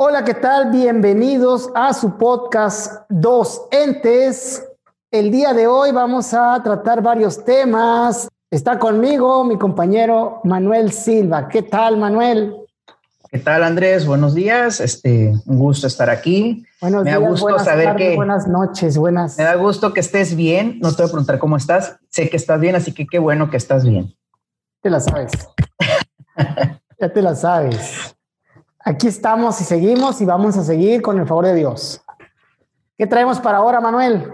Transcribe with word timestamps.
Hola, 0.00 0.24
¿qué 0.24 0.34
tal? 0.34 0.70
Bienvenidos 0.70 1.70
a 1.74 1.92
su 1.92 2.16
podcast 2.16 3.02
Dos 3.08 3.62
Entes. 3.72 4.64
El 5.10 5.32
día 5.32 5.52
de 5.52 5.66
hoy 5.66 5.90
vamos 5.90 6.32
a 6.34 6.62
tratar 6.62 7.02
varios 7.02 7.44
temas. 7.44 8.28
Está 8.48 8.78
conmigo 8.78 9.42
mi 9.42 9.58
compañero 9.58 10.40
Manuel 10.44 10.92
Silva. 10.92 11.48
¿Qué 11.48 11.62
tal, 11.62 11.96
Manuel? 11.96 12.54
¿Qué 13.28 13.40
tal, 13.40 13.64
Andrés? 13.64 14.06
Buenos 14.06 14.36
días. 14.36 14.78
Este, 14.78 15.32
un 15.46 15.58
gusto 15.58 15.88
estar 15.88 16.08
aquí. 16.10 16.64
Buenos 16.80 17.02
me 17.02 17.10
días, 17.10 17.20
da 17.20 17.28
gusto 17.28 17.46
buenas 17.46 17.64
saber 17.64 17.96
que 17.96 18.14
buenas 18.14 18.46
noches, 18.46 18.96
buenas. 18.96 19.36
me 19.36 19.42
da 19.42 19.56
gusto 19.56 19.92
que 19.92 19.98
estés 19.98 20.36
bien. 20.36 20.78
No 20.80 20.92
te 20.92 21.02
voy 21.02 21.08
a 21.08 21.12
preguntar 21.12 21.40
cómo 21.40 21.56
estás. 21.56 21.96
Sé 22.08 22.30
que 22.30 22.36
estás 22.36 22.60
bien, 22.60 22.76
así 22.76 22.92
que 22.92 23.04
qué 23.04 23.18
bueno 23.18 23.50
que 23.50 23.56
estás 23.56 23.84
bien. 23.84 24.14
Te 24.80 24.90
la 24.90 25.00
sabes. 25.00 25.32
ya 27.00 27.12
te 27.12 27.20
la 27.20 27.34
sabes. 27.34 28.14
Aquí 28.88 29.06
estamos 29.06 29.60
y 29.60 29.64
seguimos 29.64 30.18
y 30.22 30.24
vamos 30.24 30.56
a 30.56 30.64
seguir 30.64 31.02
con 31.02 31.18
el 31.20 31.26
favor 31.26 31.44
de 31.44 31.54
Dios. 31.56 32.00
¿Qué 32.96 33.06
traemos 33.06 33.38
para 33.38 33.58
ahora, 33.58 33.82
Manuel? 33.82 34.32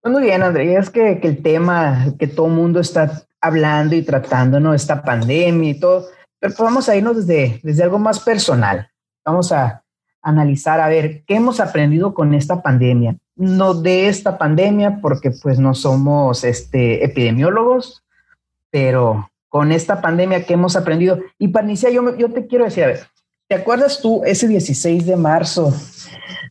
Pues 0.00 0.10
muy 0.10 0.22
bien, 0.22 0.42
Andrés. 0.42 0.84
Es 0.84 0.88
que, 0.88 1.20
el 1.22 1.42
tema 1.42 2.06
que 2.18 2.26
todo 2.26 2.46
el 2.46 2.54
mundo 2.54 2.80
está 2.80 3.24
hablando 3.38 3.94
y 3.94 4.00
tratando, 4.00 4.58
¿no? 4.60 4.72
Esta 4.72 5.02
pandemia 5.02 5.68
y 5.68 5.78
todo. 5.78 6.06
Pero 6.38 6.54
pues 6.54 6.66
vamos 6.66 6.88
a 6.88 6.96
irnos 6.96 7.16
desde, 7.18 7.60
desde 7.62 7.82
algo 7.82 7.98
más 7.98 8.20
personal. 8.20 8.88
Vamos 9.26 9.52
a 9.52 9.82
analizar, 10.22 10.80
a 10.80 10.88
ver, 10.88 11.22
¿qué 11.26 11.34
hemos 11.34 11.60
aprendido 11.60 12.14
con 12.14 12.32
esta 12.32 12.62
pandemia? 12.62 13.16
No 13.36 13.74
de 13.74 14.08
esta 14.08 14.38
pandemia, 14.38 15.00
porque 15.02 15.32
pues 15.32 15.58
no 15.58 15.74
somos 15.74 16.44
este, 16.44 17.04
epidemiólogos, 17.04 18.02
pero 18.70 19.28
con 19.50 19.70
esta 19.70 20.00
pandemia 20.00 20.46
que 20.46 20.54
hemos 20.54 20.76
aprendido. 20.76 21.18
Y 21.36 21.48
para 21.48 21.70
yo, 21.70 22.16
yo 22.16 22.32
te 22.32 22.46
quiero 22.46 22.64
decir, 22.64 22.84
a 22.84 22.86
ver, 22.86 23.11
¿te 23.52 23.58
acuerdas 23.58 24.00
tú 24.00 24.22
ese 24.24 24.48
16 24.48 25.04
de 25.04 25.14
marzo 25.14 25.74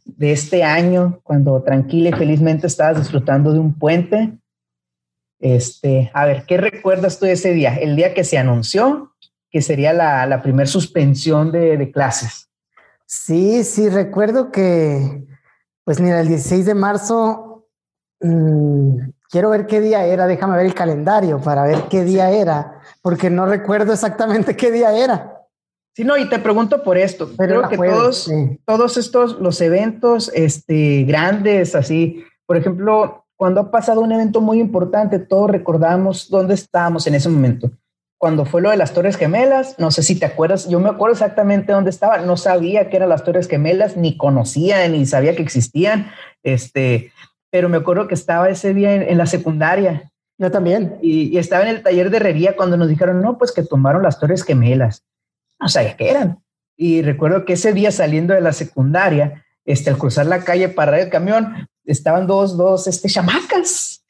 de 0.06 0.34
este 0.34 0.64
año, 0.64 1.20
cuando 1.24 1.64
tranquila 1.64 2.10
y 2.10 2.14
felizmente 2.14 2.68
estabas 2.68 3.00
disfrutando 3.00 3.52
de 3.52 3.58
un 3.58 3.74
puente? 3.74 4.38
Este, 5.40 6.12
a 6.14 6.28
ver, 6.28 6.44
¿qué 6.46 6.58
recuerdas 6.58 7.18
tú 7.18 7.26
de 7.26 7.32
ese 7.32 7.54
día? 7.54 7.74
El 7.74 7.96
día 7.96 8.14
que 8.14 8.24
se 8.24 8.38
anunció 8.38 9.16
que 9.50 9.64
sería 9.64 9.94
la, 9.94 10.28
la 10.28 10.44
primer 10.44 10.68
suspensión 10.68 11.52
de, 11.52 11.76
de 11.76 11.92
clases. 11.92 12.52
Sí, 13.08 13.64
sí, 13.64 13.90
recuerdo 13.90 14.52
que, 14.52 15.26
pues 15.84 16.00
mira, 16.00 16.22
el 16.22 16.28
16 16.28 16.68
de 16.68 16.76
marzo, 16.76 17.68
mm, 18.20 19.10
quiero 19.32 19.50
ver 19.50 19.66
qué 19.66 19.82
día 19.82 20.06
era, 20.06 20.28
déjame 20.28 20.56
ver 20.56 20.68
el 20.68 20.76
calendario 20.76 21.42
para 21.42 21.64
ver 21.64 21.86
qué 21.90 22.04
día 22.04 22.30
era, 22.30 22.80
porque 23.02 23.32
no 23.32 23.48
recuerdo 23.48 23.92
exactamente 23.92 24.56
qué 24.56 24.70
día 24.70 24.96
era. 24.96 25.31
Sí, 25.94 26.04
no, 26.04 26.18
y 26.18 26.30
te 26.30 26.40
pregunto 26.40 26.84
por 26.84 26.98
esto. 26.98 27.30
Pero 27.38 27.60
Creo 27.60 27.70
que 27.70 27.78
jueves, 27.78 27.96
todos, 27.96 28.24
sí. 28.24 28.60
todos 28.66 28.98
estos, 28.98 29.40
los 29.40 29.60
eventos 29.60 30.32
este, 30.34 31.04
grandes, 31.04 31.76
así, 31.76 32.24
por 32.46 32.58
ejemplo, 32.58 33.26
cuando 33.36 33.62
ha 33.62 33.72
pasado 33.72 34.02
un 34.02 34.12
evento 34.12 34.40
muy 34.40 34.60
importante, 34.60 35.20
todos 35.20 35.50
recordamos 35.50 36.30
dónde 36.30 36.54
estábamos 36.54 37.08
en 37.08 37.16
ese 37.16 37.28
momento. 37.28 37.72
Cuando 38.18 38.46
fue 38.46 38.62
lo 38.62 38.70
de 38.70 38.78
las 38.78 38.94
Torres 38.94 39.18
Gemelas, 39.18 39.76
no 39.80 39.90
sé 39.90 40.04
si 40.04 40.18
te 40.18 40.28
acuerdas, 40.28 40.70
yo 40.70 40.80
me 40.80 40.90
acuerdo 40.90 41.14
exactamente 41.14 41.74
dónde 41.74 41.90
estaba, 41.90 42.20
no 42.20 42.38
sabía 42.38 42.88
que 42.88 42.98
eran 42.98 43.10
las 43.10 43.24
Torres 43.24 43.48
Gemelas, 43.48 43.98
ni 43.98 44.16
conocía, 44.16 44.88
ni 44.88 45.08
sabía 45.08 45.36
que 45.36 45.42
existían, 45.42 46.12
este, 46.44 47.12
pero 47.50 47.68
me 47.68 47.78
acuerdo 47.78 48.08
que 48.08 48.14
estaba 48.14 48.48
ese 48.48 48.76
día 48.76 48.94
en, 48.94 49.02
en 49.02 49.18
la 49.18 49.26
secundaria 49.26 50.12
Yo 50.38 50.52
también. 50.52 51.00
y, 51.02 51.36
y 51.36 51.38
estaba 51.40 51.64
en 51.64 51.70
el 51.70 51.82
taller 51.82 52.12
de 52.12 52.18
herrería 52.18 52.56
cuando 52.56 52.78
nos 52.78 52.88
dijeron, 52.88 53.22
no, 53.22 53.40
pues 53.40 53.52
que 53.52 53.64
tomaron 53.64 54.04
las 54.04 54.20
Torres 54.20 54.44
Gemelas. 54.44 55.04
No 55.62 55.70
sabía 55.70 55.96
qué 55.96 56.10
eran. 56.10 56.40
Y 56.76 57.02
recuerdo 57.04 57.46
que 57.46 57.54
ese 57.54 57.74
día 57.74 57.92
saliendo 57.92 58.34
de 58.34 58.42
la 58.42 58.54
secundaria, 58.54 59.46
este, 59.66 59.92
al 59.92 59.98
cruzar 59.98 60.26
la 60.26 60.44
calle 60.44 60.68
para 60.70 61.00
el 61.00 61.10
camión, 61.10 61.68
estaban 61.86 62.28
dos, 62.28 62.58
dos, 62.58 62.88
este, 62.88 63.08
chamacas 63.08 64.04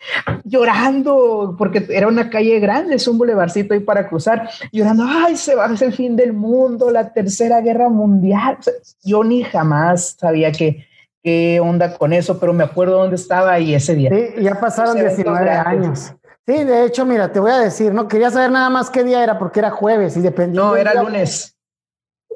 llorando, 0.43 1.55
porque 1.57 1.85
era 1.89 2.07
una 2.07 2.29
calle 2.29 2.59
grande, 2.59 2.95
es 2.95 3.07
un 3.07 3.17
bulevarcito 3.17 3.73
ahí 3.73 3.81
para 3.81 4.07
cruzar, 4.09 4.49
llorando, 4.71 5.05
ay, 5.07 5.35
se 5.35 5.55
va, 5.55 5.71
es 5.71 5.81
el 5.81 5.93
fin 5.93 6.15
del 6.15 6.33
mundo, 6.33 6.89
la 6.91 7.13
tercera 7.13 7.61
guerra 7.61 7.89
mundial. 7.89 8.57
O 8.59 8.63
sea, 8.63 8.73
yo 9.03 9.23
ni 9.23 9.43
jamás 9.43 10.15
sabía 10.19 10.51
que, 10.51 10.87
qué 11.23 11.59
onda 11.59 11.97
con 11.97 12.13
eso, 12.13 12.39
pero 12.39 12.53
me 12.53 12.63
acuerdo 12.63 12.97
dónde 12.97 13.15
estaba 13.15 13.51
ahí 13.53 13.75
ese 13.75 13.95
día. 13.95 14.09
Sí, 14.09 14.43
ya 14.43 14.59
pasaron 14.59 14.97
Esos 14.97 15.19
eventos 15.19 15.35
19 15.35 15.45
grandes. 15.45 15.87
años. 15.87 16.15
Sí, 16.47 16.63
de 16.63 16.85
hecho, 16.85 17.05
mira, 17.05 17.31
te 17.31 17.39
voy 17.39 17.51
a 17.51 17.57
decir, 17.59 17.93
no 17.93 18.07
quería 18.07 18.31
saber 18.31 18.51
nada 18.51 18.69
más 18.69 18.89
qué 18.89 19.03
día 19.03 19.23
era 19.23 19.37
porque 19.37 19.59
era 19.59 19.69
jueves 19.71 20.17
y 20.17 20.21
dependiendo. 20.21 20.69
No, 20.69 20.75
era 20.75 20.91
día- 20.93 21.03
lunes. 21.03 21.57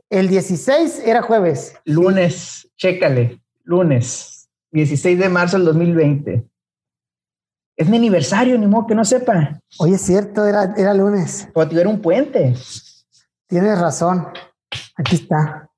El 0.09 0.27
16 0.27 1.01
era 1.05 1.21
jueves. 1.23 1.75
Lunes, 1.85 2.69
chécale, 2.77 3.41
lunes, 3.63 4.47
16 4.71 5.17
de 5.17 5.29
marzo 5.29 5.57
del 5.57 5.66
2020. 5.66 6.47
Es 7.77 7.89
mi 7.89 7.97
aniversario, 7.97 8.57
ni 8.57 8.67
modo 8.67 8.88
que 8.88 8.95
no 8.95 9.03
sepa. 9.03 9.59
Oye, 9.79 9.95
es 9.95 10.01
cierto, 10.01 10.45
era, 10.45 10.73
era 10.77 10.93
lunes. 10.93 11.49
Porque 11.53 11.79
era 11.79 11.89
un 11.89 12.01
puente. 12.01 12.53
Tienes 13.47 13.79
razón. 13.79 14.27
Aquí 14.95 15.16
está. 15.16 15.69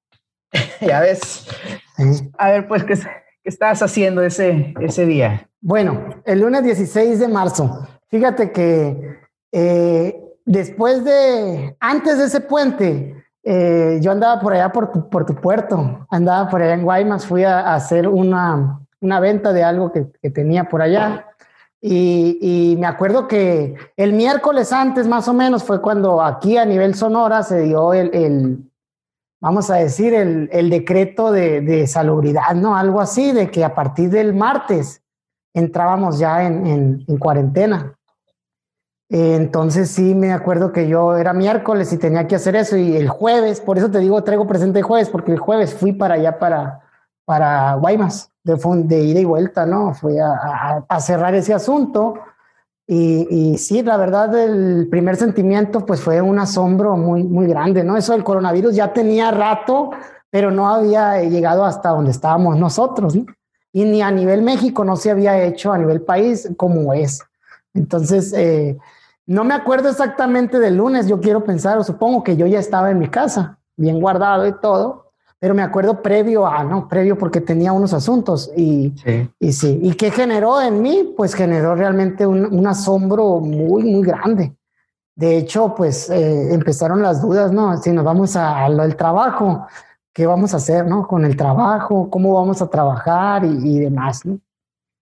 ya 0.82 1.00
ves. 1.00 1.48
Sí. 1.96 2.30
A 2.38 2.52
ver, 2.52 2.68
pues, 2.68 2.84
¿qué, 2.84 2.94
qué 2.96 3.50
estabas 3.50 3.82
haciendo 3.82 4.22
ese, 4.22 4.74
ese 4.82 5.06
día? 5.06 5.50
Bueno, 5.62 6.22
el 6.26 6.42
lunes 6.42 6.64
16 6.64 7.20
de 7.20 7.28
marzo. 7.30 7.88
Fíjate 8.10 8.52
que 8.52 9.20
eh, 9.52 10.24
después 10.46 11.04
de, 11.04 11.76
antes 11.80 12.18
de 12.18 12.26
ese 12.26 12.42
puente, 12.42 13.24
eh, 13.44 14.00
yo 14.02 14.12
andaba 14.12 14.40
por 14.42 14.54
allá 14.54 14.72
por 14.72 14.92
tu, 14.92 15.10
por 15.10 15.26
tu 15.26 15.36
puerto, 15.36 16.06
andaba 16.10 16.50
por 16.50 16.62
allá 16.62 16.74
en 16.74 16.84
Guaymas, 16.84 17.26
fui 17.26 17.44
a, 17.44 17.74
hacer 17.74 18.08
una, 18.08 18.80
una 19.02 19.20
venta 19.20 19.54
de 19.54 19.64
algo 19.64 19.92
que, 19.92 20.06
tenía 20.30 20.66
por 20.66 20.82
allá. 20.82 21.28
Y, 21.80 22.76
me 22.80 22.88
acuerdo 22.88 23.28
que 23.28 23.76
el 23.96 24.14
miércoles 24.14 24.74
antes, 24.74 25.08
más 25.08 25.28
o 25.28 25.34
menos, 25.34 25.64
fue 25.64 25.82
cuando 25.82 26.22
aquí 26.22 26.58
a 26.58 26.66
nivel 26.66 26.96
Sonora 26.96 27.44
se 27.44 27.62
dio 27.62 27.94
el, 27.94 28.14
el 28.14 28.72
vamos 29.40 29.70
a 29.70 29.76
decir, 29.76 30.14
el, 30.14 30.50
el 30.52 30.70
decreto 30.70 31.32
de, 31.32 31.62
de 31.62 31.88
salubridad, 31.88 32.56
¿no? 32.56 32.76
Algo 32.76 33.00
así, 33.00 33.32
de 33.32 33.52
que 33.52 33.64
a 33.64 33.76
partir 33.76 34.10
del 34.10 34.34
martes 34.34 35.04
entrábamos 35.54 36.20
ya 36.20 36.46
en- 36.46 37.06
en 37.08 37.18
cuarentena. 37.18 37.97
Eh, 39.10 39.36
Entonces 39.36 39.90
sí 39.92 40.16
me 40.16 40.34
acuerdo 40.34 40.72
que 40.72 40.88
yo 40.88 41.16
era 41.18 41.34
miércoles 41.34 41.92
y 41.94 41.98
tenía 41.98 42.28
que 42.28 42.36
hacer 42.36 42.56
eso 42.56 42.76
y 42.78 42.96
el 42.98 43.08
jueves, 43.10 43.62
por 43.62 43.78
eso 43.78 43.90
te 43.90 44.00
digo, 44.00 44.24
traigo 44.24 44.48
presente 44.48 44.80
el 44.80 44.86
jueves, 44.86 45.10
porque 45.10 45.32
el 45.32 45.40
jueves 45.40 45.74
fui 45.74 45.94
para 45.94 46.16
allá, 46.16 46.38
para, 46.40 46.82
para 47.26 47.76
Guaymas, 47.76 48.32
de, 48.44 48.56
de 48.86 49.00
ida 49.04 49.20
y 49.20 49.26
vuelta, 49.26 49.66
¿no? 49.66 49.94
Fui 49.94 50.18
a, 50.20 50.28
a- 50.34 50.86
a 50.88 51.00
cerrar 51.00 51.36
ese 51.36 51.54
asunto 51.54 52.16
y, 52.88 53.28
y 53.54 53.58
sí, 53.58 53.84
la 53.84 53.98
verdad, 53.98 54.34
el 54.38 54.88
primer 54.90 55.18
sentimiento 55.18 55.86
pues 55.86 56.02
fue 56.02 56.22
un 56.22 56.40
asombro 56.40 56.96
muy, 56.98 57.24
muy 57.24 57.48
grande, 57.48 57.84
¿no? 57.84 57.98
Eso 57.98 58.14
del 58.14 58.24
coronavirus 58.24 58.76
ya 58.76 58.94
tenía 58.94 59.32
rato, 59.32 59.92
pero 60.30 60.52
no 60.52 60.70
había 60.70 61.22
llegado 61.24 61.66
hasta 61.66 61.90
donde 61.90 62.12
estábamos 62.12 62.58
nosotros, 62.58 63.16
¿no? 63.16 63.26
y 63.74 63.84
ni 63.86 64.02
a 64.02 64.10
nivel 64.12 64.42
México 64.42 64.84
no 64.84 64.96
se 64.96 65.12
había 65.12 65.42
hecho 65.44 65.72
a 65.72 65.78
nivel 65.78 66.02
país 66.02 66.50
como 66.58 66.94
es. 66.94 67.22
Entonces, 67.74 68.34
eh, 68.34 68.78
no 69.28 69.44
me 69.44 69.54
acuerdo 69.54 69.90
exactamente 69.90 70.58
del 70.60 70.78
lunes, 70.78 71.08
yo 71.08 71.20
quiero 71.20 71.44
pensar, 71.44 71.78
o 71.78 71.84
supongo 71.84 72.24
que 72.24 72.36
yo 72.38 72.48
ya 72.48 72.60
estaba 72.60 72.90
en 72.90 72.98
mi 73.00 73.10
casa, 73.10 73.60
bien 73.76 74.00
guardado 74.00 74.48
y 74.48 74.54
todo, 74.60 75.12
pero 75.40 75.54
me 75.54 75.62
acuerdo 75.62 76.02
previo 76.02 76.48
a, 76.48 76.64
¿no? 76.64 76.88
Previo 76.88 77.18
porque 77.18 77.42
tenía 77.42 77.72
unos 77.72 77.94
asuntos 77.94 78.50
y, 78.58 78.94
Sí. 79.06 79.30
y 79.40 79.52
sí, 79.52 79.80
¿y 79.84 79.94
qué 79.94 80.10
generó 80.10 80.60
en 80.62 80.82
mí? 80.82 81.14
Pues 81.16 81.36
generó 81.36 81.76
realmente 81.76 82.26
un, 82.26 82.46
un 82.46 82.66
asombro 82.66 83.40
muy, 83.40 83.84
muy 83.84 84.02
grande. 84.02 84.56
De 85.16 85.38
hecho, 85.38 85.76
pues 85.76 86.10
eh, 86.10 86.54
empezaron 86.54 87.02
las 87.02 87.22
dudas, 87.22 87.52
¿no? 87.52 87.78
Si 87.78 87.92
nos 87.92 88.06
vamos 88.06 88.36
a, 88.36 88.66
a 88.66 88.70
lo 88.70 88.84
del 88.84 88.96
trabajo, 88.96 89.68
¿qué 90.14 90.26
vamos 90.26 90.54
a 90.54 90.58
hacer, 90.58 90.88
¿no? 90.88 91.08
Con 91.08 91.26
el 91.26 91.36
trabajo, 91.36 92.10
cómo 92.10 92.34
vamos 92.34 92.62
a 92.62 92.70
trabajar 92.70 93.44
y, 93.46 93.76
y 93.76 93.80
demás, 93.80 94.26
¿no? 94.26 94.40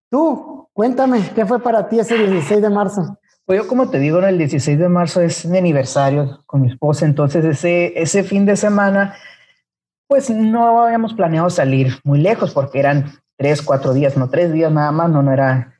Tú, 0.10 0.68
cuéntame, 0.74 1.22
¿qué 1.33 1.45
fue 1.45 1.60
para 1.60 1.88
ti 1.88 2.00
ese 2.00 2.16
16 2.18 2.62
de 2.62 2.69
marzo? 2.69 3.18
Pues 3.45 3.62
yo, 3.62 3.68
como 3.68 3.92
te 3.92 4.00
digo, 4.00 4.19
el 4.19 4.39
16 4.39 4.80
de 4.80 4.89
marzo 4.89 5.21
es 5.21 5.45
mi 5.45 5.59
aniversario 5.59 6.42
con 6.47 6.62
mi 6.62 6.69
esposa, 6.69 7.06
entonces 7.06 7.45
ese, 7.45 7.94
ese 7.95 8.24
fin 8.24 8.44
de 8.44 8.56
semana, 8.56 9.15
pues 10.07 10.31
no 10.31 10.83
habíamos 10.83 11.13
planeado 11.13 11.51
salir 11.51 12.00
muy 12.03 12.19
lejos 12.19 12.51
porque 12.56 12.80
eran 12.80 13.12
tres, 13.38 13.62
cuatro 13.62 13.94
días, 13.94 14.18
no 14.18 14.30
tres 14.30 14.51
días 14.51 14.71
nada 14.71 14.92
más, 14.92 15.12
no, 15.12 15.21
no 15.21 15.31
era, 15.31 15.75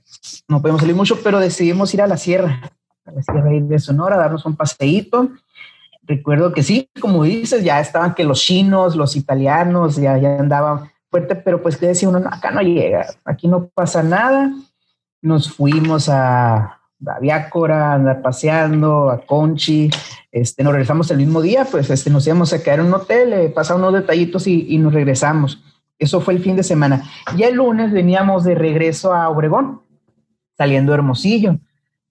no 0.48 0.62
podemos 0.62 0.82
salir 0.82 0.96
mucho, 0.96 1.24
pero 1.24 1.40
decidimos 1.40 1.92
ir 1.96 2.04
a 2.04 2.08
la 2.08 2.18
sierra, 2.18 2.62
a 3.04 3.12
la 3.12 3.24
sierra 3.24 3.50
de 3.50 3.80
Sonora, 3.80 4.18
darnos 4.18 4.46
un 4.46 4.56
paseíto. 4.56 5.32
Recuerdo 6.04 6.54
que 6.54 6.62
sí, 6.62 6.88
como 7.02 7.24
dices, 7.24 7.64
ya 7.64 7.80
estaban 7.80 8.14
que 8.14 8.24
los 8.24 8.42
chinos, 8.42 8.96
los 8.96 9.16
italianos, 9.16 9.96
ya, 9.96 10.20
ya 10.20 10.40
andaban 10.40 10.92
fuerte, 11.10 11.36
pero 11.36 11.64
pues 11.64 11.78
que 11.78 11.88
decía 11.88 12.10
uno, 12.10 12.20
"No, 12.20 12.30
acá 12.30 12.52
no 12.52 12.62
llega, 12.62 13.08
aquí 13.24 13.48
no 13.48 13.70
pasa 13.70 14.04
nada. 14.04 14.52
Nos 15.24 15.52
fuimos 15.52 16.10
a 16.10 16.80
a 17.08 17.20
Viácora, 17.20 17.94
andar 17.94 18.22
paseando, 18.22 19.10
a 19.10 19.26
Conchi, 19.26 19.90
este, 20.32 20.64
nos 20.64 20.74
regresamos 20.74 21.10
el 21.12 21.18
mismo 21.18 21.42
día, 21.42 21.66
pues 21.70 21.90
este, 21.90 22.10
nos 22.10 22.26
íbamos 22.28 22.52
a 22.54 22.62
quedar 22.62 22.80
en 22.80 22.88
un 22.88 22.94
hotel, 22.94 23.34
eh, 23.34 23.50
pasamos 23.50 23.88
unos 23.88 24.02
detallitos 24.02 24.48
y, 24.48 24.66
y, 24.70 24.78
nos 24.78 24.94
regresamos. 24.94 25.64
Eso 25.98 26.20
fue 26.20 26.34
el 26.34 26.42
fin 26.42 26.56
de 26.56 26.64
semana. 26.64 27.04
Y 27.38 27.44
el 27.44 27.56
lunes 27.56 27.92
veníamos 27.92 28.44
de 28.44 28.56
regreso 28.56 29.14
a 29.14 29.30
Obregón, 29.30 29.82
saliendo 30.58 30.94
Hermosillo. 30.94 31.58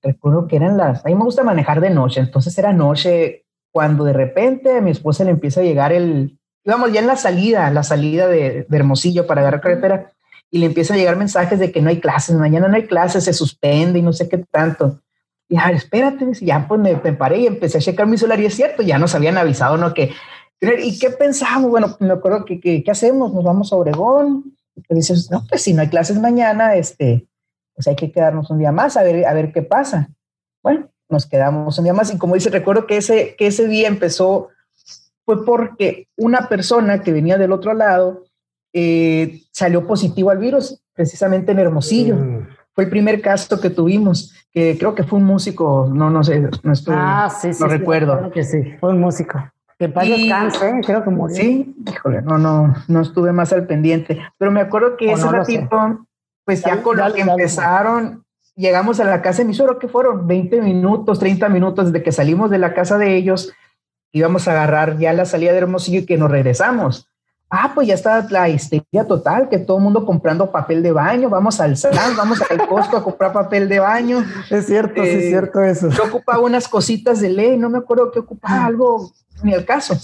Recuerdo 0.03 0.49
que 0.49 0.57
eran 0.57 0.77
las, 0.77 1.05
a 1.05 1.09
mí 1.09 1.15
me 1.15 1.25
gusta 1.25 1.45
manejar 1.45 1.81
de 1.81 1.91
noche, 1.91 2.21
entonces 2.21 2.57
era 2.59 2.73
noche 2.73 3.45
cuando 3.71 4.05
de 4.05 4.13
repente 4.13 4.79
a 4.79 4.81
mi 4.81 4.91
esposa 4.91 5.25
le 5.25 5.31
empieza 5.31 5.61
a 5.61 5.65
llegar 5.65 5.93
el, 5.93 6.39
íbamos 6.65 6.93
ya 6.93 7.01
en 7.01 7.07
la 7.07 7.17
salida, 7.17 7.71
la 7.71 7.83
salida 7.83 8.29
de, 8.29 8.67
de 8.69 8.77
Hermosillo 8.77 9.27
para 9.27 9.41
agarrar 9.41 9.61
carretera, 9.61 10.13
y 10.51 10.59
le 10.59 10.67
empiezan 10.67 10.97
a 10.97 10.99
llegar 10.99 11.17
mensajes 11.17 11.59
de 11.59 11.73
que 11.73 11.81
no 11.81 11.91
hay 11.91 12.01
clases, 12.01 12.37
mañana 12.37 12.69
no 12.69 12.77
hay 12.77 12.87
clases, 12.87 13.25
se 13.25 13.33
suspende 13.33 13.99
y 13.99 14.03
no 14.03 14.13
sé 14.13 14.29
qué 14.29 14.39
tanto. 14.39 15.01
Y 15.49 15.57
a 15.57 15.67
ver, 15.67 15.77
espérate, 15.77 16.27
ya 16.41 16.67
pues 16.67 16.81
me, 16.81 16.95
paré 17.13 17.41
y 17.41 17.47
empecé 17.47 17.79
a 17.79 17.81
checar 17.81 18.07
mi 18.07 18.17
celular 18.17 18.41
y 18.41 18.47
es 18.47 18.55
cierto, 18.55 18.83
ya 18.83 18.99
nos 18.99 19.15
habían 19.15 19.37
avisado, 19.37 19.77
¿no? 19.77 19.93
Que, 19.93 20.13
¿Y 20.61 20.99
qué 20.99 21.11
pensamos? 21.11 21.71
Bueno, 21.71 21.97
me 22.01 22.13
acuerdo 22.13 22.45
que, 22.45 22.61
¿qué 22.61 22.91
hacemos? 22.91 23.33
¿Nos 23.33 23.45
vamos 23.45 23.73
a 23.73 23.77
Obregón? 23.77 24.57
Y 24.77 24.95
dices, 24.95 25.31
no, 25.31 25.45
pues 25.49 25.63
si 25.63 25.75
no 25.75 25.83
hay 25.83 25.89
clases 25.89 26.19
mañana, 26.19 26.75
este, 26.77 27.27
pues 27.75 27.87
hay 27.89 27.97
que 27.97 28.11
quedarnos 28.11 28.51
un 28.51 28.59
día 28.59 28.73
más 28.73 28.97
a 28.97 29.03
ver, 29.03 29.27
a 29.27 29.35
ver 29.35 29.53
qué 29.53 29.63
pasa. 29.63 30.09
Bueno, 30.63 30.89
nos 31.09 31.27
quedamos 31.27 31.79
un 31.79 31.85
día 31.85 31.93
más 31.93 32.13
y 32.13 32.19
como 32.19 32.35
dice, 32.35 32.51
recuerdo 32.51 32.87
que 32.87 32.97
ese, 32.97 33.37
que 33.37 33.49
ese 33.49 33.69
día 33.69 33.89
empezó, 33.89 34.49
fue 35.25 35.45
porque 35.45 36.09
una 36.17 36.49
persona 36.49 37.03
que 37.03 37.13
venía 37.13 37.39
del 37.39 37.53
otro 37.53 37.75
lado 37.75 38.25
eh, 38.75 39.43
salió 39.53 39.87
positivo 39.87 40.31
al 40.31 40.39
virus, 40.39 40.83
precisamente 40.93 41.53
en 41.53 41.61
Hermosillo. 41.61 42.17
Mm. 42.17 42.49
Fue 42.75 42.85
el 42.85 42.91
primer 42.91 43.23
caso 43.23 43.61
que 43.61 43.71
tuvimos, 43.71 44.35
que 44.53 44.77
creo 44.77 44.97
que 44.97 45.05
fue 45.05 45.21
un 45.21 45.25
músico, 45.25 45.89
no, 45.95 46.11
no 46.11 46.25
sé, 46.25 46.41
no 46.65 46.73
estoy, 46.73 46.97
ah, 46.99 47.31
sí, 47.31 47.55
sí, 47.55 47.63
no 47.63 47.69
recuerdo. 47.69 48.33
que 48.33 48.43
sí, 48.43 48.75
fue 48.81 48.91
un 48.91 49.01
músico. 49.01 49.39
Que 49.79 49.89
para 49.89 50.09
descanse, 50.09 50.69
¿eh? 50.69 50.81
creo 50.85 51.05
que 51.05 51.11
murió. 51.11 51.37
Sí, 51.37 51.75
híjole, 51.89 52.23
no, 52.23 52.37
no, 52.37 52.75
no 52.89 53.01
estuve 53.01 53.33
más 53.33 53.53
al 53.53 53.67
pendiente. 53.67 54.21
Pero 54.39 54.51
me 54.51 54.61
acuerdo 54.61 54.97
que 54.97 55.13
ese 55.13 55.29
ratito, 55.29 56.05
pues 56.45 56.65
ya, 56.65 56.83
con 56.83 56.97
lo 56.97 57.13
que 57.13 57.21
empezaron, 57.21 58.25
llegamos 58.57 58.99
a 58.99 59.05
la 59.05 59.23
casa 59.23 59.43
de 59.43 59.49
mi 59.49 59.55
suegro, 59.55 59.79
que 59.79 59.89
fueron 59.89 60.27
20 60.27 60.61
minutos, 60.63 61.21
30 61.21 61.49
minutos 61.49 61.93
desde 61.93 62.03
que 62.03 62.11
salimos 62.11 62.51
de 62.51 62.59
la 62.59 62.75
casa 62.75 62.99
de 62.99 63.15
ellos, 63.15 63.53
íbamos 64.13 64.49
a 64.49 64.53
agarrar 64.53 64.99
ya 64.99 65.13
la 65.13 65.27
salida 65.27 65.53
de 65.53 65.59
Hermosillo 65.59 66.01
y 66.01 66.07
que 66.07 66.17
nos 66.17 66.31
regresamos. 66.31 67.09
Ah, 67.51 67.73
pues 67.75 67.87
ya 67.87 67.95
está 67.95 68.27
la 68.31 68.49
histeria 68.49 69.07
total, 69.07 69.49
que 69.49 69.59
todo 69.59 69.77
el 69.77 69.83
mundo 69.85 70.05
comprando 70.05 70.51
papel 70.51 70.83
de 70.83 70.93
baño, 70.93 71.29
vamos 71.29 71.61
al 71.61 71.77
salón, 71.77 72.17
vamos 72.17 72.43
al 72.51 72.67
costo 72.67 72.97
a 72.97 73.05
comprar 73.05 73.33
papel 73.33 73.69
de 73.69 73.79
baño. 73.79 74.25
Es 74.51 74.67
cierto, 74.67 75.03
sí 75.03 75.09
es 75.09 75.25
eh, 75.25 75.29
cierto 75.29 75.63
eso. 75.63 75.89
Yo 75.91 76.05
ocupaba 76.05 76.41
unas 76.41 76.67
cositas 76.67 77.21
de 77.21 77.31
ley, 77.31 77.57
no 77.57 77.71
me 77.71 77.79
acuerdo 77.79 78.11
que 78.11 78.19
ocupaba 78.19 78.65
algo, 78.65 79.13
ni 79.43 79.53
el 79.53 79.65
caso, 79.65 79.97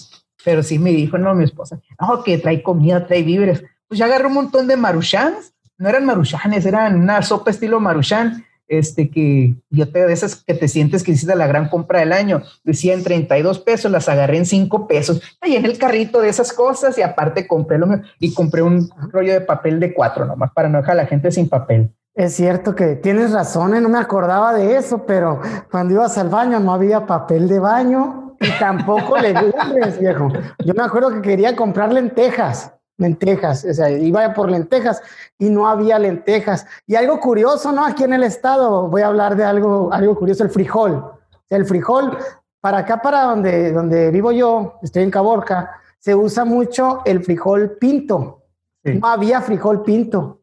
pero 0.44 0.62
sí 0.62 0.78
me 0.78 0.90
dijo, 0.90 1.18
no, 1.18 1.34
mi 1.34 1.44
esposa, 1.44 1.80
no, 2.00 2.22
que 2.22 2.38
trae 2.38 2.62
comida, 2.62 3.06
trae 3.06 3.22
víveres. 3.22 3.64
Pues 3.88 3.98
ya 3.98 4.04
agarré 4.04 4.26
un 4.26 4.34
montón 4.34 4.68
de 4.68 4.76
maruchans, 4.76 5.52
no 5.76 5.88
eran 5.88 6.04
maruchanes, 6.04 6.64
eran 6.66 7.00
una 7.00 7.22
sopa 7.22 7.50
estilo 7.50 7.80
maruchan, 7.80 8.44
este 8.70 9.10
que 9.10 9.56
yo 9.68 9.90
te 9.90 10.06
de 10.06 10.12
esas 10.12 10.36
que 10.36 10.54
te 10.54 10.68
sientes 10.68 11.02
que 11.02 11.10
hiciste 11.12 11.34
la 11.34 11.46
gran 11.46 11.68
compra 11.68 12.00
del 12.00 12.12
año, 12.12 12.42
decía 12.64 12.94
en 12.94 13.02
32 13.02 13.58
pesos, 13.58 13.90
las 13.90 14.08
agarré 14.08 14.38
en 14.38 14.46
5 14.46 14.86
pesos, 14.86 15.20
ahí 15.40 15.56
en 15.56 15.66
el 15.66 15.76
carrito 15.76 16.20
de 16.20 16.28
esas 16.28 16.52
cosas 16.52 16.96
y 16.96 17.02
aparte 17.02 17.46
compré 17.46 17.78
lo 17.78 17.88
y 18.20 18.32
compré 18.32 18.62
un 18.62 18.88
rollo 19.10 19.32
de 19.32 19.40
papel 19.40 19.80
de 19.80 19.92
cuatro 19.92 20.24
nomás 20.24 20.52
para 20.52 20.68
no 20.68 20.78
dejar 20.78 20.92
a 20.92 21.02
la 21.02 21.06
gente 21.06 21.32
sin 21.32 21.48
papel. 21.48 21.90
Es 22.14 22.34
cierto 22.34 22.74
que 22.74 22.96
tienes 22.96 23.32
razón, 23.32 23.74
¿eh? 23.74 23.80
no 23.80 23.88
me 23.88 23.98
acordaba 23.98 24.54
de 24.54 24.76
eso, 24.76 25.04
pero 25.06 25.40
cuando 25.70 25.94
ibas 25.94 26.18
al 26.18 26.28
baño 26.28 26.60
no 26.60 26.72
había 26.72 27.06
papel 27.06 27.48
de 27.48 27.58
baño 27.58 28.36
y 28.40 28.50
tampoco 28.58 29.16
legumbres, 29.20 29.98
viejo. 29.98 30.28
Yo 30.64 30.74
me 30.74 30.82
acuerdo 30.82 31.10
que 31.10 31.22
quería 31.22 31.56
comprar 31.56 31.92
lentejas 31.92 32.72
lentejas, 33.00 33.64
o 33.64 33.74
sea, 33.74 33.90
iba 33.90 34.32
por 34.34 34.50
lentejas 34.50 35.02
y 35.38 35.48
no 35.48 35.68
había 35.68 35.98
lentejas. 35.98 36.66
Y 36.86 36.94
algo 36.94 37.18
curioso, 37.18 37.72
¿no? 37.72 37.84
Aquí 37.84 38.04
en 38.04 38.12
el 38.12 38.22
estado, 38.22 38.88
voy 38.88 39.02
a 39.02 39.08
hablar 39.08 39.34
de 39.36 39.44
algo, 39.44 39.92
algo 39.92 40.16
curioso, 40.16 40.44
el 40.44 40.50
frijol. 40.50 41.12
El 41.48 41.64
frijol, 41.64 42.16
para 42.60 42.78
acá, 42.78 43.00
para 43.02 43.22
donde, 43.22 43.72
donde 43.72 44.10
vivo 44.10 44.30
yo, 44.32 44.78
estoy 44.82 45.02
en 45.02 45.10
Caborca, 45.10 45.80
se 45.98 46.14
usa 46.14 46.44
mucho 46.44 47.00
el 47.04 47.24
frijol 47.24 47.78
pinto. 47.78 48.44
No 48.84 49.08
había 49.08 49.40
frijol 49.40 49.82
pinto. 49.82 50.42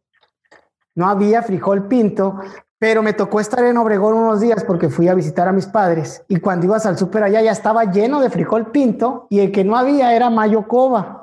No 0.95 1.07
había 1.07 1.43
frijol 1.43 1.87
pinto, 1.87 2.39
pero 2.79 3.03
me 3.03 3.13
tocó 3.13 3.39
estar 3.39 3.63
en 3.63 3.77
Obregón 3.77 4.15
unos 4.15 4.41
días 4.41 4.63
porque 4.63 4.89
fui 4.89 5.07
a 5.07 5.13
visitar 5.13 5.47
a 5.47 5.51
mis 5.51 5.67
padres 5.67 6.23
y 6.27 6.39
cuando 6.39 6.65
ibas 6.65 6.85
al 6.85 6.97
súper 6.97 7.23
allá 7.23 7.41
ya 7.41 7.51
estaba 7.51 7.85
lleno 7.85 8.19
de 8.19 8.29
frijol 8.29 8.71
pinto 8.71 9.27
y 9.29 9.39
el 9.39 9.51
que 9.51 9.63
no 9.63 9.77
había 9.77 10.15
era 10.15 10.29
mayo 10.29 10.67
coba. 10.67 11.16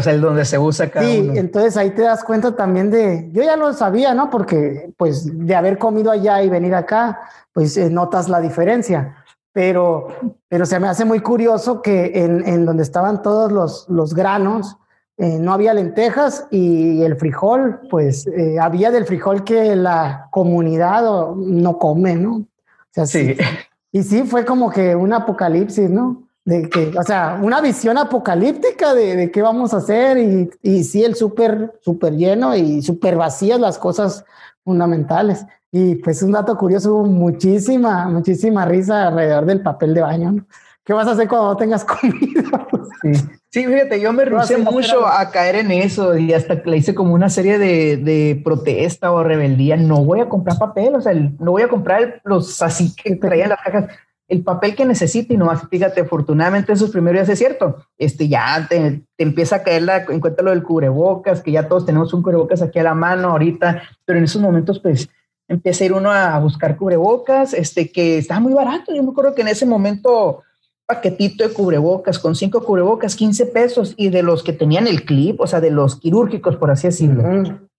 O 0.00 0.02
sea, 0.02 0.12
el 0.12 0.20
donde 0.20 0.44
se 0.44 0.58
usa 0.58 0.90
cada 0.90 1.06
sí, 1.06 1.30
entonces 1.34 1.76
ahí 1.76 1.90
te 1.90 2.02
das 2.02 2.24
cuenta 2.24 2.56
también 2.56 2.90
de, 2.90 3.28
yo 3.32 3.42
ya 3.42 3.56
lo 3.56 3.72
sabía, 3.72 4.14
¿no? 4.14 4.30
Porque 4.30 4.92
pues 4.96 5.28
de 5.46 5.54
haber 5.54 5.78
comido 5.78 6.10
allá 6.10 6.42
y 6.42 6.48
venir 6.48 6.74
acá, 6.74 7.20
pues 7.52 7.76
eh, 7.76 7.90
notas 7.90 8.28
la 8.28 8.40
diferencia. 8.40 9.16
Pero, 9.52 10.08
pero 10.48 10.64
se 10.64 10.78
me 10.80 10.88
hace 10.88 11.04
muy 11.04 11.20
curioso 11.20 11.82
que 11.82 12.12
en, 12.14 12.46
en 12.46 12.64
donde 12.64 12.82
estaban 12.82 13.22
todos 13.22 13.50
los, 13.52 13.88
los 13.88 14.14
granos, 14.14 14.76
eh, 15.16 15.38
no 15.38 15.52
había 15.52 15.74
lentejas 15.74 16.46
y 16.50 17.02
el 17.02 17.16
frijol, 17.16 17.80
pues 17.90 18.26
eh, 18.26 18.58
había 18.58 18.90
del 18.90 19.04
frijol 19.04 19.44
que 19.44 19.76
la 19.76 20.28
comunidad 20.30 21.34
no 21.36 21.78
come, 21.78 22.16
¿no? 22.16 22.36
O 22.36 22.46
sea, 22.90 23.06
sí. 23.06 23.34
sí. 23.34 23.44
Y 23.92 24.02
sí, 24.02 24.22
fue 24.22 24.44
como 24.44 24.70
que 24.70 24.94
un 24.94 25.12
apocalipsis, 25.12 25.90
¿no? 25.90 26.29
De 26.50 26.68
que, 26.68 26.92
o 26.98 27.02
sea, 27.04 27.38
una 27.40 27.60
visión 27.60 27.96
apocalíptica 27.96 28.92
de, 28.92 29.14
de 29.14 29.30
qué 29.30 29.40
vamos 29.40 29.72
a 29.72 29.76
hacer 29.76 30.18
y, 30.18 30.50
y 30.62 30.82
sí, 30.82 31.04
el 31.04 31.14
súper, 31.14 31.78
súper 31.80 32.14
lleno 32.14 32.56
y 32.56 32.82
súper 32.82 33.14
vacías 33.14 33.60
las 33.60 33.78
cosas 33.78 34.24
fundamentales. 34.64 35.46
Y 35.70 35.94
pues 35.96 36.20
un 36.24 36.32
dato 36.32 36.56
curioso, 36.58 36.92
hubo 36.92 37.04
muchísima, 37.04 38.08
muchísima 38.08 38.64
risa 38.64 39.06
alrededor 39.06 39.46
del 39.46 39.62
papel 39.62 39.94
de 39.94 40.00
baño. 40.00 40.44
¿Qué 40.82 40.92
vas 40.92 41.06
a 41.06 41.12
hacer 41.12 41.28
cuando 41.28 41.56
tengas 41.56 41.84
comida? 42.00 42.66
Sí. 43.00 43.12
sí, 43.50 43.66
fíjate, 43.66 44.00
yo 44.00 44.12
me 44.12 44.24
rehusé 44.24 44.58
mucho 44.58 45.06
a 45.06 45.30
caer 45.30 45.54
en 45.54 45.70
eso 45.70 46.16
y 46.16 46.32
hasta 46.32 46.60
que 46.60 46.68
le 46.68 46.78
hice 46.78 46.96
como 46.96 47.14
una 47.14 47.28
serie 47.28 47.58
de, 47.58 47.96
de, 47.96 48.40
protesta 48.42 49.12
o 49.12 49.22
rebeldía. 49.22 49.76
No 49.76 50.04
voy 50.04 50.18
a 50.18 50.28
comprar 50.28 50.58
papel, 50.58 50.96
o 50.96 51.00
sea, 51.00 51.14
no 51.14 51.52
voy 51.52 51.62
a 51.62 51.68
comprar 51.68 52.20
los 52.24 52.60
así 52.60 52.92
que 52.96 53.14
traían 53.14 53.50
las 53.50 53.60
cajas 53.60 53.84
el 54.30 54.42
papel 54.42 54.76
que 54.76 54.84
necesite 54.84 55.34
y 55.34 55.36
nomás, 55.36 55.68
fíjate, 55.68 56.02
afortunadamente 56.02 56.72
esos 56.72 56.90
primeros 56.90 57.18
días 57.18 57.28
es 57.28 57.38
cierto, 57.38 57.84
este, 57.98 58.28
ya 58.28 58.66
te, 58.68 59.02
empieza 59.18 59.56
a 59.56 59.62
caer 59.64 59.82
la, 59.82 60.04
en 60.08 60.20
cuenta 60.20 60.44
lo 60.44 60.50
del 60.50 60.62
cubrebocas, 60.62 61.42
que 61.42 61.50
ya 61.50 61.68
todos 61.68 61.84
tenemos 61.84 62.14
un 62.14 62.22
cubrebocas 62.22 62.62
aquí 62.62 62.78
a 62.78 62.84
la 62.84 62.94
mano 62.94 63.30
ahorita, 63.30 63.82
pero 64.04 64.18
en 64.18 64.24
esos 64.24 64.40
momentos 64.40 64.78
pues 64.78 65.08
empieza 65.48 65.82
a 65.82 65.86
ir 65.86 65.92
uno 65.92 66.12
a 66.12 66.38
buscar 66.38 66.76
cubrebocas, 66.76 67.54
este, 67.54 67.90
que 67.90 68.18
está 68.18 68.38
muy 68.38 68.52
barato, 68.52 68.94
yo 68.94 69.02
me 69.02 69.10
acuerdo 69.10 69.34
que 69.34 69.42
en 69.42 69.48
ese 69.48 69.66
momento 69.66 70.42
paquetito 70.86 71.46
de 71.46 71.52
cubrebocas 71.52 72.18
con 72.20 72.36
cinco 72.36 72.64
cubrebocas, 72.64 73.16
15 73.16 73.46
pesos, 73.46 73.94
y 73.96 74.10
de 74.10 74.22
los 74.22 74.44
que 74.44 74.52
tenían 74.52 74.86
el 74.86 75.04
clip, 75.04 75.40
o 75.40 75.46
sea, 75.48 75.60
de 75.60 75.70
los 75.72 75.96
quirúrgicos, 75.96 76.56
por 76.56 76.70
así 76.70 76.86
decirlo, 76.86 77.24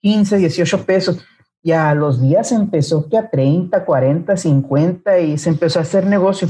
15, 0.02 0.38
18 0.38 0.86
pesos. 0.86 1.26
Y 1.64 1.74
a 1.74 1.94
los 1.94 2.20
días 2.20 2.52
empezó 2.52 3.08
que 3.08 3.18
a 3.18 3.30
30, 3.30 3.86
40, 3.86 4.36
50 4.36 5.20
y 5.20 5.38
se 5.38 5.50
empezó 5.50 5.80
a 5.80 5.84
hacer 5.84 6.06
negocio. 6.08 6.48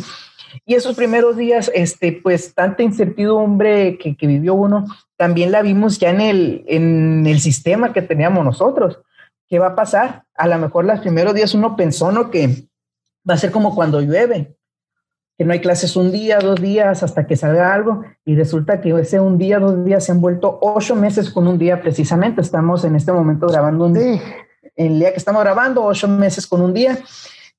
Y 0.65 0.75
esos 0.75 0.95
primeros 0.95 1.37
días, 1.37 1.71
este, 1.73 2.19
pues 2.23 2.53
tanta 2.53 2.83
incertidumbre 2.83 3.97
que, 3.97 4.15
que 4.15 4.27
vivió 4.27 4.53
uno, 4.53 4.85
también 5.17 5.51
la 5.51 5.61
vimos 5.61 5.99
ya 5.99 6.09
en 6.09 6.21
el, 6.21 6.63
en 6.67 7.27
el 7.27 7.39
sistema 7.39 7.93
que 7.93 8.01
teníamos 8.01 8.43
nosotros. 8.43 8.99
¿Qué 9.47 9.59
va 9.59 9.67
a 9.67 9.75
pasar? 9.75 10.23
A 10.35 10.47
lo 10.47 10.57
mejor 10.57 10.85
los 10.85 10.99
primeros 11.01 11.33
días 11.33 11.53
uno 11.53 11.75
pensó, 11.75 12.11
¿no? 12.11 12.31
Que 12.31 12.67
va 13.29 13.33
a 13.33 13.37
ser 13.37 13.51
como 13.51 13.75
cuando 13.75 14.01
llueve, 14.01 14.55
que 15.37 15.43
no 15.43 15.51
hay 15.51 15.59
clases 15.59 15.95
un 15.97 16.11
día, 16.11 16.39
dos 16.39 16.61
días, 16.61 17.03
hasta 17.03 17.27
que 17.27 17.35
salga 17.35 17.73
algo, 17.73 18.03
y 18.23 18.35
resulta 18.35 18.79
que 18.79 18.91
ese 18.91 19.19
un 19.19 19.37
día, 19.37 19.59
dos 19.59 19.83
días 19.83 20.05
se 20.05 20.13
han 20.13 20.21
vuelto 20.21 20.57
ocho 20.61 20.95
meses 20.95 21.29
con 21.29 21.47
un 21.47 21.57
día 21.57 21.81
precisamente. 21.81 22.41
Estamos 22.41 22.85
en 22.85 22.95
este 22.95 23.11
momento 23.11 23.47
grabando 23.47 23.85
un, 23.85 23.95
sí 23.95 24.21
el 24.85 25.00
día 25.00 25.11
que 25.11 25.17
estamos 25.17 25.41
grabando, 25.41 25.83
ocho 25.83 26.07
meses 26.07 26.45
con 26.47 26.61
un 26.61 26.73
día. 26.73 26.97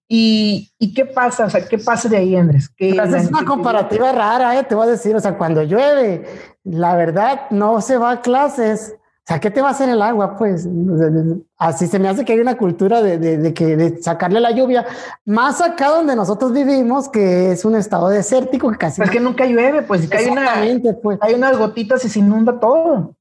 ¿Y, 0.09 0.71
¿Y, 0.79 0.93
qué 0.93 1.07
pasa? 1.07 1.47
O 1.47 1.50
sea, 1.50 1.67
¿qué 1.67 1.79
pasa 1.79 2.07
de 2.09 2.19
ahí, 2.19 2.37
Andrés? 2.37 2.71
Pues 2.79 3.14
es 3.14 3.29
una 3.29 3.47
comparativa 3.47 4.12
rara, 4.12 4.59
¿eh? 4.59 4.64
te 4.64 4.75
voy 4.75 4.87
a 4.87 4.91
decir. 4.91 5.17
O 5.17 5.21
sea, 5.21 5.38
cuando 5.38 5.62
llueve, 5.62 6.26
la 6.64 6.95
verdad, 6.97 7.43
no 7.50 7.81
se 7.81 7.97
va 7.97 8.11
a 8.11 8.21
clases. 8.21 8.95
O 8.95 9.25
sea, 9.25 9.41
¿qué 9.41 9.50
te 9.50 9.62
va 9.62 9.69
a 9.69 9.71
hacer 9.71 9.88
el 9.88 10.02
agua? 10.02 10.37
Pues 10.37 10.69
así 11.57 11.87
se 11.87 11.99
me 11.99 12.09
hace 12.09 12.25
que 12.25 12.33
hay 12.33 12.41
una 12.41 12.59
cultura 12.59 13.00
de, 13.00 13.19
de, 13.19 13.55
que, 13.55 13.76
de 13.76 14.02
sacarle 14.02 14.41
la 14.41 14.50
lluvia. 14.50 14.85
Más 15.25 15.62
acá 15.62 15.88
donde 15.88 16.14
nosotros 16.17 16.52
vivimos, 16.52 17.09
que 17.09 17.52
es 17.52 17.64
un 17.64 17.76
estado 17.76 18.09
desértico 18.09 18.71
que 18.71 18.79
casi... 18.79 19.00
Es 19.00 19.11
que 19.11 19.21
nunca 19.21 19.47
llueve, 19.47 19.83
pues, 19.83 20.11
hay, 20.12 20.26
una, 20.26 20.62
pues. 21.00 21.19
hay 21.23 21.35
unas 21.35 21.57
gotitas 21.57 22.05
y 22.05 22.09
se 22.09 22.19
inunda 22.19 22.59
todo. 22.59 23.14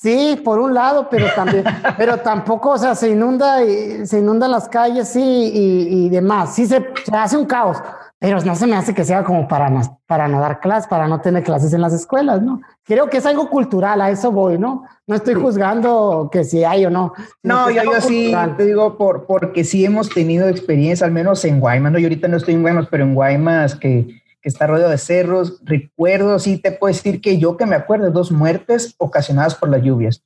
Sí, 0.00 0.40
por 0.44 0.60
un 0.60 0.74
lado, 0.74 1.08
pero 1.10 1.26
también, 1.34 1.64
pero 1.98 2.18
tampoco, 2.18 2.70
o 2.70 2.78
sea, 2.78 2.94
se 2.94 3.10
inunda 3.10 3.64
y 3.64 4.06
se 4.06 4.20
inundan 4.20 4.52
las 4.52 4.68
calles, 4.68 5.08
sí, 5.08 5.50
y, 5.52 6.08
demás. 6.08 6.54
Sí 6.54 6.66
se, 6.66 6.86
hace 7.10 7.36
un 7.36 7.46
caos, 7.46 7.78
pero 8.16 8.40
no 8.42 8.54
se 8.54 8.68
me 8.68 8.76
hace 8.76 8.94
que 8.94 9.04
sea 9.04 9.24
como 9.24 9.48
para 9.48 9.68
no, 9.68 10.00
para 10.06 10.28
no 10.28 10.38
dar 10.38 10.60
clases, 10.60 10.88
para 10.88 11.08
no 11.08 11.20
tener 11.20 11.42
clases 11.42 11.72
en 11.72 11.80
las 11.80 11.92
escuelas, 11.92 12.40
¿no? 12.42 12.60
Creo 12.84 13.10
que 13.10 13.16
es 13.16 13.26
algo 13.26 13.50
cultural, 13.50 14.00
a 14.00 14.08
eso 14.08 14.30
voy, 14.30 14.56
¿no? 14.56 14.84
No 15.08 15.16
estoy 15.16 15.34
juzgando 15.34 16.28
que 16.30 16.44
si 16.44 16.62
hay 16.62 16.86
o 16.86 16.90
no. 16.90 17.12
No, 17.42 17.68
yo, 17.68 17.82
yo 17.82 18.00
sí 18.00 18.32
te 18.56 18.66
digo 18.66 18.96
por, 18.96 19.26
porque 19.26 19.64
sí 19.64 19.84
hemos 19.84 20.10
tenido 20.10 20.48
experiencia, 20.48 21.06
al 21.06 21.12
menos 21.12 21.44
en 21.44 21.58
Guaymas, 21.58 21.90
¿no? 21.90 21.98
Yo 21.98 22.06
ahorita 22.06 22.28
no 22.28 22.36
estoy 22.36 22.54
en 22.54 22.62
Guaymas, 22.62 22.86
pero 22.88 23.02
en 23.02 23.16
Guaymas 23.16 23.74
que 23.74 24.22
que 24.40 24.48
está 24.48 24.66
rodeado 24.66 24.90
de 24.90 24.98
cerros. 24.98 25.60
Recuerdo, 25.64 26.38
sí 26.38 26.58
te 26.58 26.72
puedo 26.72 26.92
decir 26.92 27.20
que 27.20 27.38
yo 27.38 27.56
que 27.56 27.66
me 27.66 27.76
acuerdo, 27.76 28.10
dos 28.10 28.30
muertes 28.30 28.94
ocasionadas 28.98 29.54
por 29.54 29.68
las 29.68 29.82
lluvias. 29.82 30.22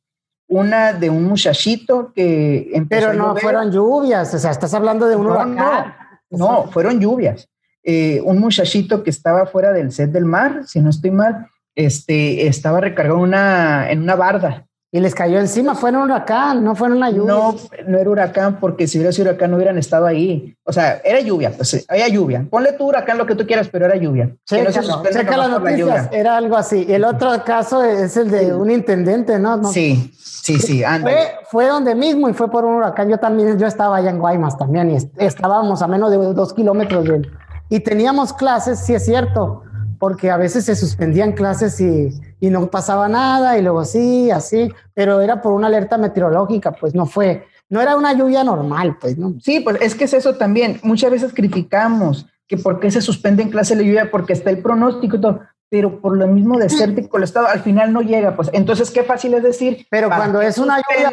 Una 0.49 0.92
de 0.92 1.11
un 1.11 1.25
muchachito 1.25 2.12
que 2.14 2.71
empezó 2.75 3.09
Pero 3.09 3.19
no 3.19 3.37
fueron 3.37 3.71
lluvias, 3.71 4.35
o 4.35 4.38
sea, 4.38 4.50
estás 4.50 4.75
hablando 4.75 5.07
de 5.07 5.16
un 5.16 5.26
huracán. 5.26 5.95
No, 6.31 6.64
fueron 6.71 7.00
lluvias. 7.00 7.49
Eh, 7.83 8.21
un 8.25 8.38
muchachito 8.38 9.02
que 9.02 9.11
estaba 9.11 9.47
fuera 9.47 9.73
del 9.73 9.92
set 9.92 10.11
del 10.11 10.25
mar, 10.25 10.62
si 10.66 10.81
no 10.81 10.90
estoy 10.90 11.11
mal, 11.11 11.49
este, 11.75 12.47
estaba 12.47 12.81
recargado 12.81 13.19
una, 13.19 13.90
en 13.90 14.02
una 14.02 14.14
barda 14.14 14.66
y 14.95 15.01
les 15.01 15.15
cayó 15.15 15.39
encima, 15.39 15.75
fue 15.75 15.89
un 15.89 15.97
huracán, 15.97 16.63
no 16.63 16.77
fue 16.77 16.93
una 16.93 17.09
lluvia. 17.09 17.33
No, 17.33 17.57
no 17.87 17.99
era 17.99 18.11
huracán, 18.11 18.61
porque 18.61 18.87
si 18.87 18.99
hubiera 18.99 19.11
sido 19.11 19.31
huracán 19.31 19.51
no 19.51 19.57
hubieran 19.57 19.79
estado 19.79 20.05
ahí. 20.05 20.55
O 20.65 20.73
sea, 20.73 21.01
era 21.03 21.19
lluvia, 21.21 21.51
pues 21.57 21.87
había 21.89 22.09
lluvia. 22.09 22.47
Ponle 22.51 22.73
tu 22.73 22.87
huracán 22.89 23.17
lo 23.17 23.25
que 23.25 23.35
tú 23.35 23.47
quieras, 23.47 23.71
pero 23.73 23.87
era 23.87 23.97
lluvia. 23.97 24.37
Checa, 24.45 24.71
checa 24.71 25.37
las 25.39 25.49
noticias, 25.49 26.11
era 26.13 26.37
algo 26.37 26.59
así. 26.59 26.85
El 26.87 27.07
otro 27.07 27.43
caso 27.43 27.83
es 27.83 28.19
el 28.19 28.31
de 28.31 28.53
un 28.53 28.71
intendente, 28.71 29.39
¿no? 29.39 29.65
Sí, 29.65 30.13
sí, 30.15 30.59
sí. 30.59 30.85
Fue, 31.01 31.17
fue 31.51 31.67
donde 31.69 31.95
mismo 31.95 32.29
y 32.29 32.35
fue 32.35 32.51
por 32.51 32.67
un 32.67 32.75
huracán. 32.75 33.09
Yo 33.09 33.17
también, 33.17 33.59
yo 33.59 33.67
estaba 33.67 33.97
allá 33.97 34.11
en 34.11 34.19
Guaymas 34.19 34.59
también 34.59 34.91
y 34.91 34.99
estábamos 35.25 35.81
a 35.81 35.87
menos 35.87 36.11
de 36.11 36.19
dos 36.19 36.53
kilómetros 36.53 37.05
de 37.05 37.17
él. 37.17 37.33
Y 37.71 37.81
teníamos 37.81 38.35
clases, 38.35 38.81
sí 38.81 38.93
es 38.93 39.07
cierto, 39.07 39.63
porque 40.02 40.30
a 40.30 40.37
veces 40.37 40.64
se 40.64 40.75
suspendían 40.75 41.30
clases 41.30 41.80
y 41.80 42.11
y 42.42 42.50
no 42.50 42.66
pasaba 42.66 43.09
nada 43.09 43.56
y 43.56 43.62
luego 43.62 43.85
sí, 43.85 44.32
así, 44.32 44.68
pero 44.94 45.21
era 45.21 45.40
por 45.40 45.52
una 45.52 45.68
alerta 45.68 45.97
meteorológica, 45.97 46.73
pues 46.73 46.92
no 46.92 47.06
fue, 47.06 47.47
no 47.68 47.80
era 47.80 47.97
una 47.97 48.14
lluvia 48.14 48.42
normal, 48.42 48.99
pues 49.00 49.16
no. 49.16 49.35
Sí, 49.40 49.61
pues 49.61 49.78
es 49.80 49.94
que 49.94 50.04
es 50.04 50.12
eso 50.12 50.35
también. 50.35 50.80
Muchas 50.82 51.12
veces 51.12 51.32
criticamos 51.32 52.26
que 52.49 52.56
por 52.56 52.80
qué 52.80 52.90
se 52.90 53.00
suspende 53.00 53.44
en 53.44 53.50
clase 53.50 53.76
la 53.76 53.82
lluvia 53.82 54.11
porque 54.11 54.32
está 54.32 54.50
el 54.50 54.59
pronóstico 54.59 55.18
y 55.18 55.21
todo, 55.21 55.40
pero 55.71 56.00
por 56.00 56.16
lo 56.16 56.26
mismo 56.26 56.59
desértico 56.59 57.16
el 57.16 57.23
estado 57.23 57.47
al 57.47 57.61
final 57.61 57.92
no 57.92 58.00
llega, 58.00 58.35
pues 58.35 58.50
entonces 58.52 58.90
qué 58.90 59.04
fácil 59.04 59.35
es 59.35 59.44
decir. 59.44 59.87
Pero 59.88 60.09
cuando 60.09 60.42
es 60.42 60.59
una 60.59 60.78
lluvia, 60.78 61.12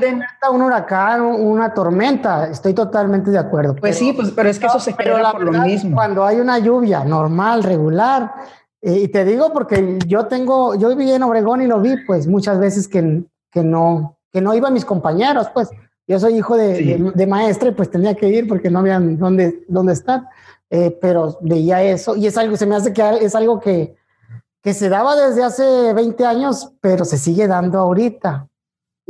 un 0.52 0.64
huracán, 0.64 1.22
una 1.22 1.76
tormenta, 1.76 2.50
estoy 2.50 2.74
totalmente 2.74 3.30
de 3.30 3.38
acuerdo. 3.38 3.76
Pues 3.76 4.00
sí, 4.00 4.14
pues 4.14 4.32
pero 4.32 4.50
es 4.50 4.58
que 4.58 4.66
eso 4.66 4.80
se 4.80 4.96
crea 4.96 5.32
por 5.32 5.44
lo 5.44 5.62
mismo. 5.62 5.96
Cuando 5.96 6.26
hay 6.26 6.40
una 6.40 6.58
lluvia 6.58 7.04
normal, 7.04 7.62
regular, 7.62 8.34
y 8.82 9.08
te 9.10 9.26
digo 9.26 9.52
porque 9.52 10.00
yo 10.08 10.28
tengo, 10.28 10.76
yo 10.76 10.90
viví 10.90 11.12
en 11.12 11.24
Obregón 11.24 11.62
y 11.62 11.68
lo 11.68 11.82
vi, 11.82 11.96
pues 12.06 12.28
muchas 12.28 12.60
veces 12.60 12.88
que, 12.88 13.24
que 13.52 13.64
no, 13.64 14.18
que 14.32 14.42
no 14.42 14.54
iban 14.54 14.74
mis 14.74 14.86
compañeros, 14.86 15.48
pues. 15.54 15.70
Yo 16.08 16.20
soy 16.20 16.38
hijo 16.38 16.58
de, 16.58 17.12
de, 17.14 17.28
maestra 17.28 17.70
y 17.70 17.74
pues 17.74 17.92
tenía 17.92 18.16
que 18.16 18.28
ir 18.30 18.48
porque 18.48 18.72
no 18.72 18.80
habían 18.80 19.20
dónde, 19.20 19.64
dónde 19.68 19.94
estar, 19.94 20.24
eh, 20.72 20.98
pero 21.00 21.38
veía 21.42 21.84
eso 21.84 22.16
y 22.16 22.26
es 22.26 22.36
algo, 22.36 22.58
se 22.58 22.66
me 22.66 22.76
hace 22.76 22.92
que 22.94 23.04
es 23.22 23.36
algo 23.36 23.60
que, 23.60 23.96
que 24.64 24.74
se 24.74 24.90
daba 24.90 25.16
desde 25.16 25.44
hace 25.44 25.94
20 25.94 26.26
años, 26.26 26.74
pero 26.82 27.06
se 27.06 27.20
sigue 27.20 27.46
dando 27.46 27.78
ahorita. 27.78 28.49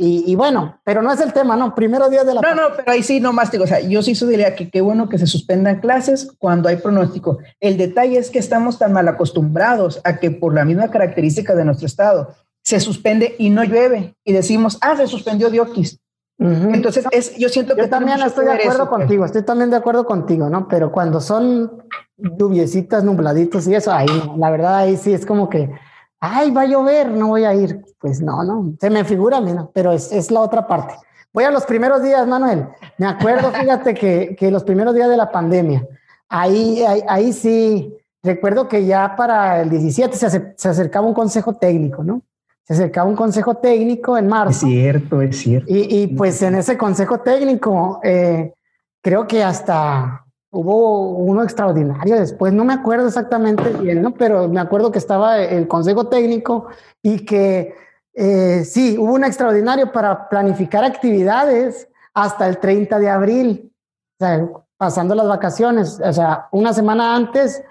Y, 0.02 0.34
bueno, 0.34 0.80
pero 0.82 1.02
no 1.02 1.12
es 1.12 1.20
el 1.20 1.34
tema, 1.34 1.56
¿no? 1.56 1.74
Primero 1.74 2.08
día 2.08 2.24
de 2.24 2.32
la... 2.32 2.40
No, 2.40 2.54
no, 2.54 2.74
pero 2.74 2.90
ahí 2.90 3.02
sí, 3.02 3.20
no 3.20 3.34
más 3.34 3.52
digo, 3.52 3.64
o 3.64 3.66
sea, 3.66 3.80
yo 3.80 4.02
sí 4.02 4.14
diría 4.26 4.54
que 4.54 4.70
qué 4.70 4.80
bueno 4.80 5.10
que 5.10 5.18
se 5.18 5.26
suspendan 5.26 5.80
clases 5.80 6.32
cuando 6.38 6.70
hay 6.70 6.76
pronóstico. 6.76 7.36
El 7.60 7.76
detalle 7.76 8.16
es 8.16 8.30
que 8.30 8.38
estamos 8.38 8.78
tan 8.78 8.94
mal 8.94 9.06
acostumbrados 9.08 10.00
a 10.04 10.16
que 10.16 10.30
por 10.30 10.54
la 10.54 10.64
misma 10.64 10.90
característica 10.90 11.54
de 11.54 11.66
nuestro 11.66 11.86
estado 11.86 12.34
se 12.62 12.80
suspende 12.80 13.34
y 13.38 13.50
no 13.50 13.62
llueve 13.62 14.14
y 14.24 14.32
decimos, 14.32 14.78
ah, 14.80 14.96
se 14.96 15.06
suspendió 15.06 15.50
Dioquis. 15.50 16.00
Entonces, 16.38 17.04
es, 17.10 17.36
yo 17.36 17.50
siento 17.50 17.76
que... 17.76 17.82
Yo 17.82 17.90
también 17.90 18.22
estoy 18.22 18.46
de 18.46 18.52
acuerdo 18.52 18.88
pues. 18.88 19.00
contigo, 19.00 19.26
estoy 19.26 19.42
también 19.42 19.68
de 19.68 19.76
acuerdo 19.76 20.06
contigo, 20.06 20.48
¿no? 20.48 20.66
Pero 20.66 20.90
cuando 20.90 21.20
son 21.20 21.84
lluviecitas, 22.16 23.04
nubladitos 23.04 23.68
y 23.68 23.74
eso, 23.74 23.92
ahí, 23.92 24.06
la 24.38 24.50
verdad, 24.50 24.76
ahí 24.76 24.96
sí 24.96 25.12
es 25.12 25.26
como 25.26 25.50
que 25.50 25.70
ay, 26.20 26.50
va 26.50 26.62
a 26.62 26.66
llover, 26.66 27.10
no 27.10 27.28
voy 27.28 27.44
a 27.44 27.54
ir. 27.54 27.82
Pues 27.98 28.20
no, 28.20 28.44
no, 28.44 28.74
se 28.78 28.90
me 28.90 29.04
figura, 29.04 29.40
mira, 29.40 29.68
pero 29.72 29.92
es, 29.92 30.12
es 30.12 30.30
la 30.30 30.40
otra 30.40 30.66
parte. 30.66 30.94
Voy 31.32 31.44
a 31.44 31.50
los 31.50 31.64
primeros 31.64 32.02
días, 32.02 32.26
Manuel. 32.26 32.68
Me 32.98 33.06
acuerdo, 33.06 33.50
fíjate 33.60 33.94
que, 33.94 34.36
que 34.38 34.50
los 34.50 34.64
primeros 34.64 34.94
días 34.94 35.08
de 35.08 35.16
la 35.16 35.30
pandemia, 35.30 35.86
ahí, 36.28 36.84
ahí, 37.08 37.32
sí, 37.32 37.96
recuerdo 38.22 38.68
que 38.68 38.84
ya 38.84 39.16
para 39.16 39.62
el 39.62 39.70
17 39.70 40.16
se, 40.16 40.54
se, 40.56 40.68
acercaba 40.68 41.06
un 41.06 41.14
consejo 41.14 41.54
técnico, 41.54 42.04
¿no? 42.04 42.22
Se 42.64 42.74
acercaba 42.74 43.08
un 43.08 43.16
consejo 43.16 43.56
técnico 43.56 44.16
en 44.16 44.28
marzo. 44.28 44.66
Es 44.66 44.72
cierto, 44.72 45.22
es 45.22 45.38
cierto. 45.38 45.72
Y, 45.72 46.02
y 46.02 46.06
pues 46.08 46.40
en 46.42 46.54
ese 46.54 46.76
consejo 46.78 47.18
técnico, 47.18 48.00
eh, 48.04 48.52
creo 49.02 49.26
que 49.26 49.42
hasta 49.42 50.24
hubo 50.50 51.10
uno 51.10 51.42
extraordinario 51.42 52.16
después, 52.16 52.52
no 52.52 52.64
me 52.64 52.72
acuerdo 52.72 53.06
exactamente 53.06 53.70
bien, 53.80 54.02
¿no? 54.02 54.14
Pero 54.14 54.48
me 54.48 54.60
acuerdo 54.60 54.90
que 54.90 54.98
estaba 54.98 55.38
el 55.38 55.68
consejo 55.68 56.08
técnico 56.08 56.66
y 57.02 57.24
que 57.24 57.74
eh, 58.14 58.64
sí, 58.64 58.96
hubo 58.98 59.14
un 59.14 59.24
extraordinario 59.24 59.92
para 59.92 60.28
planificar 60.28 60.84
actividades 60.84 61.88
hasta 62.12 62.48
el 62.48 62.58
30 62.58 62.98
de 62.98 63.08
abril, 63.08 63.72
o 64.18 64.24
sea, 64.24 64.48
pasando 64.76 65.14
las 65.14 65.28
vacaciones, 65.28 66.00
o 66.04 66.12
sea, 66.12 66.48
una 66.50 66.72
semana 66.72 67.14
antes 67.14 67.62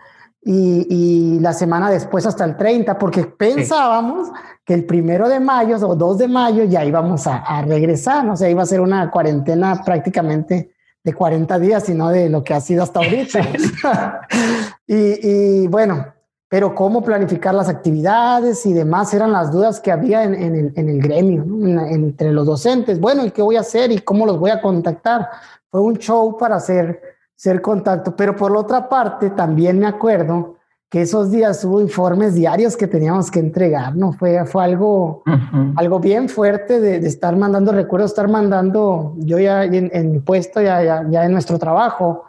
y, 0.41 1.37
la 1.41 1.53
semana 1.53 1.89
después 1.89 2.25
hasta 2.25 2.45
el 2.45 2.55
30, 2.55 2.97
porque 2.97 3.25
pensábamos 3.25 4.29
que 4.63 4.73
el 4.73 4.85
primero 4.85 5.27
de 5.27 5.39
mayo 5.39 5.77
o 5.77 5.95
2 5.95 6.17
de 6.17 6.27
mayo 6.27 6.63
ya 6.63 6.85
íbamos 6.85 7.27
a, 7.27 7.37
a 7.37 7.61
regresar, 7.61 8.23
¿no? 8.23 8.33
o 8.33 8.35
sea, 8.37 8.49
iba 8.49 8.63
a 8.63 8.65
ser 8.65 8.79
una 8.79 9.11
cuarentena 9.11 9.81
prácticamente 9.83 10.71
de 11.03 11.13
40 11.13 11.59
días, 11.59 11.83
sino 11.83 12.09
de 12.09 12.29
lo 12.29 12.43
que 12.43 12.53
ha 12.53 12.61
sido 12.61 12.83
hasta 12.83 12.99
ahorita. 12.99 13.39
y, 14.87 15.67
bueno, 15.67 16.13
pero 16.47 16.75
cómo 16.75 17.03
planificar 17.03 17.53
las 17.53 17.69
actividades 17.69 18.65
y 18.65 18.73
demás 18.73 19.13
eran 19.13 19.31
las 19.31 19.51
dudas 19.51 19.79
que 19.79 19.91
había 19.91 20.23
en, 20.23 20.33
el, 20.75 21.01
gremio, 21.01 21.43
entre 21.87 22.31
los 22.31 22.45
docentes. 22.45 22.99
Bueno, 22.99 23.25
¿y 23.25 23.31
qué 23.31 23.41
voy 23.41 23.55
a 23.55 23.61
hacer 23.61 23.91
y 23.91 23.99
cómo 23.99 24.25
los 24.25 24.39
voy 24.39 24.51
a 24.51 24.61
contactar? 24.61 25.29
Fue 25.69 25.81
un 25.81 25.97
show 25.97 26.37
para 26.37 26.55
hacer, 26.55 27.01
hacer 27.37 27.61
contacto, 27.61 28.15
pero 28.15 28.35
por 28.35 28.51
la 28.51 28.59
otra 28.59 28.89
parte 28.89 29.29
también 29.29 29.79
me 29.79 29.87
acuerdo 29.87 30.58
que 30.89 31.03
esos 31.03 31.29
días 31.31 31.63
hubo 31.63 31.81
informes 31.81 32.33
diarios 32.33 32.75
que 32.75 32.87
teníamos 32.87 33.29
que 33.29 33.39
entregar, 33.39 33.95
¿no? 33.95 34.11
Fue, 34.13 34.43
fue 34.47 34.63
algo, 34.63 35.21
algo 35.75 35.99
bien 35.99 36.27
fuerte 36.29 36.79
de, 36.79 36.97
estar 37.07 37.35
mandando, 37.35 37.71
recuerdo 37.71 38.07
estar 38.07 38.27
mandando, 38.27 39.13
yo 39.17 39.37
ya 39.37 39.65
en, 39.65 40.11
mi 40.11 40.19
puesto, 40.19 40.61
ya, 40.61 40.83
ya, 40.83 41.05
ya, 41.07 41.25
en 41.25 41.31
nuestro 41.31 41.59
trabajo, 41.59 42.25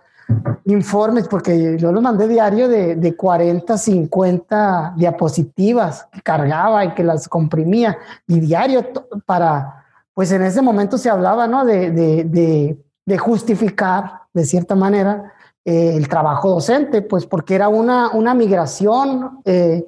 informes, 0.66 1.26
porque 1.26 1.78
yo 1.78 1.90
los 1.90 2.02
mandé 2.02 2.28
diario 2.28 2.68
de, 2.68 2.96
de 2.96 3.16
40, 3.16 3.78
50 3.78 4.94
diapositivas 4.96 6.06
que 6.12 6.20
cargaba 6.20 6.84
y 6.84 6.90
que 6.90 7.02
las 7.02 7.28
comprimía, 7.28 7.96
y 8.26 8.40
diario 8.40 8.84
para, 9.24 9.86
pues 10.12 10.32
en 10.32 10.42
ese 10.42 10.60
momento 10.60 10.98
se 10.98 11.08
hablaba, 11.08 11.46
¿no? 11.46 11.64
De, 11.64 11.90
de, 11.90 12.78
de 13.06 13.18
justificar, 13.18 14.20
de 14.34 14.44
cierta 14.44 14.76
manera, 14.76 15.32
eh, 15.70 15.94
el 15.94 16.08
trabajo 16.08 16.50
docente, 16.50 17.00
pues 17.00 17.26
porque 17.26 17.54
era 17.54 17.68
una, 17.68 18.10
una 18.10 18.34
migración 18.34 19.40
eh, 19.44 19.86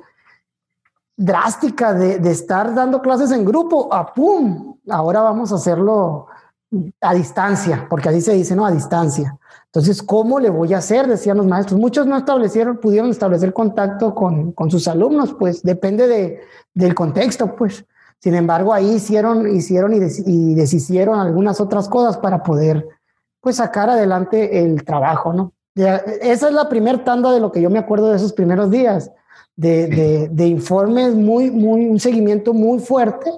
drástica 1.16 1.92
de, 1.92 2.30
estar 2.30 2.72
dando 2.72 3.02
clases 3.02 3.32
en 3.32 3.44
grupo 3.44 3.92
a 3.92 4.14
pum, 4.14 4.76
ahora 4.88 5.22
vamos 5.22 5.50
a 5.50 5.56
hacerlo 5.56 6.28
a 7.00 7.14
distancia, 7.14 7.88
porque 7.90 8.10
así 8.10 8.20
se 8.20 8.32
dice, 8.32 8.54
¿no? 8.54 8.64
A 8.64 8.70
distancia. 8.70 9.36
Entonces, 9.64 10.04
¿cómo 10.04 10.38
le 10.38 10.50
voy 10.50 10.72
a 10.72 10.78
hacer? 10.78 11.08
Decían 11.08 11.38
los 11.38 11.46
maestros. 11.46 11.80
Muchos 11.80 12.06
no 12.06 12.16
establecieron, 12.16 12.78
pudieron 12.78 13.10
establecer 13.10 13.52
contacto 13.52 14.14
con, 14.14 14.52
con 14.52 14.70
sus 14.70 14.86
alumnos, 14.86 15.34
pues 15.34 15.64
depende 15.64 16.06
de, 16.06 16.42
del 16.74 16.94
contexto, 16.94 17.56
pues. 17.56 17.84
Sin 18.20 18.36
embargo, 18.36 18.72
ahí 18.72 18.88
hicieron, 18.88 19.48
hicieron 19.48 19.94
y, 19.94 19.98
y 20.26 20.54
deshicieron 20.54 21.18
algunas 21.18 21.60
otras 21.60 21.88
cosas 21.88 22.18
para 22.18 22.44
poder, 22.44 22.86
pues, 23.40 23.56
sacar 23.56 23.90
adelante 23.90 24.62
el 24.62 24.84
trabajo, 24.84 25.32
¿no? 25.32 25.52
Esa 25.74 26.48
es 26.48 26.54
la 26.54 26.68
primera 26.68 27.02
tanda 27.02 27.32
de 27.32 27.40
lo 27.40 27.50
que 27.50 27.62
yo 27.62 27.70
me 27.70 27.78
acuerdo 27.78 28.10
de 28.10 28.16
esos 28.16 28.32
primeros 28.32 28.70
días, 28.70 29.10
de, 29.56 30.28
de, 30.30 30.46
informes 30.46 31.14
muy, 31.14 31.50
muy, 31.50 31.86
un 31.86 32.00
seguimiento 32.00 32.54
muy 32.54 32.78
fuerte 32.80 33.30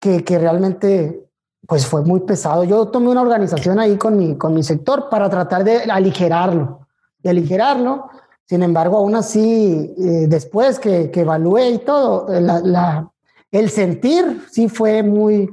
que, 0.00 0.24
que, 0.24 0.38
realmente 0.38 1.26
pues 1.66 1.86
fue 1.86 2.02
muy 2.02 2.20
pesado. 2.20 2.64
Yo 2.64 2.88
tomé 2.88 3.08
una 3.08 3.22
organización 3.22 3.78
ahí 3.78 3.96
con 3.96 4.16
mi, 4.16 4.36
con 4.36 4.54
mi 4.54 4.62
sector 4.62 5.08
para 5.08 5.28
tratar 5.28 5.64
de 5.64 5.82
aligerarlo, 5.82 6.86
de 7.18 7.30
aligerarlo. 7.30 8.08
Sin 8.44 8.62
embargo, 8.62 8.96
aún 8.98 9.14
así, 9.14 9.94
eh, 9.98 10.26
después 10.28 10.78
que, 10.78 11.10
que, 11.10 11.20
evalué 11.20 11.70
y 11.70 11.78
todo, 11.78 12.26
la, 12.40 12.60
la, 12.60 13.10
el 13.50 13.70
sentir 13.70 14.44
sí 14.50 14.68
fue 14.68 15.02
muy, 15.02 15.48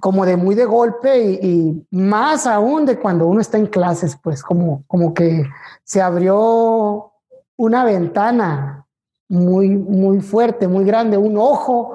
como 0.00 0.26
de 0.26 0.36
muy 0.36 0.54
de 0.54 0.64
golpe 0.64 1.38
y, 1.42 1.86
más 1.90 2.46
aún 2.46 2.84
de 2.84 2.98
cuando 2.98 3.26
uno 3.26 3.40
está 3.40 3.58
en 3.58 3.66
clases, 3.66 4.18
pues 4.22 4.42
como, 4.42 4.84
como 4.86 5.14
que 5.14 5.46
se 5.84 6.00
abrió 6.00 7.12
una 7.56 7.84
ventana 7.84 8.86
muy, 9.28 9.70
muy 9.70 10.20
fuerte, 10.20 10.68
muy 10.68 10.84
grande, 10.84 11.16
un 11.16 11.38
ojo 11.38 11.94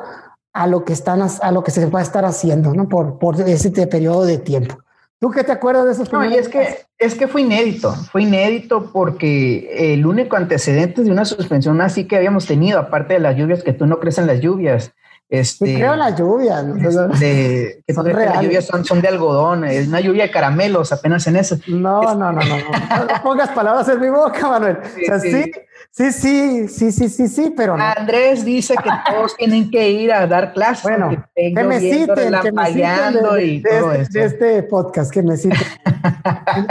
a 0.53 0.65
lo 0.65 0.86
que 0.86 0.93
están, 0.93 1.21
a 1.21 1.51
lo 1.51 1.63
que 1.63 1.71
se 1.71 1.86
va 1.88 2.00
a 2.00 2.03
estar 2.03 2.25
haciendo, 2.25 2.74
¿no? 2.74 2.89
Por, 2.89 3.19
por 3.19 3.39
ese 3.41 3.69
periodo 3.88 4.25
de 4.25 4.39
tiempo. 4.39 4.77
¿Tú 5.19 5.31
qué 5.31 5.43
te 5.43 5.51
acuerdas 5.51 5.86
de 5.86 5.91
esos 5.93 6.13
No, 6.13 6.24
y 6.24 6.36
es 6.36 6.47
que, 6.47 6.86
es 7.00 7.15
que 7.15 7.27
fue 7.27 7.41
inédito, 7.41 7.91
fue 7.91 8.24
inédito 8.24 8.91
porque 8.91 9.93
el 9.93 10.05
único 10.05 10.36
antecedente 10.36 11.03
de 11.03 11.12
una 11.12 11.25
suspensión 11.25 11.81
así 11.81 12.05
que 12.05 12.15
habíamos 12.15 12.45
tenido, 12.45 12.79
aparte 12.79 13.15
de 13.15 13.19
las 13.19 13.36
lluvias, 13.36 13.63
que 13.63 13.74
tú 13.74 13.88
no 13.88 14.00
crees 14.00 14.19
en 14.19 14.27
las 14.27 14.41
lluvias, 14.41 14.93
este, 15.29 15.75
creo 15.75 15.96
las 15.96 16.17
lluvias. 16.17 16.65
De, 17.19 17.84
que 17.86 17.93
son 17.93 18.07
las 18.07 18.41
lluvias 18.41 18.65
son, 18.65 18.86
son, 18.86 19.01
de 19.01 19.10
algodón, 19.10 19.65
es 19.65 19.88
una 19.88 20.00
lluvia 20.00 20.24
de 20.24 20.31
caramelos, 20.31 20.91
apenas 20.93 21.27
en 21.27 21.36
eso. 21.36 21.57
No, 21.67 22.01
no, 22.15 22.31
no, 22.31 22.31
no, 22.34 22.41
no, 22.41 23.24
pongas 23.24 23.50
palabras 23.50 23.89
en 23.89 24.00
mi 24.00 24.10
boca, 24.10 24.48
Manuel. 24.48 24.77
Sí, 24.96 25.01
o 25.03 25.05
sea, 25.05 25.19
sí. 25.19 25.51
sí, 25.91 26.12
sí, 26.12 26.67
sí, 26.67 26.91
sí, 26.91 27.10
sí, 27.10 27.27
sí, 27.27 27.53
pero 27.55 27.75
no. 27.75 27.84
Andrés 27.84 28.46
dice 28.46 28.75
que 28.75 28.89
todos 29.12 29.36
tienen 29.36 29.69
que 29.69 29.89
ir 29.89 30.13
a 30.13 30.27
dar 30.27 30.53
clases. 30.53 30.84
Bueno, 30.84 31.10
que, 31.36 31.51
me 31.51 31.79
citen, 31.79 32.34
que 32.41 32.51
me 32.51 32.65
citen 32.67 33.13
de, 33.13 33.46
y 33.46 33.62
todo 33.62 33.91
este, 33.91 34.19
de, 34.19 34.25
este, 34.25 34.63
podcast, 34.63 35.12
que 35.12 35.24
me 35.24 35.36
citen 35.36 35.60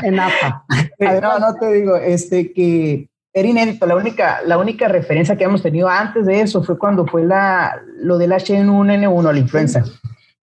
en, 0.01 0.15
en 0.15 0.21
APA. 0.21 0.65
no, 1.23 1.39
no 1.39 1.55
te 1.57 1.73
digo, 1.73 1.97
este, 1.97 2.53
que 2.53 3.11
era 3.37 3.49
inédito. 3.49 3.85
La 3.87 3.97
única, 3.97 4.41
la 4.47 4.57
única 4.57 4.89
referencia 4.89 5.37
que 5.37 5.45
hemos 5.45 5.63
tenido 5.63 5.89
antes 5.89 6.25
de 6.25 6.41
eso 6.41 6.63
fue 6.63 6.79
cuando 6.79 7.07
fue 7.07 7.23
la, 7.23 7.83
lo 7.99 8.17
del 8.17 8.33
H1N1, 8.33 9.33
la 9.33 9.39
influenza. 9.39 9.85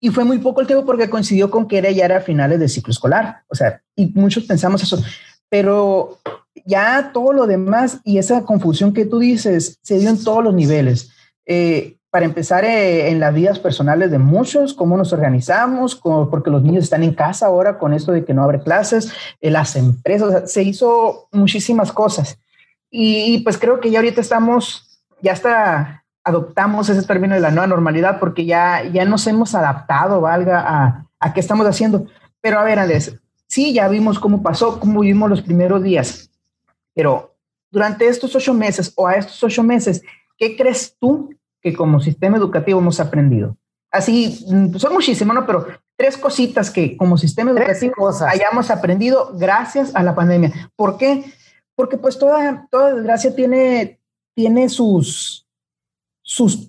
Y 0.00 0.08
fue 0.08 0.24
muy 0.24 0.38
poco 0.38 0.60
el 0.60 0.66
tiempo 0.66 0.84
porque 0.84 1.08
coincidió 1.08 1.52
con 1.52 1.68
que 1.68 1.78
era 1.78 1.92
ya 1.92 2.06
era 2.06 2.20
finales 2.20 2.58
del 2.58 2.68
ciclo 2.68 2.90
escolar. 2.90 3.42
O 3.46 3.54
sea, 3.54 3.80
y 3.94 4.06
muchos 4.06 4.42
pensamos 4.42 4.82
eso. 4.82 5.00
Pero 5.48 6.18
ya 6.66 7.12
todo 7.14 7.32
lo 7.32 7.46
demás 7.46 8.00
y 8.02 8.18
esa 8.18 8.42
confusión 8.42 8.92
que 8.92 9.06
tú 9.06 9.20
dices 9.20 9.78
se 9.82 10.00
dio 10.00 10.10
en 10.10 10.24
todos 10.24 10.42
los 10.42 10.52
niveles. 10.52 11.12
Eh, 11.46 11.96
para 12.10 12.24
empezar 12.26 12.64
eh, 12.64 13.08
en 13.10 13.20
las 13.20 13.32
vidas 13.32 13.60
personales 13.60 14.10
de 14.10 14.18
muchos, 14.18 14.74
cómo 14.74 14.96
nos 14.96 15.12
organizamos, 15.12 15.94
porque 15.94 16.50
los 16.50 16.64
niños 16.64 16.82
están 16.82 17.04
en 17.04 17.14
casa 17.14 17.46
ahora 17.46 17.78
con 17.78 17.94
esto 17.94 18.10
de 18.10 18.24
que 18.24 18.34
no 18.34 18.42
abre 18.42 18.60
clases, 18.60 19.12
eh, 19.40 19.48
las 19.48 19.76
empresas, 19.76 20.50
se 20.50 20.64
hizo 20.64 21.28
muchísimas 21.30 21.92
cosas. 21.92 22.36
Y 22.90 23.38
pues 23.40 23.56
creo 23.56 23.80
que 23.80 23.90
ya 23.90 24.00
ahorita 24.00 24.20
estamos, 24.20 25.00
ya 25.22 25.32
hasta 25.32 26.04
adoptamos 26.24 26.88
ese 26.88 27.06
término 27.06 27.34
de 27.34 27.40
la 27.40 27.50
nueva 27.50 27.66
normalidad 27.66 28.18
porque 28.18 28.44
ya, 28.44 28.82
ya 28.84 29.04
nos 29.04 29.26
hemos 29.26 29.54
adaptado, 29.54 30.20
valga, 30.20 30.60
a, 30.60 31.06
a 31.18 31.32
qué 31.32 31.40
estamos 31.40 31.66
haciendo. 31.66 32.06
Pero 32.40 32.58
a 32.58 32.64
ver, 32.64 32.78
Alex, 32.78 33.16
sí, 33.46 33.72
ya 33.72 33.88
vimos 33.88 34.18
cómo 34.18 34.42
pasó, 34.42 34.80
cómo 34.80 35.00
vivimos 35.00 35.30
los 35.30 35.42
primeros 35.42 35.82
días, 35.82 36.30
pero 36.94 37.36
durante 37.70 38.08
estos 38.08 38.34
ocho 38.34 38.52
meses 38.52 38.92
o 38.96 39.06
a 39.06 39.14
estos 39.14 39.42
ocho 39.44 39.62
meses, 39.62 40.02
¿qué 40.36 40.56
crees 40.56 40.96
tú 40.98 41.34
que 41.60 41.72
como 41.72 42.00
sistema 42.00 42.36
educativo 42.36 42.80
hemos 42.80 43.00
aprendido? 43.00 43.56
Así, 43.90 44.44
mm, 44.48 44.76
son 44.76 44.92
muchísimos, 44.92 45.34
¿no? 45.34 45.46
Pero 45.46 45.66
tres 45.96 46.16
cositas 46.16 46.70
que 46.70 46.96
como 46.96 47.18
sistema 47.18 47.50
educativo 47.50 48.10
hayamos 48.26 48.70
aprendido 48.70 49.32
gracias 49.34 49.94
a 49.94 50.02
la 50.02 50.14
pandemia. 50.14 50.70
¿Por 50.76 50.96
qué? 50.96 51.24
Porque 51.80 51.96
pues 51.96 52.18
toda, 52.18 52.68
toda 52.70 52.92
desgracia 52.92 53.34
tiene, 53.34 53.98
tiene 54.34 54.68
sus, 54.68 55.46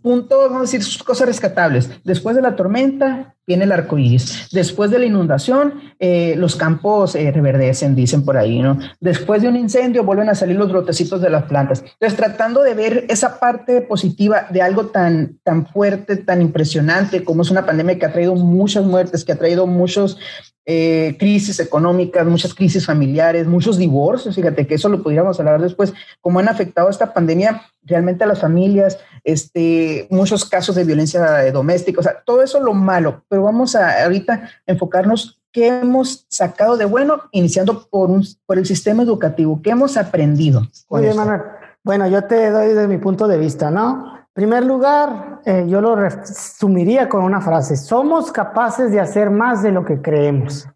puntos, 0.01 0.39
vamos 0.39 0.57
a 0.57 0.61
decir, 0.61 0.81
sus 0.81 1.03
cosas 1.03 1.27
rescatables. 1.27 1.89
Después 2.05 2.33
de 2.33 2.41
la 2.41 2.55
tormenta 2.55 3.35
viene 3.45 3.65
el 3.65 3.73
arco 3.73 3.97
iris. 3.97 4.47
Después 4.53 4.89
de 4.89 4.99
la 4.99 5.05
inundación, 5.05 5.81
eh, 5.99 6.35
los 6.37 6.55
campos 6.55 7.15
eh, 7.15 7.29
reverdecen, 7.29 7.93
dicen 7.93 8.23
por 8.23 8.37
ahí, 8.37 8.61
¿no? 8.61 8.79
Después 9.01 9.41
de 9.41 9.49
un 9.49 9.57
incendio, 9.57 10.05
vuelven 10.05 10.29
a 10.29 10.35
salir 10.35 10.55
los 10.55 10.71
brotecitos 10.71 11.19
de 11.19 11.29
las 11.29 11.43
plantas. 11.43 11.81
Entonces, 11.81 12.15
tratando 12.15 12.63
de 12.63 12.73
ver 12.73 13.05
esa 13.09 13.37
parte 13.37 13.81
positiva 13.81 14.47
de 14.49 14.61
algo 14.61 14.85
tan, 14.85 15.39
tan 15.43 15.67
fuerte, 15.67 16.15
tan 16.15 16.41
impresionante 16.41 17.25
como 17.25 17.41
es 17.41 17.51
una 17.51 17.65
pandemia 17.65 17.99
que 17.99 18.05
ha 18.05 18.13
traído 18.13 18.35
muchas 18.35 18.85
muertes, 18.85 19.25
que 19.25 19.33
ha 19.33 19.37
traído 19.37 19.67
muchos 19.67 20.17
eh, 20.65 21.15
crisis 21.17 21.59
económicas, 21.59 22.25
muchas 22.25 22.53
crisis 22.53 22.85
familiares, 22.85 23.47
muchos 23.47 23.77
divorcios, 23.77 24.35
fíjate 24.35 24.67
que 24.67 24.75
eso 24.75 24.89
lo 24.89 25.01
pudiéramos 25.01 25.39
hablar 25.39 25.61
después, 25.61 25.93
cómo 26.21 26.39
han 26.39 26.49
afectado 26.49 26.89
esta 26.89 27.13
pandemia 27.13 27.63
realmente 27.83 28.23
a 28.23 28.27
las 28.27 28.39
familias, 28.39 28.99
este, 29.23 30.07
muchos 30.11 30.45
casos 30.45 30.75
de 30.75 30.83
violencia 30.83 31.51
doméstica, 31.51 31.99
o 31.99 32.03
sea, 32.03 32.21
todo 32.25 32.43
eso 32.43 32.59
lo 32.59 32.73
malo, 32.73 33.23
pero 33.27 33.43
vamos 33.43 33.75
a 33.75 34.03
ahorita 34.03 34.49
enfocarnos 34.67 35.41
qué 35.51 35.67
hemos 35.67 36.25
sacado 36.29 36.77
de 36.77 36.85
bueno, 36.85 37.23
iniciando 37.31 37.87
por, 37.89 38.09
un, 38.09 38.25
por 38.45 38.57
el 38.57 38.65
sistema 38.65 39.03
educativo, 39.03 39.61
qué 39.61 39.71
hemos 39.71 39.97
aprendido. 39.97 40.67
Bien, 40.91 41.15
Manuel. 41.15 41.41
Bueno, 41.83 42.07
yo 42.07 42.23
te 42.25 42.51
doy 42.51 42.73
de 42.73 42.87
mi 42.87 42.99
punto 42.99 43.27
de 43.27 43.37
vista, 43.37 43.71
¿no? 43.71 44.20
Primer 44.33 44.65
lugar, 44.65 45.41
eh, 45.45 45.65
yo 45.67 45.81
lo 45.81 45.95
resumiría 45.95 47.09
con 47.09 47.23
una 47.23 47.41
frase, 47.41 47.75
somos 47.75 48.31
capaces 48.31 48.91
de 48.91 48.99
hacer 48.99 49.29
más 49.29 49.61
de 49.61 49.71
lo 49.71 49.83
que 49.83 50.01
creemos. 50.01 50.67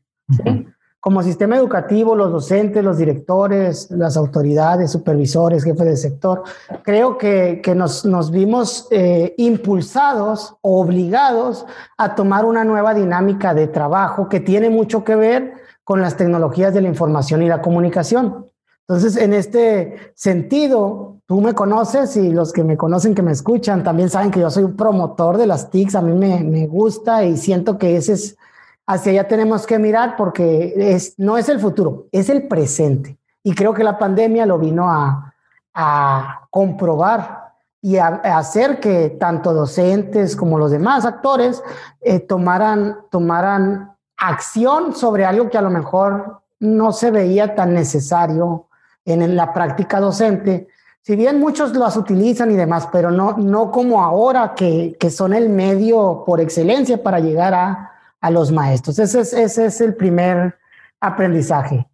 Como 0.99 1.21
sistema 1.21 1.55
educativo, 1.55 2.15
los 2.15 2.31
docentes, 2.31 2.83
los 2.83 2.97
directores, 2.97 3.91
las 3.91 4.17
autoridades, 4.17 4.91
supervisores, 4.91 5.63
jefes 5.63 5.85
de 5.85 5.97
sector, 5.97 6.41
creo 6.81 7.19
que, 7.19 7.61
nos, 7.75 8.05
nos, 8.05 8.31
vimos 8.31 8.87
eh, 8.89 9.35
impulsados, 9.37 10.57
obligados 10.61 11.67
a 11.95 12.15
tomar 12.15 12.43
una 12.43 12.63
nueva 12.63 12.95
dinámica 12.95 13.53
de 13.53 13.67
trabajo 13.67 14.27
que 14.27 14.39
tiene 14.39 14.71
mucho 14.71 15.03
que 15.03 15.15
ver 15.15 15.53
con 15.83 16.01
las 16.01 16.17
tecnologías 16.17 16.73
de 16.73 16.81
la 16.81 16.87
información 16.87 17.43
y 17.43 17.49
la 17.49 17.61
comunicación. 17.61 18.49
Entonces, 18.87 19.15
en 19.15 19.33
este 19.33 20.11
sentido, 20.15 21.14
tú 21.27 21.41
me 21.41 21.53
conoces 21.53 22.15
y 22.17 22.31
los 22.31 22.53
que 22.53 22.63
me 22.63 22.77
conocen, 22.77 23.15
que 23.15 23.21
me 23.21 23.31
escuchan, 23.31 23.83
también 23.83 24.09
saben 24.09 24.31
que 24.31 24.39
yo 24.39 24.49
soy 24.49 24.63
un 24.63 24.75
promotor 24.75 25.37
de 25.37 25.47
las 25.47 25.69
TICs, 25.69 25.95
a 25.95 26.01
mí 26.01 26.13
me, 26.13 26.43
me 26.43 26.67
gusta 26.67 27.23
y 27.23 27.37
siento 27.37 27.77
que 27.77 27.97
ese 27.97 28.13
es, 28.13 28.37
hacia 28.85 29.11
allá 29.11 29.27
tenemos 29.27 29.65
que 29.65 29.79
mirar 29.79 30.15
porque 30.17 30.73
es, 30.77 31.15
no 31.17 31.37
es 31.37 31.49
el 31.49 31.59
futuro, 31.59 32.05
es 32.11 32.29
el 32.29 32.47
presente. 32.47 33.17
Y 33.43 33.53
creo 33.53 33.73
que 33.73 33.83
la 33.83 33.97
pandemia 33.97 34.45
lo 34.45 34.57
vino 34.57 34.89
a, 34.89 35.33
a 35.73 36.47
comprobar 36.49 37.53
y 37.81 37.97
a, 37.97 38.07
hacer 38.07 38.79
que 38.79 39.09
tanto 39.19 39.53
docentes 39.53 40.35
como 40.35 40.57
los 40.57 40.71
demás 40.71 41.05
actores 41.05 41.61
eh, 42.01 42.19
tomaran, 42.19 42.97
tomaran 43.11 43.95
acción 44.17 44.95
sobre 44.95 45.25
algo 45.25 45.49
que 45.49 45.57
a 45.57 45.61
lo 45.61 45.69
mejor 45.69 46.41
no 46.59 46.91
se 46.91 47.11
veía 47.11 47.53
tan 47.53 47.73
necesario 47.73 48.67
en 49.03 49.35
la 49.35 49.53
práctica 49.53 49.99
docente, 49.99 50.67
si 51.05 51.15
bien 51.15 51.39
muchos 51.39 51.75
las 51.75 51.97
utilizan 51.97 52.49
y 52.49 52.55
demás, 52.55 52.89
pero 52.91 53.11
no, 53.11 53.37
no 53.37 53.69
como 53.69 54.01
ahora 54.01 54.55
que, 54.55 54.97
que 54.99 55.11
son 55.11 55.35
el 55.35 55.49
medio 55.49 56.23
por 56.25 56.41
excelencia 56.41 57.03
para 57.03 57.19
llegar 57.19 57.53
a, 57.53 57.91
a 58.19 58.31
los 58.31 58.51
maestros. 58.51 58.97
Ese 58.97 59.19
es, 59.19 59.31
ese 59.33 59.67
es 59.67 59.81
el 59.81 59.93
primer 59.93 60.57
aprendizaje. 60.99 61.87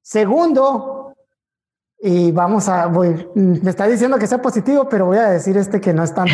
Segundo, 0.00 1.14
y 2.00 2.32
vamos 2.32 2.66
a, 2.70 2.86
voy, 2.86 3.28
me 3.34 3.68
está 3.68 3.86
diciendo 3.86 4.18
que 4.18 4.26
sea 4.26 4.40
positivo, 4.40 4.88
pero 4.88 5.04
voy 5.04 5.18
a 5.18 5.28
decir 5.28 5.58
este 5.58 5.78
que 5.78 5.92
no 5.92 6.02
es 6.02 6.14
tan 6.14 6.28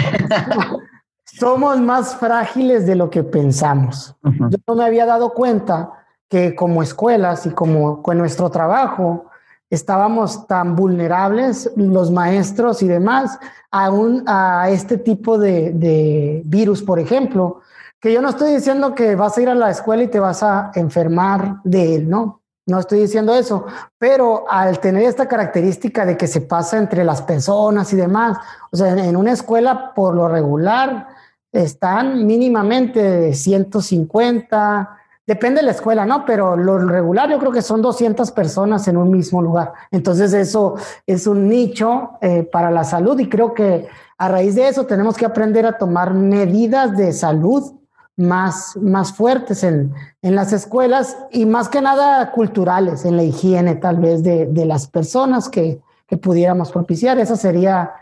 Somos 1.25 1.81
más 1.81 2.15
frágiles 2.15 2.87
de 2.87 2.95
lo 2.95 3.11
que 3.11 3.25
pensamos. 3.25 4.15
Yo 4.23 4.59
no 4.69 4.77
me 4.77 4.85
había 4.85 5.05
dado 5.05 5.35
cuenta 5.35 5.91
que 6.29 6.55
como 6.55 6.81
escuelas 6.81 7.47
y 7.47 7.51
como 7.51 8.05
con 8.05 8.19
nuestro 8.19 8.51
trabajo, 8.51 9.30
estábamos 9.71 10.49
tan 10.49 10.75
vulnerables, 10.75 11.71
los 11.77 12.11
maestros 12.11 12.83
y 12.83 12.89
demás, 12.89 13.39
aún 13.71 14.25
a 14.27 14.69
este 14.69 14.99
tipo 14.99 15.39
de, 15.39 16.43
virus, 16.45 16.83
por 16.83 16.99
ejemplo, 16.99 17.61
que 18.01 18.13
yo 18.13 18.21
no 18.21 18.31
estoy 18.31 18.55
diciendo 18.55 18.95
que 18.95 19.15
vas 19.15 19.39
a 19.39 19.43
ir 19.43 19.49
a 19.49 19.55
la 19.55 19.71
escuela 19.71 20.03
y 20.03 20.09
te 20.09 20.19
vas 20.19 20.43
a 20.43 20.73
enfermar 20.75 21.61
de 21.63 21.95
él, 21.95 22.11
¿no? 22.11 22.41
No 22.67 22.79
estoy 22.79 23.01
diciendo 23.01 23.35
eso, 23.35 23.67
pero 23.99 24.45
al 24.49 24.79
tener 24.81 25.05
esta 25.05 25.27
característica 25.27 26.05
de 26.05 26.17
que 26.17 26.27
se 26.27 26.41
pasa 26.41 26.77
entre 26.77 27.05
las 27.05 27.23
personas 27.23 27.93
y 27.93 27.97
demás, 27.97 28.39
o 28.71 28.77
sea, 28.77 28.93
en 28.93 29.17
una 29.17 29.33
escuela 29.33 29.93
por 29.95 30.15
lo 30.15 30.29
regular 30.29 31.09
están 31.53 32.27
mínimamente 32.27 33.35
150, 33.35 35.00
Depende 35.31 35.61
de 35.61 35.67
la 35.67 35.71
escuela, 35.71 36.05
¿no? 36.05 36.25
Pero 36.25 36.57
lo 36.57 36.77
regular 36.77 37.31
yo 37.31 37.39
creo 37.39 37.53
que 37.53 37.63
son 37.63 37.81
200 37.81 38.33
personas 38.33 38.89
en 38.89 38.97
un 38.97 39.13
mismo 39.13 39.41
lugar. 39.41 39.73
Entonces 39.93 40.33
eso 40.33 40.75
es 41.07 41.25
un 41.29 41.49
nicho 41.49 42.19
eh, 42.21 42.43
para 42.43 42.73
la 42.73 42.83
salud 42.83 43.17
y 43.21 43.29
creo 43.29 43.55
que 43.55 43.87
a 44.19 44.29
raíz 44.29 44.57
de 44.57 44.67
eso 44.67 44.87
tenemos 44.87 45.17
que 45.17 45.25
aprender 45.25 45.67
a 45.67 45.79
tomar 45.79 46.15
medidas 46.15 46.97
de 46.97 47.13
salud 47.13 47.75
más, 48.17 48.77
más 48.79 49.13
fuertes 49.13 49.63
en, 49.63 49.95
en 50.21 50.35
las 50.35 50.53
escuelas 50.53 51.17
y 51.31 51.47
más 51.47 51.69
que 51.69 51.81
nada 51.81 52.33
culturales, 52.33 53.05
en 53.05 53.17
la 53.17 53.23
higiene 53.23 53.77
tal 53.77 53.99
vez 53.99 54.25
de, 54.25 54.47
de 54.47 54.65
las 54.65 54.89
personas 54.89 55.49
que, 55.49 55.81
que 56.09 56.17
pudiéramos 56.17 56.73
propiciar. 56.73 57.21
Esa 57.21 57.37
sería 57.37 57.93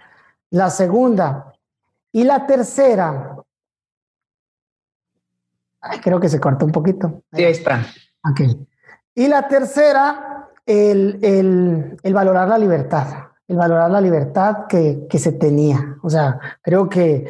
la 0.48 0.70
segunda. 0.70 1.52
Y 2.10 2.24
la 2.24 2.46
tercera, 2.46 3.36
creo 6.02 6.20
que 6.20 6.28
se 6.28 6.40
cortó 6.40 6.64
un 6.66 6.72
poquito. 6.72 7.22
Sí, 7.32 7.44
ahí 7.44 7.52
está. 7.52 7.86
Ok. 8.28 8.40
Y 9.14 9.28
la 9.28 9.48
tercera, 9.48 10.48
el, 10.66 11.18
el, 11.22 11.96
el 12.02 12.14
valorar 12.14 12.48
la 12.48 12.58
libertad, 12.58 13.06
el 13.46 13.56
valorar 13.56 13.90
la 13.90 14.00
libertad 14.00 14.66
que, 14.68 15.06
que 15.08 15.18
se 15.18 15.32
tenía. 15.32 15.96
O 16.02 16.10
sea, 16.10 16.38
creo 16.62 16.88
que 16.88 17.26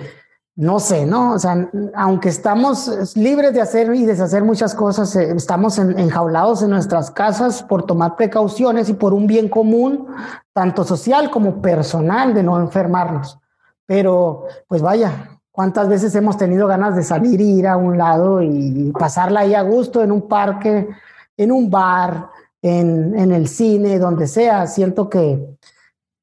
no 0.59 0.81
sé, 0.81 1.07
¿no? 1.07 1.35
O 1.35 1.39
sea, 1.39 1.71
aunque 1.95 2.29
estamos 2.29 3.17
libres 3.17 3.55
de 3.55 3.61
hacer 3.61 3.95
y 3.95 4.05
deshacer 4.05 4.43
muchas 4.43 4.75
cosas, 4.75 5.15
eh, 5.15 5.31
estamos 5.37 5.79
enjaulados 5.79 6.63
en 6.63 6.71
nuestras 6.71 7.13
casas 7.13 7.63
por 7.63 7.85
tomar 7.85 8.17
precauciones 8.17 8.89
y 8.89 8.95
por 8.95 9.15
un 9.15 9.29
bien 9.29 9.49
común, 9.49 10.09
tanto 10.53 10.83
social 10.83 11.31
como 11.31 11.63
personal, 11.63 12.35
de 12.35 12.43
no 12.43 12.59
enfermarnos. 12.59 13.39
Pero, 13.87 14.47
pues 14.67 14.83
vaya, 14.83 15.38
¿cuántas 15.59 15.89
veces 15.89 16.15
hemos 16.15 16.37
tenido 16.37 16.69
ganas 16.69 16.95
de 16.95 17.03
salir 17.03 17.41
y 17.41 17.59
ir 17.59 17.67
a 17.67 17.77
un 17.77 17.99
lado 17.99 18.41
y 18.41 18.93
pasarla 18.97 19.41
ahí 19.41 19.55
a 19.55 19.63
gusto 19.63 20.05
en 20.05 20.13
un 20.13 20.29
parque, 20.29 20.89
en 21.37 21.51
un 21.51 21.69
bar, 21.69 22.29
en, 22.63 23.33
el 23.33 23.49
cine, 23.49 23.99
donde 23.99 24.29
sea? 24.29 24.69
Siento 24.69 25.11
que, 25.11 25.59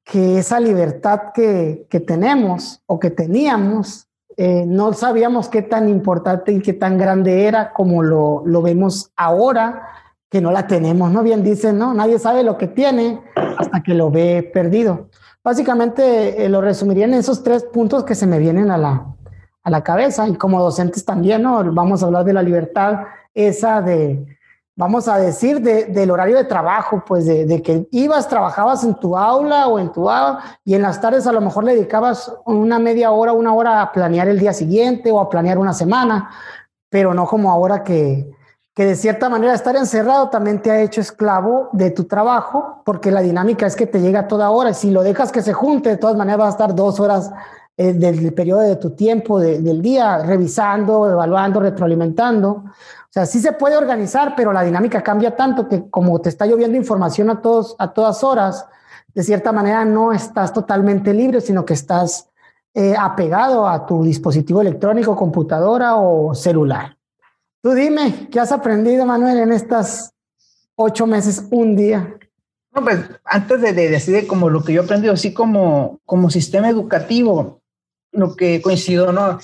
que 0.02 0.38
esa 0.38 0.58
libertad 0.58 1.34
que, 1.34 1.86
que 1.90 2.00
tenemos 2.00 2.80
o 2.86 2.98
que 2.98 3.10
teníamos 3.10 4.08
eh, 4.38 4.64
no 4.66 4.94
sabíamos 4.94 5.50
qué 5.50 5.60
tan 5.60 5.90
importante 5.90 6.52
y 6.52 6.62
qué 6.62 6.72
tan 6.72 6.96
grande 6.96 7.44
era 7.44 7.74
como 7.74 8.02
lo, 8.02 8.42
lo, 8.46 8.62
vemos 8.62 9.10
ahora 9.16 9.82
que 10.30 10.40
no 10.40 10.50
la 10.50 10.66
tenemos, 10.66 11.12
¿no? 11.12 11.22
Bien 11.22 11.44
dicen, 11.44 11.78
¿no? 11.78 11.92
Nadie 11.92 12.18
sabe 12.18 12.42
lo 12.42 12.56
que 12.56 12.68
tiene 12.68 13.20
hasta 13.34 13.82
que 13.82 13.92
lo 13.92 14.10
ve 14.10 14.50
perdido. 14.50 15.10
Básicamente 15.44 16.42
eh, 16.42 16.48
lo 16.48 16.62
resumiría 16.62 17.04
en 17.04 17.12
esos 17.12 17.42
tres 17.42 17.64
puntos 17.64 18.04
que 18.04 18.14
se 18.14 18.26
me 18.26 18.38
vienen 18.38 18.70
a 18.70 18.78
la, 18.78 19.15
a 19.66 19.70
la 19.70 19.82
cabeza 19.82 20.28
y 20.28 20.34
como 20.36 20.62
docentes 20.62 21.04
también, 21.04 21.42
¿no? 21.42 21.60
Vamos 21.72 22.00
a 22.00 22.06
hablar 22.06 22.24
de 22.24 22.32
la 22.32 22.40
libertad 22.40 23.00
esa 23.34 23.82
de, 23.82 24.24
vamos 24.76 25.08
a 25.08 25.18
decir, 25.18 25.60
del 25.60 26.08
horario 26.08 26.36
de 26.36 26.44
trabajo, 26.44 27.02
pues 27.04 27.26
de, 27.26 27.62
que 27.62 27.88
ibas, 27.90 28.28
trabajabas 28.28 28.84
en 28.84 28.94
tu 28.94 29.16
aula 29.16 29.66
o 29.66 29.80
en 29.80 29.90
tu 29.90 30.08
aula 30.08 30.38
y 30.64 30.74
en 30.74 30.82
las 30.82 31.00
tardes 31.00 31.26
a 31.26 31.32
lo 31.32 31.40
mejor 31.40 31.64
le 31.64 31.74
dedicabas 31.74 32.32
una 32.44 32.78
media 32.78 33.10
hora, 33.10 33.32
una 33.32 33.54
hora 33.54 33.82
a 33.82 33.90
planear 33.90 34.28
el 34.28 34.38
día 34.38 34.52
siguiente 34.52 35.10
o 35.10 35.18
a 35.18 35.28
planear 35.28 35.58
una 35.58 35.72
semana, 35.72 36.30
pero 36.88 37.12
no 37.12 37.26
como 37.26 37.50
ahora 37.50 37.82
que, 37.82 38.30
que 38.72 38.84
de 38.84 38.94
cierta 38.94 39.28
manera 39.28 39.52
estar 39.52 39.74
encerrado 39.74 40.28
también 40.28 40.62
te 40.62 40.70
ha 40.70 40.80
hecho 40.80 41.00
esclavo 41.00 41.70
de 41.72 41.90
tu 41.90 42.04
trabajo, 42.04 42.82
porque 42.84 43.10
la 43.10 43.20
dinámica 43.20 43.66
es 43.66 43.74
que 43.74 43.88
te 43.88 44.00
llega 44.00 44.28
toda 44.28 44.48
hora 44.50 44.70
y 44.70 44.74
si 44.74 44.92
lo 44.92 45.02
dejas 45.02 45.32
que 45.32 45.42
se 45.42 45.52
junte, 45.52 45.88
de 45.88 45.96
todas 45.96 46.14
maneras 46.14 46.38
vas 46.38 46.46
a 46.46 46.50
estar 46.50 46.74
dos 46.76 47.00
horas 47.00 47.32
eh, 47.78 47.92
del 47.92 48.32
periodo 48.32 48.60
de 48.60 48.76
tu 48.76 48.90
tiempo, 48.90 49.38
del 49.38 49.82
día, 49.82 50.18
revisando, 50.18 51.10
evaluando, 51.10 51.60
retroalimentando. 51.60 52.50
O 52.50 53.10
sea, 53.10 53.26
sí 53.26 53.38
se 53.38 53.52
puede 53.52 53.76
organizar, 53.76 54.34
pero 54.34 54.52
la 54.52 54.62
dinámica 54.62 55.02
cambia 55.02 55.36
tanto 55.36 55.68
que 55.68 55.90
como 55.90 56.18
te 56.20 56.30
está 56.30 56.46
lloviendo 56.46 56.76
información 56.76 57.28
a, 57.28 57.42
todos, 57.42 57.76
a 57.78 57.92
todas 57.92 58.24
horas, 58.24 58.66
de 59.14 59.22
cierta 59.22 59.52
manera 59.52 59.84
no 59.84 60.12
estás 60.12 60.52
totalmente 60.52 61.12
libre, 61.12 61.40
sino 61.40 61.64
que 61.64 61.74
estás 61.74 62.30
eh, 62.72 62.94
apegado 62.98 63.66
a 63.66 63.86
tu 63.86 64.04
dispositivo 64.04 64.60
electrónico, 64.60 65.16
computadora 65.16 65.96
o 65.96 66.34
celular. 66.34 66.96
Tú 67.62 67.72
dime, 67.72 68.28
¿qué 68.30 68.40
has 68.40 68.52
aprendido, 68.52 69.04
Manuel, 69.04 69.38
en 69.38 69.52
estas 69.52 70.14
ocho 70.76 71.06
meses, 71.06 71.46
un 71.50 71.76
día? 71.76 72.18
No, 72.74 72.82
pues 72.82 73.00
antes 73.24 73.60
de, 73.60 73.72
de 73.72 73.88
decir 73.90 74.26
como 74.26 74.50
lo 74.50 74.62
que 74.62 74.72
yo 74.72 74.82
he 74.82 74.84
aprendido, 74.84 75.14
así 75.14 75.32
como, 75.32 76.00
como 76.04 76.30
sistema 76.30 76.68
educativo, 76.68 77.62
lo 78.16 78.34
que 78.34 78.60
coincido, 78.62 79.12
¿no? 79.12 79.38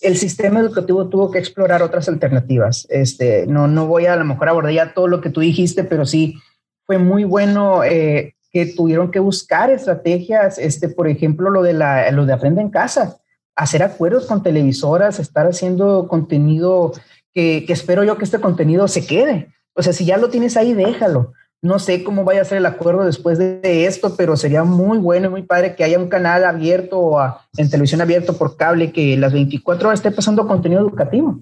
El 0.00 0.16
sistema 0.16 0.60
educativo 0.60 1.08
tuvo 1.08 1.30
que 1.30 1.38
explorar 1.38 1.82
otras 1.82 2.08
alternativas. 2.08 2.86
Este, 2.90 3.46
no, 3.46 3.68
no 3.68 3.86
voy 3.86 4.06
a, 4.06 4.14
a 4.14 4.16
lo 4.16 4.24
mejor 4.24 4.48
abordar 4.48 4.72
ya 4.72 4.94
todo 4.94 5.08
lo 5.08 5.20
que 5.20 5.30
tú 5.30 5.40
dijiste, 5.40 5.84
pero 5.84 6.06
sí 6.06 6.40
fue 6.86 6.98
muy 6.98 7.24
bueno 7.24 7.84
eh, 7.84 8.34
que 8.50 8.66
tuvieron 8.66 9.10
que 9.10 9.18
buscar 9.18 9.70
estrategias, 9.70 10.58
este, 10.58 10.88
por 10.88 11.08
ejemplo, 11.08 11.50
lo 11.50 11.62
de, 11.62 11.74
la, 11.74 12.10
lo 12.10 12.24
de 12.24 12.32
aprender 12.32 12.64
en 12.64 12.70
casa, 12.70 13.18
hacer 13.54 13.82
acuerdos 13.82 14.26
con 14.26 14.42
televisoras, 14.42 15.18
estar 15.18 15.46
haciendo 15.46 16.08
contenido 16.08 16.92
que, 17.34 17.64
que 17.66 17.72
espero 17.72 18.04
yo 18.04 18.16
que 18.16 18.24
este 18.24 18.40
contenido 18.40 18.88
se 18.88 19.06
quede. 19.06 19.52
O 19.74 19.82
sea, 19.82 19.92
si 19.92 20.04
ya 20.04 20.16
lo 20.16 20.30
tienes 20.30 20.56
ahí, 20.56 20.72
déjalo. 20.72 21.34
No 21.60 21.78
sé 21.80 22.04
cómo 22.04 22.24
vaya 22.24 22.42
a 22.42 22.44
ser 22.44 22.58
el 22.58 22.66
acuerdo 22.66 23.04
después 23.04 23.36
de 23.38 23.86
esto, 23.86 24.14
pero 24.16 24.36
sería 24.36 24.62
muy 24.62 24.98
bueno 24.98 25.26
y 25.26 25.30
muy 25.30 25.42
padre 25.42 25.74
que 25.74 25.82
haya 25.82 25.98
un 25.98 26.08
canal 26.08 26.44
abierto 26.44 26.98
o 27.00 27.36
en 27.56 27.68
televisión 27.68 28.00
abierto 28.00 28.36
por 28.36 28.56
cable 28.56 28.92
que 28.92 29.16
las 29.16 29.32
24 29.32 29.88
horas 29.88 29.98
esté 29.98 30.12
pasando 30.12 30.46
contenido 30.46 30.80
educativo 30.80 31.40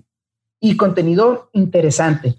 y 0.58 0.76
contenido 0.76 1.50
interesante. 1.52 2.36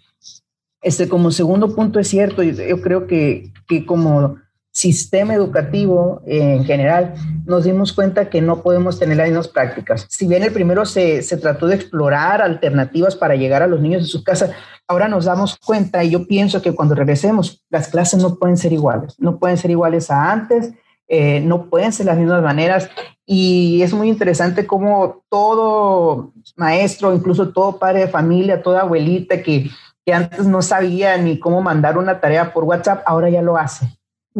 Este, 0.81 1.07
como 1.07 1.29
segundo 1.31 1.75
punto 1.75 1.99
es 1.99 2.07
cierto, 2.07 2.41
yo 2.41 2.81
creo 2.81 3.05
que, 3.05 3.51
que 3.67 3.85
como 3.85 4.37
sistema 4.77 5.33
educativo 5.33 6.21
en 6.27 6.63
general, 6.63 7.15
nos 7.47 7.63
dimos 7.63 7.93
cuenta 7.93 8.29
que 8.29 8.43
no 8.43 8.61
podemos 8.61 8.99
tener 8.99 9.17
las 9.17 9.27
mismas 9.27 9.47
prácticas. 9.47 10.05
Si 10.07 10.27
bien 10.27 10.43
el 10.43 10.53
primero 10.53 10.85
se, 10.85 11.23
se 11.23 11.37
trató 11.37 11.65
de 11.65 11.73
explorar 11.73 12.43
alternativas 12.43 13.15
para 13.15 13.35
llegar 13.35 13.63
a 13.63 13.67
los 13.67 13.81
niños 13.81 14.03
de 14.03 14.07
su 14.07 14.23
casa, 14.23 14.51
ahora 14.87 15.07
nos 15.07 15.25
damos 15.25 15.57
cuenta 15.57 16.03
y 16.03 16.11
yo 16.11 16.27
pienso 16.27 16.61
que 16.61 16.75
cuando 16.75 16.93
regresemos, 16.93 17.65
las 17.71 17.87
clases 17.87 18.21
no 18.21 18.35
pueden 18.35 18.55
ser 18.55 18.71
iguales, 18.71 19.15
no 19.17 19.39
pueden 19.39 19.57
ser 19.57 19.71
iguales 19.71 20.11
a 20.11 20.31
antes, 20.31 20.71
eh, 21.07 21.39
no 21.39 21.71
pueden 21.71 21.91
ser 21.91 22.05
las 22.05 22.17
mismas 22.19 22.43
maneras. 22.43 22.87
Y 23.25 23.81
es 23.81 23.93
muy 23.93 24.09
interesante 24.09 24.67
cómo 24.67 25.23
todo 25.27 26.33
maestro, 26.55 27.15
incluso 27.15 27.49
todo 27.49 27.79
padre 27.79 28.01
de 28.01 28.09
familia, 28.09 28.61
toda 28.61 28.81
abuelita 28.81 29.41
que, 29.41 29.71
que 30.05 30.13
antes 30.13 30.45
no 30.45 30.61
sabía 30.61 31.17
ni 31.17 31.39
cómo 31.39 31.63
mandar 31.63 31.97
una 31.97 32.19
tarea 32.19 32.53
por 32.53 32.63
WhatsApp, 32.63 33.01
ahora 33.07 33.31
ya 33.31 33.41
lo 33.41 33.57
hace 33.57 33.96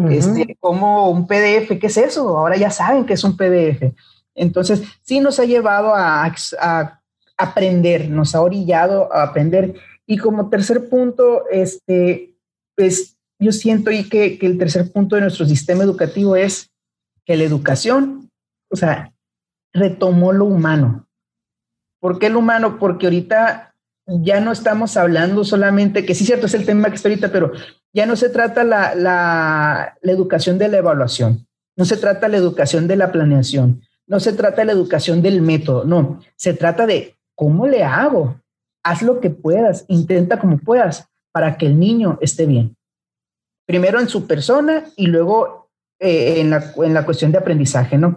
este, 0.10 0.56
como 0.60 1.10
un 1.10 1.26
PDF, 1.26 1.80
¿qué 1.80 1.88
es 1.88 1.98
eso? 1.98 2.38
Ahora 2.38 2.58
ya 2.58 2.70
saben 2.70 3.06
que 3.06 3.14
es 3.14 3.24
un 3.24 3.36
PDF. 3.36 3.94
Entonces, 4.36 4.84
sí 5.02 5.20
nos 5.20 5.40
ha 5.40 5.46
llevado 5.46 5.94
a, 5.96 6.32
aprender, 7.38 8.10
nos 8.10 8.36
ha 8.36 8.42
orillado 8.42 9.14
a 9.14 9.24
aprender. 9.24 9.76
Y 10.06 10.18
como 10.18 10.50
tercer 10.50 10.90
punto, 10.90 11.44
este, 11.52 12.36
pues 12.76 13.18
yo 13.40 13.52
siento 13.52 13.92
y 13.92 14.08
que, 14.08 14.38
que 14.38 14.46
el 14.46 14.58
tercer 14.58 14.92
punto 14.92 15.16
de 15.16 15.24
nuestro 15.24 15.46
sistema 15.46 15.84
educativo 15.84 16.36
es 16.36 16.72
que 17.26 17.36
la 17.36 17.44
educación, 17.44 18.32
o 18.72 18.76
sea, 18.76 19.14
retomó 19.74 20.32
lo 20.32 20.46
humano. 20.46 21.08
¿Por 22.00 22.20
qué 22.20 22.30
lo 22.30 22.40
humano? 22.40 22.78
Porque 22.80 23.08
ahorita 23.08 23.67
ya 24.08 24.40
no 24.40 24.52
estamos 24.52 24.96
hablando 24.96 25.44
solamente, 25.44 26.06
que 26.06 26.16
sí, 26.16 26.26
cierto, 26.26 26.46
es 26.46 26.54
el 26.54 26.66
tema 26.66 26.90
que 26.90 26.96
está 26.96 27.10
ahorita, 27.10 27.32
pero 27.32 27.52
ya 27.94 28.06
no 28.06 28.16
se 28.16 28.30
trata 28.30 28.64
la, 28.64 28.96
la, 28.96 29.98
la, 30.02 30.12
educación 30.12 30.58
de 30.58 30.70
la 30.70 30.78
evaluación, 30.78 31.48
no 31.76 31.86
se 31.86 31.98
trata 31.98 32.28
la 32.28 32.38
educación 32.38 32.88
de 32.88 32.96
la 32.96 33.12
planeación, 33.12 33.82
no 34.08 34.20
se 34.20 34.34
trata 34.34 34.64
la 34.64 34.72
educación 34.72 35.22
del 35.22 35.42
método, 35.42 35.84
no, 35.84 36.22
se 36.38 36.54
trata 36.54 36.86
de 36.86 37.18
cómo 37.36 37.68
le 37.68 37.84
hago. 37.84 38.42
Haz 38.84 39.02
lo 39.02 39.20
que 39.20 39.30
puedas, 39.30 39.84
intenta 39.90 40.40
como 40.40 40.58
puedas 40.60 41.10
para 41.34 41.58
que 41.58 41.66
el 41.66 41.78
niño 41.78 42.18
esté 42.22 42.46
bien. 42.46 42.78
Primero 43.66 44.00
en 44.00 44.08
su 44.08 44.26
persona 44.26 44.86
y 44.96 45.08
luego 45.08 45.70
eh, 46.00 46.40
en, 46.40 46.50
la, 46.52 46.74
en 46.78 46.94
la 46.94 47.06
cuestión 47.06 47.34
de 47.34 47.40
aprendizaje, 47.40 47.98
¿no? 47.98 48.16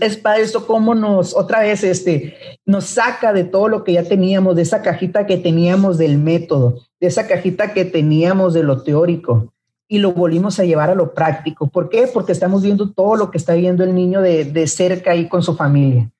Es 0.00 0.16
para 0.16 0.38
esto 0.38 0.66
cómo 0.66 0.94
nos, 0.94 1.34
otra 1.34 1.60
vez, 1.60 1.84
este, 1.84 2.36
nos 2.64 2.84
saca 2.84 3.32
de 3.32 3.44
todo 3.44 3.68
lo 3.68 3.84
que 3.84 3.92
ya 3.92 4.04
teníamos, 4.04 4.56
de 4.56 4.62
esa 4.62 4.82
cajita 4.82 5.26
que 5.26 5.36
teníamos 5.36 5.98
del 5.98 6.18
método, 6.18 6.80
de 7.00 7.06
esa 7.06 7.26
cajita 7.26 7.72
que 7.72 7.84
teníamos 7.84 8.54
de 8.54 8.62
lo 8.62 8.82
teórico 8.82 9.52
y 9.88 9.98
lo 9.98 10.12
volvimos 10.12 10.58
a 10.58 10.64
llevar 10.64 10.90
a 10.90 10.94
lo 10.94 11.12
práctico. 11.12 11.68
¿Por 11.68 11.88
qué? 11.88 12.08
Porque 12.12 12.32
estamos 12.32 12.62
viendo 12.62 12.92
todo 12.92 13.16
lo 13.16 13.30
que 13.30 13.38
está 13.38 13.54
viendo 13.54 13.84
el 13.84 13.94
niño 13.94 14.20
de, 14.20 14.44
de 14.44 14.66
cerca 14.66 15.10
ahí 15.10 15.28
con 15.28 15.42
su 15.42 15.54
familia. 15.56 16.10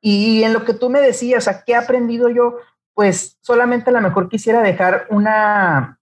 Y 0.00 0.42
en 0.42 0.52
lo 0.52 0.64
que 0.64 0.74
tú 0.74 0.90
me 0.90 1.00
decías, 1.00 1.48
¿a 1.48 1.64
qué 1.64 1.72
he 1.72 1.76
aprendido 1.76 2.28
yo? 2.28 2.58
Pues 2.94 3.38
solamente 3.40 3.90
a 3.90 3.92
lo 3.94 4.00
mejor 4.00 4.28
quisiera 4.28 4.62
dejar 4.62 5.06
una, 5.10 5.98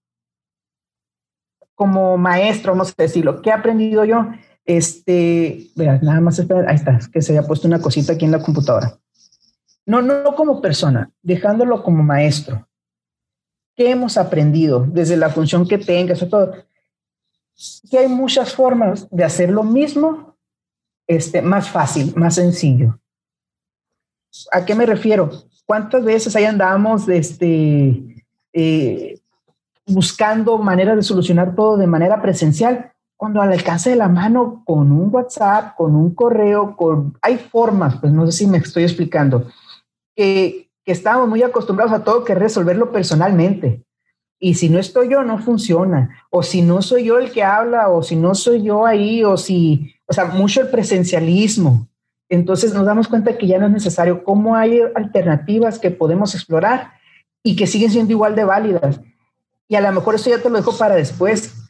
como 1.75 2.17
maestro, 2.17 2.71
vamos 2.71 2.93
a 2.97 3.01
decirlo, 3.03 3.41
¿qué 3.41 3.49
he 3.49 3.53
aprendido 3.53 4.05
yo? 4.05 4.27
Este, 4.65 5.69
vean, 5.75 5.99
nada 6.01 6.21
más 6.21 6.39
espera, 6.39 6.69
ahí 6.69 6.75
está, 6.75 6.99
que 7.11 7.21
se 7.21 7.33
haya 7.33 7.47
puesto 7.47 7.67
una 7.67 7.81
cosita 7.81 8.13
aquí 8.13 8.25
en 8.25 8.31
la 8.31 8.41
computadora. 8.41 8.97
No, 9.85 10.01
no, 10.01 10.35
como 10.35 10.61
persona, 10.61 11.11
dejándolo 11.21 11.83
como 11.83 12.01
maestro. 12.01 12.67
¿Qué 13.75 13.91
hemos 13.91 14.17
aprendido 14.17 14.85
desde 14.87 15.17
la 15.17 15.29
función 15.29 15.67
que 15.67 15.77
tengas 15.77 16.21
o 16.23 16.27
todo? 16.27 16.53
Que 17.91 17.99
hay 17.99 18.07
muchas 18.07 18.53
formas 18.53 19.07
de 19.11 19.23
hacer 19.23 19.51
lo 19.51 19.63
mismo, 19.63 20.35
este, 21.05 21.41
más 21.41 21.69
fácil, 21.69 22.13
más 22.15 22.35
sencillo. 22.35 22.99
¿A 24.51 24.65
qué 24.65 24.73
me 24.73 24.85
refiero? 24.85 25.29
¿Cuántas 25.65 26.03
veces 26.03 26.35
ahí 26.35 26.45
andamos 26.45 27.07
este, 27.07 28.25
eh, 28.53 29.19
buscando 29.85 30.57
maneras 30.57 30.95
de 30.95 31.03
solucionar 31.03 31.53
todo 31.55 31.77
de 31.77 31.87
manera 31.87 32.21
presencial? 32.21 32.91
Cuando 33.17 33.41
al 33.41 33.51
alcance 33.51 33.89
de 33.89 33.95
la 33.95 34.09
mano 34.09 34.63
con 34.65 34.91
un 34.91 35.13
WhatsApp, 35.13 35.75
con 35.75 35.95
un 35.95 36.13
correo, 36.13 36.75
con 36.75 37.17
hay 37.21 37.37
formas, 37.37 37.97
pues 37.97 38.11
no 38.11 38.25
sé 38.25 38.31
si 38.31 38.47
me 38.47 38.57
estoy 38.57 38.83
explicando, 38.83 39.47
que, 40.15 40.69
que 40.83 40.91
estamos 40.91 41.27
muy 41.27 41.41
acostumbrados 41.43 41.93
a 41.93 42.03
todo 42.03 42.23
que 42.23 42.35
resolverlo 42.35 42.91
personalmente. 42.91 43.83
Y 44.39 44.55
si 44.55 44.69
no 44.69 44.79
estoy 44.79 45.09
yo, 45.09 45.23
no 45.23 45.39
funciona. 45.39 46.25
O 46.29 46.43
si 46.43 46.61
no 46.61 46.81
soy 46.81 47.05
yo 47.05 47.17
el 47.17 47.31
que 47.31 47.43
habla, 47.43 47.89
o 47.89 48.03
si 48.03 48.15
no 48.15 48.35
soy 48.35 48.63
yo 48.63 48.85
ahí, 48.85 49.23
o 49.23 49.37
si, 49.37 49.95
o 50.05 50.13
sea, 50.13 50.25
mucho 50.25 50.61
el 50.61 50.67
presencialismo. 50.67 51.87
Entonces 52.29 52.73
nos 52.73 52.85
damos 52.85 53.07
cuenta 53.07 53.37
que 53.37 53.47
ya 53.47 53.57
no 53.59 53.67
es 53.67 53.71
necesario. 53.71 54.23
¿Cómo 54.23 54.55
hay 54.55 54.81
alternativas 54.93 55.79
que 55.79 55.91
podemos 55.91 56.35
explorar 56.35 56.93
y 57.43 57.55
que 57.55 57.67
siguen 57.67 57.91
siendo 57.91 58.11
igual 58.11 58.35
de 58.35 58.43
válidas? 58.43 58.99
Y 59.67 59.75
a 59.75 59.81
lo 59.81 59.91
mejor 59.91 60.15
eso 60.15 60.29
ya 60.29 60.41
te 60.41 60.49
lo 60.49 60.57
dejo 60.57 60.77
para 60.77 60.95
después. 60.95 61.64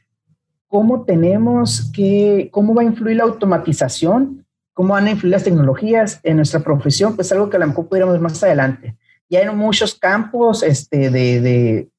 ¿Cómo 0.75 1.05
tenemos 1.05 1.89
que, 1.93 2.49
cómo 2.51 2.75
va 2.75 2.81
a 2.81 2.85
influir 2.85 3.15
la 3.15 3.23
automatización? 3.23 4.45
¿Cómo 4.73 4.93
van 4.93 5.05
a 5.07 5.11
influir 5.11 5.31
las 5.31 5.45
tecnologías 5.45 6.19
en 6.21 6.35
nuestra 6.35 6.59
profesión? 6.59 7.15
Pues 7.15 7.31
algo 7.31 7.49
que 7.49 7.55
a 7.55 7.61
lo 7.61 7.67
mejor 7.67 7.87
pudiéramos 7.87 8.19
más 8.19 8.43
adelante. 8.43 8.97
Ya 9.29 9.39
en 9.39 9.55
muchos 9.55 9.95
campos 9.95 10.63
este, 10.63 11.09
de, 11.09 11.39
de 11.39 11.89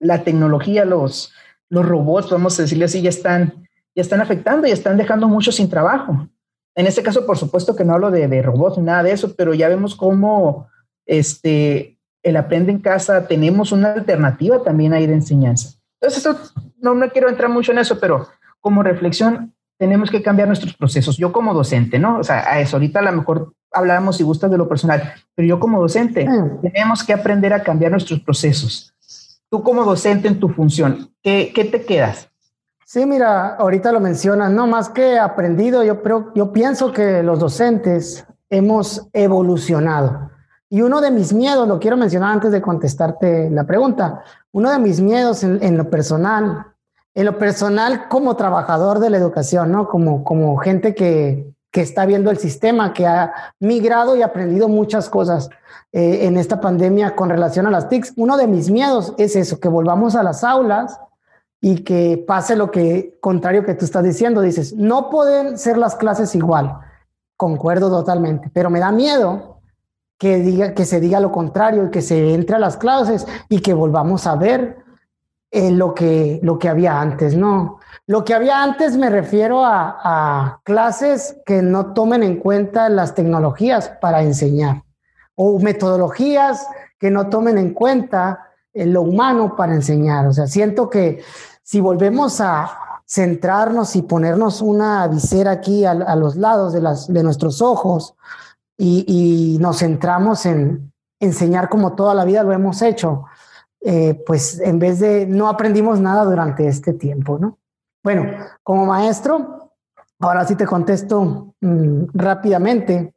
la 0.00 0.24
tecnología, 0.24 0.86
los, 0.86 1.34
los 1.68 1.86
robots, 1.86 2.30
vamos 2.30 2.58
a 2.58 2.62
decirle 2.62 2.86
así, 2.86 3.02
ya 3.02 3.10
están, 3.10 3.68
ya 3.94 4.00
están 4.00 4.22
afectando 4.22 4.66
y 4.66 4.70
están 4.70 4.96
dejando 4.96 5.28
muchos 5.28 5.56
sin 5.56 5.68
trabajo. 5.68 6.26
En 6.74 6.86
este 6.86 7.02
caso, 7.02 7.26
por 7.26 7.36
supuesto 7.36 7.76
que 7.76 7.84
no 7.84 7.92
hablo 7.92 8.10
de, 8.10 8.26
de 8.26 8.40
robots 8.40 8.78
ni 8.78 8.84
nada 8.84 9.02
de 9.02 9.12
eso, 9.12 9.34
pero 9.36 9.52
ya 9.52 9.68
vemos 9.68 9.94
cómo 9.94 10.66
este, 11.04 11.98
el 12.22 12.38
aprende 12.38 12.72
en 12.72 12.78
casa, 12.78 13.26
tenemos 13.28 13.70
una 13.70 13.92
alternativa 13.92 14.62
también 14.62 14.94
ahí 14.94 15.06
de 15.06 15.12
enseñanza. 15.12 15.78
Entonces, 16.00 16.24
eso, 16.24 16.38
no, 16.82 16.94
no 16.94 17.08
quiero 17.10 17.30
entrar 17.30 17.48
mucho 17.48 17.72
en 17.72 17.78
eso, 17.78 17.98
pero 17.98 18.28
como 18.60 18.82
reflexión, 18.82 19.54
tenemos 19.78 20.10
que 20.10 20.22
cambiar 20.22 20.48
nuestros 20.48 20.74
procesos. 20.74 21.16
Yo 21.16 21.32
como 21.32 21.54
docente, 21.54 21.98
¿no? 21.98 22.18
O 22.18 22.24
sea, 22.24 22.40
a 22.40 22.60
eso 22.60 22.76
ahorita 22.76 22.98
a 22.98 23.02
lo 23.02 23.12
mejor 23.12 23.54
hablamos 23.72 24.18
si 24.18 24.22
gustas 24.22 24.50
de 24.50 24.58
lo 24.58 24.68
personal, 24.68 25.14
pero 25.34 25.48
yo 25.48 25.58
como 25.58 25.80
docente 25.80 26.28
mm. 26.28 26.60
tenemos 26.60 27.02
que 27.02 27.14
aprender 27.14 27.52
a 27.54 27.62
cambiar 27.62 27.90
nuestros 27.90 28.20
procesos. 28.20 28.94
Tú 29.48 29.62
como 29.62 29.84
docente 29.84 30.28
en 30.28 30.38
tu 30.38 30.50
función, 30.50 31.10
¿qué, 31.22 31.52
qué 31.54 31.64
te 31.64 31.84
quedas? 31.84 32.28
Sí, 32.84 33.06
mira, 33.06 33.54
ahorita 33.54 33.90
lo 33.90 34.00
mencionas, 34.00 34.52
no 34.52 34.66
más 34.66 34.90
que 34.90 35.18
aprendido, 35.18 35.82
yo, 35.82 36.02
yo 36.34 36.52
pienso 36.52 36.92
que 36.92 37.22
los 37.22 37.38
docentes 37.38 38.26
hemos 38.50 39.08
evolucionado. 39.14 40.30
Y 40.68 40.82
uno 40.82 41.00
de 41.00 41.10
mis 41.10 41.32
miedos, 41.32 41.66
lo 41.66 41.78
quiero 41.78 41.96
mencionar 41.96 42.32
antes 42.32 42.52
de 42.52 42.62
contestarte 42.62 43.50
la 43.50 43.64
pregunta, 43.64 44.22
uno 44.52 44.70
de 44.70 44.78
mis 44.78 45.00
miedos 45.00 45.42
en, 45.42 45.76
lo 45.76 45.90
personal, 45.90 46.66
en 47.14 47.26
lo 47.26 47.38
personal 47.38 48.08
como 48.08 48.36
trabajador 48.36 48.98
de 48.98 49.10
la 49.10 49.18
educación, 49.18 49.72
¿no? 49.72 49.88
Como, 49.88 50.24
como 50.24 50.56
gente 50.56 50.94
que, 50.94 51.52
que 51.70 51.80
está 51.80 52.06
viendo 52.06 52.30
el 52.30 52.38
sistema, 52.38 52.92
que 52.92 53.06
ha 53.06 53.32
migrado 53.60 54.16
y 54.16 54.22
aprendido 54.22 54.68
muchas 54.68 55.08
cosas 55.08 55.50
eh, 55.92 56.26
en 56.26 56.38
esta 56.38 56.60
pandemia 56.60 57.14
con 57.14 57.28
relación 57.28 57.66
a 57.66 57.70
las 57.70 57.88
TICs. 57.88 58.14
Uno 58.16 58.36
de 58.36 58.46
mis 58.46 58.70
miedos 58.70 59.14
es 59.18 59.36
eso, 59.36 59.60
que 59.60 59.68
volvamos 59.68 60.14
a 60.14 60.22
las 60.22 60.44
aulas 60.44 60.98
y 61.60 61.84
que 61.84 62.22
pase 62.26 62.56
lo 62.56 62.70
que 62.70 63.18
contrario 63.20 63.64
que 63.64 63.74
tú 63.74 63.84
estás 63.84 64.02
diciendo. 64.02 64.40
Dices, 64.40 64.74
no 64.74 65.10
pueden 65.10 65.58
ser 65.58 65.76
las 65.76 65.96
clases 65.96 66.34
igual. 66.34 66.78
Concuerdo 67.36 67.90
totalmente, 67.90 68.50
pero 68.52 68.70
me 68.70 68.80
da 68.80 68.90
miedo 68.90 69.60
que, 70.18 70.38
diga, 70.38 70.74
que 70.74 70.84
se 70.84 71.00
diga 71.00 71.20
lo 71.20 71.32
contrario, 71.32 71.90
que 71.90 72.00
se 72.02 72.34
entre 72.34 72.56
a 72.56 72.58
las 72.58 72.76
clases 72.76 73.26
y 73.48 73.60
que 73.60 73.74
volvamos 73.74 74.26
a 74.26 74.36
ver 74.36 74.81
eh, 75.54 75.70
lo, 75.70 75.94
que, 75.94 76.40
lo 76.42 76.58
que 76.58 76.68
había 76.68 77.00
antes, 77.00 77.36
¿no? 77.36 77.78
Lo 78.06 78.24
que 78.24 78.34
había 78.34 78.62
antes 78.62 78.96
me 78.96 79.10
refiero 79.10 79.64
a, 79.64 80.60
clases 80.64 81.36
que 81.46 81.62
no 81.62 81.92
tomen 81.92 82.22
en 82.22 82.36
cuenta 82.36 82.88
las 82.88 83.14
tecnologías 83.14 83.90
para 84.00 84.22
enseñar 84.22 84.82
o 85.34 85.58
metodologías 85.60 86.66
que 86.98 87.10
no 87.10 87.28
tomen 87.28 87.58
en 87.58 87.74
cuenta 87.74 88.48
eh, 88.72 88.86
lo 88.86 89.02
humano 89.02 89.54
para 89.54 89.74
enseñar. 89.74 90.26
O 90.26 90.32
sea, 90.32 90.46
siento 90.46 90.90
que 90.90 91.22
si 91.62 91.80
volvemos 91.80 92.40
a 92.40 93.02
centrarnos 93.06 93.94
y 93.94 94.02
ponernos 94.02 94.62
una 94.62 95.06
visera 95.06 95.50
aquí 95.52 95.84
a, 95.84 95.94
los 96.16 96.36
lados 96.36 96.72
de, 96.72 96.80
de 96.80 97.22
nuestros 97.22 97.60
ojos, 97.60 98.16
y, 98.82 99.58
nos 99.60 99.78
centramos 99.78 100.46
en 100.46 100.92
enseñar 101.20 101.68
como 101.68 101.92
toda 101.94 102.14
la 102.14 102.24
vida 102.24 102.42
lo 102.42 102.52
hemos 102.52 102.82
hecho, 102.82 103.24
eh, 103.84 104.22
pues 104.26 104.60
en 104.60 104.78
vez 104.78 105.00
de 105.00 105.26
no 105.26 105.48
aprendimos 105.48 106.00
nada 106.00 106.24
durante 106.24 106.66
este 106.66 106.92
tiempo, 106.92 107.38
¿no? 107.38 107.58
Bueno, 108.02 108.26
como 108.62 108.86
maestro, 108.86 109.72
ahora 110.20 110.44
sí 110.44 110.54
te 110.56 110.66
contesto 110.66 111.54
mm, 111.60 112.04
rápidamente. 112.14 113.14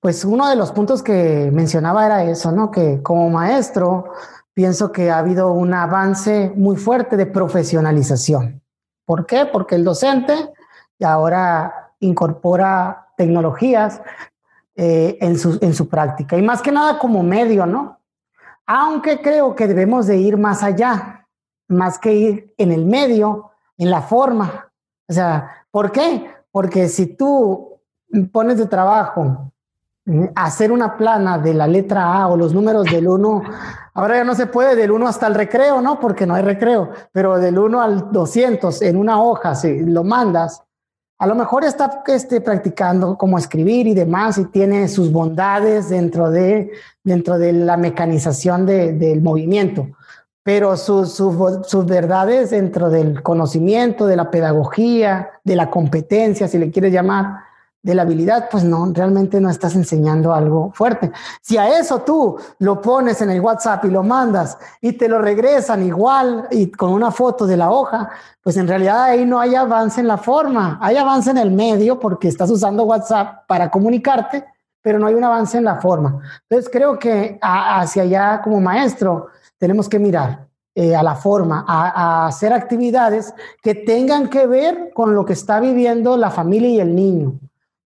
Pues 0.00 0.24
uno 0.24 0.48
de 0.48 0.56
los 0.56 0.72
puntos 0.72 1.02
que 1.02 1.50
mencionaba 1.52 2.06
era 2.06 2.24
eso, 2.24 2.52
¿no? 2.52 2.70
Que 2.70 3.02
como 3.02 3.28
maestro 3.30 4.12
pienso 4.54 4.90
que 4.90 5.10
ha 5.10 5.18
habido 5.18 5.52
un 5.52 5.74
avance 5.74 6.52
muy 6.56 6.76
fuerte 6.76 7.16
de 7.16 7.26
profesionalización. 7.26 8.62
¿Por 9.04 9.26
qué? 9.26 9.46
Porque 9.46 9.76
el 9.76 9.84
docente 9.84 10.34
ahora 11.04 11.92
incorpora 12.00 13.08
tecnologías 13.16 14.00
eh, 14.74 15.18
en, 15.20 15.38
su, 15.38 15.58
en 15.60 15.74
su 15.74 15.88
práctica 15.88 16.36
y 16.36 16.42
más 16.42 16.62
que 16.62 16.72
nada 16.72 16.98
como 16.98 17.22
medio, 17.22 17.66
¿no? 17.66 17.97
Aunque 18.70 19.22
creo 19.22 19.54
que 19.54 19.66
debemos 19.66 20.06
de 20.06 20.18
ir 20.18 20.36
más 20.36 20.62
allá, 20.62 21.26
más 21.68 21.98
que 21.98 22.12
ir 22.12 22.54
en 22.58 22.70
el 22.70 22.84
medio, 22.84 23.50
en 23.78 23.90
la 23.90 24.02
forma. 24.02 24.70
O 25.08 25.12
sea, 25.12 25.66
¿por 25.70 25.90
qué? 25.90 26.30
Porque 26.50 26.90
si 26.90 27.06
tú 27.06 27.80
pones 28.30 28.58
de 28.58 28.66
trabajo 28.66 29.50
eh, 30.04 30.30
hacer 30.36 30.70
una 30.70 30.98
plana 30.98 31.38
de 31.38 31.54
la 31.54 31.66
letra 31.66 32.20
A 32.20 32.28
o 32.28 32.36
los 32.36 32.52
números 32.52 32.84
del 32.84 33.08
1, 33.08 33.42
ahora 33.94 34.16
ya 34.16 34.24
no 34.24 34.34
se 34.34 34.46
puede 34.46 34.76
del 34.76 34.90
1 34.90 35.08
hasta 35.08 35.28
el 35.28 35.34
recreo, 35.34 35.80
¿no? 35.80 35.98
Porque 35.98 36.26
no 36.26 36.34
hay 36.34 36.42
recreo, 36.42 36.90
pero 37.10 37.38
del 37.38 37.58
1 37.58 37.80
al 37.80 38.12
200 38.12 38.82
en 38.82 38.98
una 38.98 39.22
hoja, 39.22 39.54
si 39.54 39.80
lo 39.80 40.04
mandas, 40.04 40.62
a 41.20 41.26
lo 41.26 41.34
mejor 41.34 41.64
está 41.64 42.02
este, 42.06 42.40
practicando 42.40 43.18
cómo 43.18 43.38
escribir 43.38 43.88
y 43.88 43.94
demás 43.94 44.38
y 44.38 44.44
tiene 44.46 44.86
sus 44.86 45.10
bondades 45.10 45.88
dentro 45.88 46.30
de, 46.30 46.70
dentro 47.02 47.38
de 47.38 47.52
la 47.52 47.76
mecanización 47.76 48.66
del 48.66 49.20
movimiento, 49.20 49.88
pero 50.44 50.76
sus, 50.76 51.12
sus 51.14 51.86
verdades 51.86 52.50
dentro 52.50 52.88
del 52.88 53.22
conocimiento, 53.22 54.06
de 54.06 54.16
la 54.16 54.30
pedagogía, 54.30 55.30
de 55.42 55.56
la 55.56 55.70
competencia, 55.70 56.46
si 56.46 56.56
le 56.56 56.70
quieres 56.70 56.92
llamar, 56.92 57.47
de 57.82 57.94
la 57.94 58.02
habilidad, 58.02 58.48
pues 58.50 58.64
no, 58.64 58.90
realmente 58.92 59.40
no 59.40 59.48
estás 59.48 59.76
enseñando 59.76 60.34
algo 60.34 60.72
fuerte. 60.72 61.12
Si 61.40 61.56
a 61.56 61.78
eso 61.78 62.00
tú 62.00 62.36
lo 62.58 62.80
pones 62.80 63.20
en 63.22 63.30
el 63.30 63.40
WhatsApp 63.40 63.84
y 63.84 63.90
lo 63.90 64.02
mandas 64.02 64.58
y 64.80 64.92
te 64.92 65.08
lo 65.08 65.20
regresan 65.20 65.84
igual 65.84 66.48
y 66.50 66.70
con 66.70 66.92
una 66.92 67.10
foto 67.10 67.46
de 67.46 67.56
la 67.56 67.70
hoja, 67.70 68.10
pues 68.42 68.56
en 68.56 68.66
realidad 68.66 69.04
ahí 69.04 69.24
no 69.24 69.38
hay 69.38 69.54
avance 69.54 70.00
en 70.00 70.08
la 70.08 70.18
forma, 70.18 70.78
hay 70.82 70.96
avance 70.96 71.30
en 71.30 71.38
el 71.38 71.52
medio 71.52 72.00
porque 72.00 72.28
estás 72.28 72.50
usando 72.50 72.82
WhatsApp 72.82 73.46
para 73.46 73.70
comunicarte, 73.70 74.44
pero 74.82 74.98
no 74.98 75.06
hay 75.06 75.14
un 75.14 75.24
avance 75.24 75.56
en 75.56 75.64
la 75.64 75.76
forma. 75.76 76.20
Entonces 76.48 76.70
creo 76.72 76.98
que 76.98 77.38
hacia 77.40 78.02
allá 78.02 78.40
como 78.42 78.60
maestro 78.60 79.28
tenemos 79.56 79.88
que 79.88 80.00
mirar 80.00 80.48
eh, 80.74 80.96
a 80.96 81.02
la 81.02 81.14
forma, 81.14 81.64
a 81.66 82.26
hacer 82.26 82.52
actividades 82.52 83.32
que 83.62 83.74
tengan 83.74 84.28
que 84.28 84.46
ver 84.46 84.90
con 84.94 85.14
lo 85.14 85.24
que 85.24 85.32
está 85.32 85.60
viviendo 85.60 86.16
la 86.16 86.30
familia 86.30 86.68
y 86.68 86.80
el 86.80 86.94
niño 86.94 87.38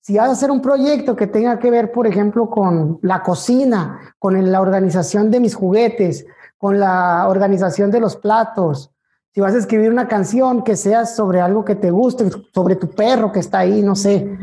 si 0.02 0.16
vas 0.16 0.28
a 0.28 0.32
hacer 0.32 0.50
un 0.50 0.60
proyecto 0.60 1.14
que 1.14 1.28
tenga 1.28 1.60
que 1.60 1.70
ver, 1.70 1.92
por 1.92 2.08
ejemplo, 2.08 2.50
con 2.50 2.98
la 3.02 3.22
cocina, 3.22 4.14
con 4.18 4.50
la 4.50 4.60
organización 4.60 5.30
de 5.30 5.38
mis 5.38 5.54
juguetes, 5.54 6.26
con 6.58 6.80
la 6.80 7.28
organización 7.28 7.92
de 7.92 8.00
los 8.00 8.16
platos, 8.16 8.90
si 9.32 9.40
vas 9.40 9.54
a 9.54 9.58
escribir 9.58 9.90
una 9.90 10.08
canción 10.08 10.62
que 10.62 10.76
sea 10.76 11.06
sobre 11.06 11.40
algo 11.40 11.64
que 11.64 11.76
te 11.76 11.92
guste, 11.92 12.28
sobre 12.52 12.74
tu 12.76 12.90
perro 12.90 13.30
que 13.30 13.38
está 13.38 13.60
ahí, 13.60 13.80
no 13.80 13.94
sé. 13.94 14.36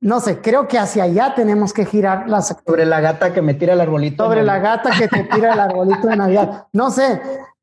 No 0.00 0.20
sé, 0.20 0.40
creo 0.40 0.68
que 0.68 0.78
hacia 0.78 1.04
allá 1.04 1.34
tenemos 1.34 1.72
que 1.72 1.84
girar 1.84 2.28
las... 2.28 2.56
Sobre 2.64 2.86
la 2.86 3.00
gata 3.00 3.32
que 3.32 3.42
me 3.42 3.54
tira 3.54 3.74
el 3.74 3.80
arbolito. 3.80 4.24
Sobre 4.24 4.42
la 4.42 4.58
gata 4.60 4.90
que 4.96 5.08
te 5.08 5.24
tira 5.24 5.52
el 5.52 5.60
arbolito 5.60 6.06
de 6.06 6.16
Navidad. 6.16 6.66
No 6.72 6.90
sé, 6.90 7.20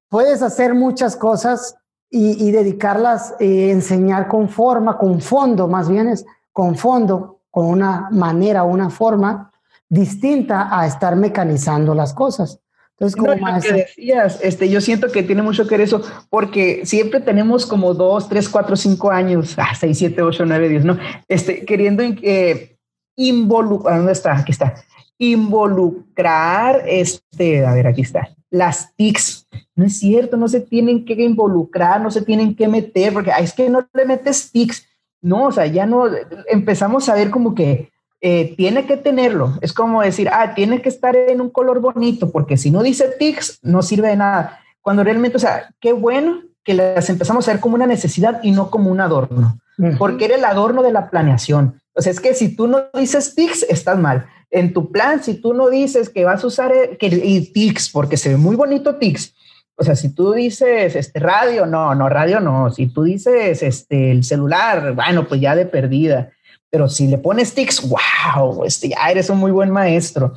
puedes 0.09 0.41
hacer 0.41 0.73
muchas 0.73 1.15
cosas 1.15 1.75
y, 2.11 2.51
dedicarlas, 2.51 3.35
eh, 3.39 3.71
enseñar 3.71 4.27
con 4.27 4.49
forma, 4.49 4.97
con 4.97 5.21
fondo, 5.21 5.67
más 5.67 5.89
bien 5.89 6.07
es 6.07 6.25
con 6.59 6.75
fondo, 6.75 7.39
con 7.49 7.67
una 7.67 8.09
manera, 8.11 8.63
una 8.63 8.89
forma 8.89 9.49
distinta 9.87 10.67
a 10.77 10.85
estar 10.85 11.15
mecanizando 11.15 11.95
las 11.95 12.13
cosas. 12.13 12.59
Entonces, 12.91 13.15
como 13.15 13.61
que 13.61 13.71
decías, 13.71 14.41
este, 14.43 14.69
yo 14.69 14.81
siento 14.81 15.09
que 15.09 15.23
tiene 15.23 15.41
mucho 15.41 15.65
que 15.65 15.75
ver 15.77 15.85
eso, 15.85 16.01
porque 16.29 16.81
siempre 16.83 17.21
tenemos 17.21 17.65
como 17.65 17.93
dos, 17.93 18.27
tres, 18.27 18.49
cuatro, 18.49 18.75
cinco 18.75 19.09
años, 19.09 19.55
ah, 19.57 19.73
seis, 19.73 19.99
siete, 19.99 20.21
ocho, 20.21 20.45
nueve, 20.45 20.67
diez, 20.67 20.83
¿no? 20.83 20.97
Este, 21.29 21.63
queriendo 21.63 22.03
eh, 22.03 22.77
involucrar, 23.15 23.95
¿dónde 23.95 24.11
está? 24.11 24.37
Aquí 24.37 24.51
está. 24.51 24.75
Involucrar, 25.17 26.83
este, 26.85 27.65
a 27.65 27.73
ver, 27.73 27.87
aquí 27.87 28.01
está, 28.01 28.35
las 28.49 28.93
TICs. 28.97 29.47
No 29.75 29.85
es 29.85 29.97
cierto, 29.97 30.35
no 30.35 30.49
se 30.49 30.59
tienen 30.59 31.05
que 31.05 31.13
involucrar, 31.13 32.01
no 32.01 32.11
se 32.11 32.21
tienen 32.21 32.53
que 32.53 32.67
meter, 32.67 33.13
porque 33.13 33.31
es 33.39 33.53
que 33.53 33.69
no 33.69 33.87
le 33.93 34.03
metes 34.03 34.51
TICs 34.51 34.88
no, 35.21 35.47
o 35.47 35.51
sea, 35.51 35.65
ya 35.65 35.85
no 35.85 36.05
empezamos 36.47 37.09
a 37.09 37.15
ver 37.15 37.29
como 37.29 37.55
que 37.55 37.91
eh, 38.21 38.53
tiene 38.57 38.85
que 38.85 38.97
tenerlo. 38.97 39.57
Es 39.61 39.73
como 39.73 40.01
decir, 40.01 40.29
ah, 40.29 40.53
tiene 40.53 40.81
que 40.81 40.89
estar 40.89 41.15
en 41.15 41.39
un 41.41 41.49
color 41.49 41.79
bonito, 41.79 42.31
porque 42.31 42.57
si 42.57 42.71
no 42.71 42.83
dice 42.83 43.09
tics, 43.17 43.59
no 43.63 43.81
sirve 43.81 44.09
de 44.09 44.17
nada. 44.17 44.59
Cuando 44.81 45.03
realmente, 45.03 45.37
o 45.37 45.39
sea, 45.39 45.69
qué 45.79 45.93
bueno 45.93 46.41
que 46.63 46.73
las 46.73 47.09
empezamos 47.09 47.47
a 47.47 47.53
ver 47.53 47.61
como 47.61 47.75
una 47.75 47.87
necesidad 47.87 48.41
y 48.43 48.51
no 48.51 48.69
como 48.69 48.91
un 48.91 48.99
adorno, 48.99 49.57
porque 49.97 50.25
era 50.25 50.35
el 50.35 50.45
adorno 50.45 50.83
de 50.83 50.91
la 50.91 51.09
planeación. 51.09 51.81
O 51.93 52.01
sea, 52.01 52.11
es 52.11 52.19
que 52.19 52.33
si 52.33 52.55
tú 52.55 52.67
no 52.67 52.83
dices 52.93 53.35
tics, 53.35 53.63
estás 53.63 53.97
mal. 53.97 54.27
En 54.51 54.73
tu 54.73 54.91
plan, 54.91 55.23
si 55.23 55.35
tú 55.35 55.53
no 55.53 55.69
dices 55.69 56.09
que 56.09 56.25
vas 56.25 56.43
a 56.43 56.47
usar 56.47 56.73
el, 56.73 56.97
que, 56.97 57.07
y 57.07 57.51
tics, 57.53 57.89
porque 57.89 58.17
se 58.17 58.29
ve 58.29 58.37
muy 58.37 58.55
bonito 58.55 58.95
tics, 58.95 59.33
o 59.79 59.83
sea, 59.83 59.95
si 59.95 60.09
tú 60.09 60.33
dices 60.33 60.93
este 60.93 61.19
radio, 61.19 61.65
no, 61.65 61.95
no, 61.95 62.09
radio 62.09 62.41
no. 62.41 62.69
Si 62.69 62.87
tú 62.87 63.03
dices 63.03 63.63
este 63.63 64.11
el 64.11 64.25
celular, 64.25 64.93
bueno, 64.93 65.25
pues 65.25 65.39
ya 65.39 65.55
de 65.55 65.65
perdida. 65.65 66.31
Pero 66.69 66.89
si 66.89 67.07
le 67.07 67.17
pones 67.17 67.55
tics, 67.55 67.87
wow, 67.87 68.65
este, 68.65 68.89
ya 68.89 69.09
eres 69.09 69.29
un 69.29 69.37
muy 69.37 69.51
buen 69.51 69.71
maestro. 69.71 70.33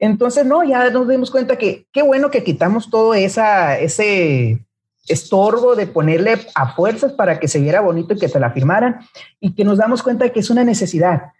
Entonces, 0.00 0.44
no, 0.44 0.64
ya 0.64 0.90
nos 0.90 1.08
dimos 1.08 1.30
cuenta 1.30 1.56
que 1.56 1.86
qué 1.92 2.02
bueno 2.02 2.32
que 2.32 2.42
quitamos 2.42 2.90
todo 2.90 3.14
esa, 3.14 3.78
ese 3.78 4.66
estorbo 5.06 5.76
de 5.76 5.86
ponerle 5.86 6.38
a 6.56 6.74
fuerzas 6.74 7.12
para 7.12 7.38
que 7.38 7.46
se 7.46 7.60
viera 7.60 7.80
bonito 7.80 8.14
y 8.14 8.18
que 8.18 8.28
te 8.28 8.40
la 8.40 8.50
firmaran 8.50 8.98
y 9.38 9.54
que 9.54 9.64
nos 9.64 9.78
damos 9.78 10.02
cuenta 10.02 10.28
que 10.30 10.40
es 10.40 10.50
una 10.50 10.64
necesidad 10.64 11.32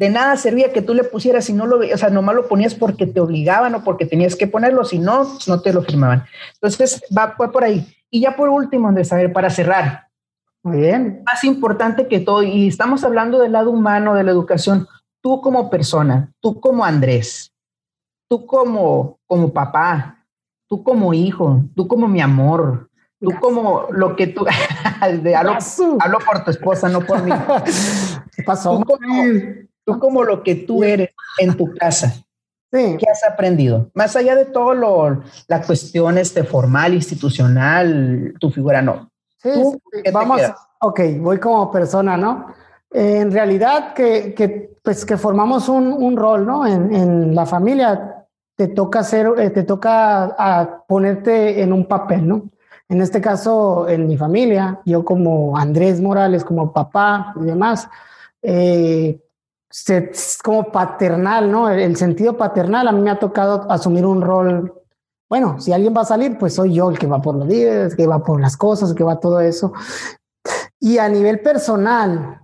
de 0.00 0.08
nada 0.08 0.34
servía 0.38 0.72
que 0.72 0.80
tú 0.80 0.94
le 0.94 1.04
pusieras 1.04 1.44
si 1.44 1.52
no 1.52 1.66
lo, 1.66 1.80
o 1.80 1.98
sea, 1.98 2.08
nomás 2.08 2.34
lo 2.34 2.48
ponías 2.48 2.74
porque 2.74 3.06
te 3.06 3.20
obligaban 3.20 3.74
o 3.74 3.84
porque 3.84 4.06
tenías 4.06 4.34
que 4.34 4.46
ponerlo, 4.46 4.82
si 4.82 4.98
no, 4.98 5.28
no 5.46 5.60
te 5.60 5.74
lo 5.74 5.82
firmaban. 5.82 6.24
Entonces, 6.54 7.04
va, 7.14 7.36
por 7.36 7.62
ahí. 7.62 7.86
Y 8.08 8.22
ya 8.22 8.34
por 8.34 8.48
último, 8.48 8.88
Andrés, 8.88 9.12
a 9.12 9.16
ver, 9.16 9.30
para 9.30 9.50
cerrar. 9.50 10.08
Muy 10.62 10.78
bien. 10.78 11.22
Más 11.26 11.44
importante 11.44 12.08
que 12.08 12.18
todo, 12.18 12.42
y 12.42 12.68
estamos 12.68 13.04
hablando 13.04 13.40
del 13.40 13.52
lado 13.52 13.70
humano 13.70 14.14
de 14.14 14.24
la 14.24 14.30
educación, 14.30 14.88
tú 15.20 15.42
como 15.42 15.68
persona, 15.68 16.32
tú 16.40 16.58
como 16.60 16.82
Andrés, 16.82 17.52
tú 18.26 18.46
como, 18.46 19.18
como 19.26 19.52
papá, 19.52 20.24
tú 20.66 20.82
como 20.82 21.12
hijo, 21.12 21.60
tú 21.76 21.86
como 21.86 22.08
mi 22.08 22.22
amor, 22.22 22.88
tú 23.20 23.32
como 23.38 23.88
lo 23.90 24.16
que 24.16 24.28
tú, 24.28 24.46
hablo, 25.02 25.58
hablo, 26.00 26.18
por 26.20 26.42
tu 26.42 26.52
esposa, 26.52 26.88
no 26.88 27.02
por 27.02 27.22
mí. 27.22 27.32
¿Qué 28.34 28.42
pasó? 28.44 28.78
tú 28.78 28.84
como 28.86 29.24
lo 29.86 30.42
que 30.42 30.54
tú 30.54 30.84
eres 30.84 31.10
en 31.38 31.56
tu 31.56 31.72
casa. 31.74 32.14
Sí. 32.72 32.96
¿Qué 33.00 33.06
has 33.10 33.24
aprendido? 33.24 33.90
Más 33.94 34.14
allá 34.14 34.36
de 34.36 34.44
todo 34.44 34.74
lo, 34.74 35.24
la 35.48 35.60
cuestión 35.60 36.18
este 36.18 36.44
formal, 36.44 36.94
institucional, 36.94 38.32
tu 38.38 38.48
figura 38.52 38.80
no. 38.80 39.10
Sí, 39.38 39.50
vamos, 40.12 40.40
ok, 40.78 41.00
voy 41.18 41.40
como 41.40 41.68
persona, 41.72 42.16
¿no? 42.16 42.54
en 42.92 43.30
realidad 43.30 43.94
que, 43.94 44.34
que, 44.34 44.76
pues 44.82 45.04
que 45.04 45.16
formamos 45.16 45.68
un, 45.68 45.92
un 45.92 46.16
rol, 46.16 46.46
¿no? 46.46 46.66
En, 46.66 46.92
en, 46.94 47.34
la 47.34 47.46
familia 47.46 48.26
te 48.56 48.68
toca 48.68 49.00
hacer, 49.00 49.28
eh, 49.38 49.50
te 49.50 49.62
toca 49.62 50.24
a 50.24 50.84
ponerte 50.86 51.62
en 51.62 51.72
un 51.72 51.86
papel, 51.86 52.26
¿no? 52.26 52.50
En 52.88 53.00
este 53.00 53.20
caso, 53.20 53.88
en 53.88 54.08
mi 54.08 54.16
familia, 54.16 54.80
yo 54.84 55.04
como 55.04 55.56
Andrés 55.56 56.00
Morales, 56.00 56.44
como 56.44 56.72
papá 56.72 57.32
y 57.40 57.44
demás, 57.44 57.88
eh, 58.42 59.20
es 59.70 60.38
como 60.42 60.72
paternal, 60.72 61.50
¿no? 61.50 61.70
El, 61.70 61.96
sentido 61.96 62.36
paternal, 62.36 62.88
a 62.88 62.92
mí 62.92 63.00
me 63.00 63.10
ha 63.10 63.18
tocado 63.18 63.70
asumir 63.70 64.04
un 64.04 64.20
rol. 64.20 64.74
Bueno, 65.28 65.60
si 65.60 65.72
alguien 65.72 65.94
va 65.96 66.02
a 66.02 66.06
salir, 66.06 66.36
pues 66.38 66.54
soy 66.54 66.74
yo 66.74 66.90
el 66.90 66.98
que 66.98 67.06
va 67.06 67.22
por 67.22 67.36
los 67.36 67.46
días, 67.46 67.94
que 67.94 68.06
va 68.06 68.22
por 68.22 68.40
las 68.40 68.56
cosas, 68.56 68.94
que 68.94 69.04
va 69.04 69.20
todo 69.20 69.40
eso. 69.40 69.72
Y 70.80 70.98
a 70.98 71.08
nivel 71.08 71.40
personal, 71.40 72.40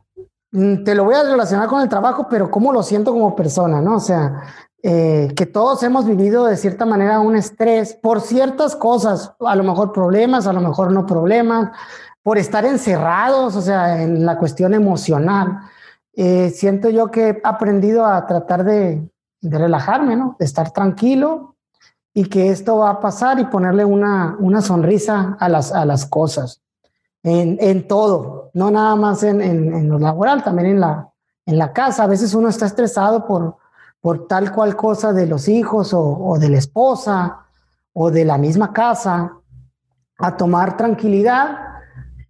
mm, 0.52 0.84
te 0.84 0.94
lo 0.94 1.04
voy 1.04 1.16
a 1.16 1.24
relacionar 1.24 1.68
con 1.68 1.82
el 1.82 1.88
trabajo, 1.88 2.28
pero 2.30 2.50
cómo 2.50 2.72
lo 2.72 2.82
siento 2.82 3.12
como 3.12 3.34
persona, 3.34 3.80
¿no? 3.80 3.96
O 3.96 4.00
sea, 4.00 4.42
eh, 4.82 5.32
que 5.34 5.46
todos 5.46 5.82
hemos 5.82 6.06
vivido 6.06 6.46
de 6.46 6.56
cierta 6.56 6.86
manera 6.86 7.18
un 7.18 7.34
estrés 7.34 7.94
por 7.94 8.20
ciertas 8.20 8.76
cosas, 8.76 9.32
a 9.40 9.56
lo 9.56 9.64
mejor 9.64 9.90
problemas, 9.92 10.46
a 10.46 10.52
lo 10.52 10.60
mejor 10.60 10.92
no 10.92 11.06
problemas, 11.06 11.70
por 12.22 12.38
estar 12.38 12.64
encerrados, 12.64 13.56
o 13.56 13.62
sea, 13.62 14.00
en 14.00 14.24
la 14.24 14.38
cuestión 14.38 14.74
emocional. 14.74 15.60
Eh, 16.18 16.48
siento 16.48 16.88
yo 16.88 17.11
que 17.11 17.29
he 17.29 17.40
aprendido 17.44 18.07
a 18.07 18.26
tratar 18.26 18.64
de, 18.64 19.07
relajarme, 19.42 20.16
¿no? 20.16 20.35
De 20.38 20.46
estar 20.46 20.72
tranquilo 20.72 21.55
y 22.14 22.24
que 22.24 22.48
esto 22.48 22.79
va 22.79 22.90
a 22.90 23.00
pasar 23.00 23.38
y 23.38 23.44
ponerle 23.44 23.85
una, 23.85 24.35
sonrisa 24.62 25.37
a 25.38 25.48
las, 25.48 26.07
cosas, 26.07 26.62
en, 27.22 27.59
en 27.61 27.87
todo, 27.87 28.50
no 28.55 28.70
nada 28.70 28.96
más 28.96 29.22
en, 29.22 29.42
en, 29.42 29.88
lo 29.88 29.98
laboral, 29.98 30.42
también 30.42 30.70
en 30.70 30.81
la, 30.81 31.11
en 31.44 31.68
casa. 31.68 32.05
A 32.05 32.09
veces 32.09 32.35
uno 32.35 32.48
está 32.48 32.64
estresado 32.64 33.26
por, 33.26 34.26
tal 34.26 34.52
cual 34.52 34.74
cosa 34.74 35.12
de 35.12 35.26
los 35.26 35.46
hijos 35.46 35.92
o 35.92 36.38
de 36.40 36.48
la 36.48 36.59
esposa 36.59 37.46
o 37.92 38.11
de 38.11 38.24
la 38.24 38.38
misma 38.38 38.72
casa, 38.72 39.33
a 40.18 40.37
tomar 40.37 40.76
tranquilidad 40.76 41.75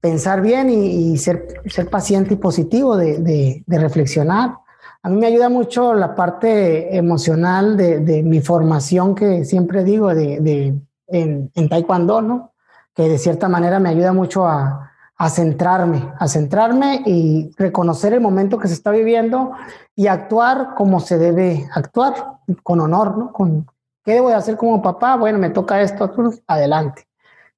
pensar 0.06 0.40
bien 0.40 0.70
y, 0.70 1.18
ser, 1.18 1.62
ser, 1.66 1.90
paciente 1.90 2.34
y 2.34 2.36
positivo 2.36 2.96
de, 2.96 3.64
reflexionar. 3.66 4.58
A 5.02 5.08
mí 5.08 5.16
me 5.16 5.26
ayuda 5.26 5.48
mucho 5.48 5.94
la 5.94 6.14
parte 6.14 6.96
emocional 6.96 7.76
de, 7.76 8.22
mi 8.22 8.40
formación 8.40 9.16
que 9.16 9.44
siempre 9.44 9.82
digo 9.82 10.14
de, 10.14 10.78
en, 11.08 11.68
Taekwondo, 11.68 12.22
¿no? 12.22 12.52
Que 12.94 13.08
de 13.08 13.18
cierta 13.18 13.48
manera 13.48 13.80
me 13.80 13.88
ayuda 13.88 14.12
mucho 14.12 14.46
a, 14.46 14.92
centrarme, 15.28 16.12
a 16.20 16.28
centrarme 16.28 17.02
y 17.04 17.50
reconocer 17.58 18.12
el 18.12 18.20
momento 18.20 18.58
que 18.58 18.68
se 18.68 18.74
está 18.74 18.92
viviendo 18.92 19.54
y 19.96 20.06
actuar 20.06 20.76
como 20.76 21.00
se 21.00 21.18
debe 21.18 21.68
actuar, 21.74 22.14
con 22.62 22.80
honor, 22.80 23.18
¿no? 23.18 23.32
Con, 23.32 23.66
¿Qué 24.04 24.12
debo 24.12 24.28
hacer 24.28 24.56
como 24.56 24.80
papá? 24.80 25.16
Bueno, 25.16 25.40
me 25.40 25.50
toca 25.50 25.80
esto, 25.80 26.08
adelante. 26.46 27.08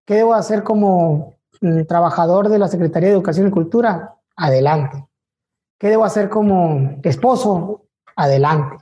¿Qué 0.07 0.15
debo 0.15 0.33
hacer 0.33 0.63
como 0.63 1.38
trabajador 1.87 2.49
de 2.49 2.59
la 2.59 2.69
Secretaría 2.69 3.09
de 3.09 3.15
Educación 3.15 3.49
y 3.49 3.51
Cultura, 3.51 4.17
adelante. 4.37 5.07
¿Qué 5.79 5.89
debo 5.89 6.05
hacer 6.05 6.29
como 6.29 6.99
esposo? 7.03 7.85
Adelante. 8.17 8.77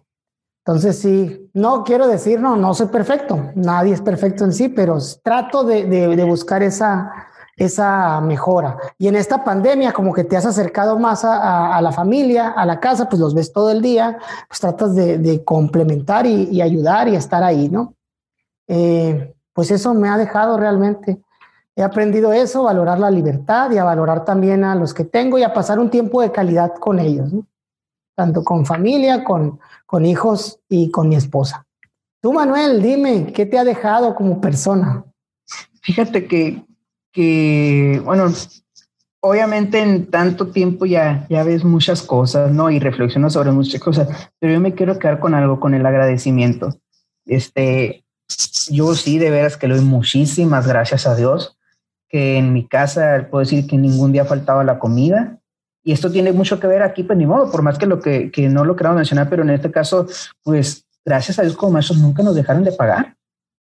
Entonces, 0.67 0.99
sí, 0.99 1.49
no 1.55 1.85
quiero 1.85 2.09
decir, 2.09 2.41
no, 2.41 2.57
no 2.57 2.75
soy 2.75 2.89
perfecto, 2.89 3.53
nadie 3.55 3.95
es 3.95 4.01
perfecto 4.01 4.45
en 4.45 4.53
sí, 4.53 4.69
pero 4.69 4.99
trato 5.23 5.63
de, 5.63 6.25
buscar 6.27 6.61
esa, 6.65 7.13
esa 7.57 8.21
mejora. 8.21 8.77
Y 8.99 9.07
en 9.07 9.15
esta 9.15 9.45
pandemia, 9.45 9.93
como 9.93 10.13
que 10.13 10.25
te 10.25 10.37
has 10.37 10.45
acercado 10.45 10.99
más 10.99 11.25
a, 11.25 11.81
la 11.81 11.93
familia, 11.93 12.51
a 12.51 12.67
la 12.67 12.81
casa, 12.81 13.09
pues 13.09 13.21
los 13.21 13.33
ves 13.33 13.53
todo 13.53 13.71
el 13.71 13.81
día, 13.81 14.19
pues 14.49 14.59
tratas 14.59 14.97
de, 14.97 15.45
complementar 15.45 16.27
y, 16.27 16.61
ayudar 16.61 17.07
y 17.07 17.15
estar 17.15 17.45
ahí, 17.45 17.69
¿no? 17.69 17.95
Eh, 18.67 19.37
pues 19.53 19.71
eso 19.71 19.95
me 19.95 20.09
ha 20.09 20.19
dejado 20.19 20.59
realmente 20.59 21.23
He 21.79 21.83
aprendido 21.83 22.33
eso, 22.33 22.63
valorar 22.63 22.99
la 22.99 23.11
libertad 23.11 23.71
y 23.71 23.77
a 23.77 23.85
valorar 23.85 24.25
también 24.25 24.65
a 24.65 24.75
los 24.75 24.95
que 24.95 25.05
tengo 25.05 25.39
y 25.39 25.43
a 25.43 25.53
pasar 25.53 25.79
un 25.79 25.91
tiempo 25.91 26.23
de 26.23 26.33
calidad 26.33 26.75
con 26.77 26.99
ellos, 26.99 27.31
tanto 28.17 28.43
con 28.43 28.65
familia, 28.65 29.23
con, 29.23 29.61
con 29.85 30.07
hijos 30.07 30.59
y 30.71 30.91
con 30.91 31.11
mi 31.11 31.17
esposa. 31.17 31.67
Tú, 32.23 32.33
Manuel, 32.33 32.81
dime, 32.81 33.31
¿qué 33.31 33.45
te 33.45 33.59
ha 33.59 33.65
dejado 33.65 34.15
como 34.15 34.41
persona? 34.41 35.05
Fíjate 35.83 36.27
que, 36.27 36.65
que 37.13 38.01
bueno, 38.03 38.33
obviamente 39.21 39.79
en 39.79 40.11
tanto 40.11 40.49
tiempo 40.49 40.87
ya, 40.87 41.27
ya 41.29 41.45
ves 41.45 41.63
muchas 41.63 42.01
cosas, 42.01 42.53
¿no? 42.53 42.71
Y 42.71 42.79
reflexionas 42.79 43.35
sobre 43.35 43.53
muchas 43.53 43.83
cosas, 43.83 44.31
pero 44.39 44.55
yo 44.55 44.61
me 44.61 44.73
quiero 44.73 44.99
quedar 44.99 45.21
con 45.21 45.35
algo, 45.35 45.61
con 45.61 45.75
el 45.75 45.85
agradecimiento. 45.85 46.75
Este, 47.27 48.03
yo 48.71 48.95
sí, 48.95 49.19
de 49.19 49.31
veras 49.31 49.59
que 49.59 49.69
le 49.69 49.77
doy 49.77 49.85
muchísimas 49.85 50.67
gracias 50.67 51.07
a 51.07 51.15
Dios 51.15 51.56
que 52.09 52.37
en 52.37 52.53
mi 52.53 52.67
casa 52.67 53.29
puedo 53.31 53.45
decir 53.45 53.67
que 53.67 53.77
ningún 53.77 54.13
día 54.13 54.25
faltaba 54.25 54.65
la 54.65 54.79
comida. 54.79 55.39
Y 55.85 55.93
esto 55.93 56.11
tiene 56.11 56.33
mucho 56.33 56.59
que 56.59 56.67
ver 56.67 56.83
aquí, 56.83 57.05
pues 57.05 57.19
ni 57.19 57.27
modo, 57.27 57.51
por 57.51 57.63
más 57.63 57.79
que 57.79 57.87
lo 57.87 58.01
que, 58.01 58.31
que 58.31 58.49
no 58.49 58.65
lo 58.65 58.75
queramos 58.75 58.97
mencionar, 58.97 59.29
pero 59.29 59.43
en 59.43 59.51
este 59.51 59.71
caso, 59.71 60.07
pues 60.43 60.85
gracias 61.05 61.39
a 61.39 61.43
Dios 61.43 61.57
como 61.57 61.73
maestros 61.73 61.99
nunca 61.99 62.23
nos 62.23 62.35
dejaron 62.35 62.65
de 62.65 62.73
pagar. 62.73 63.17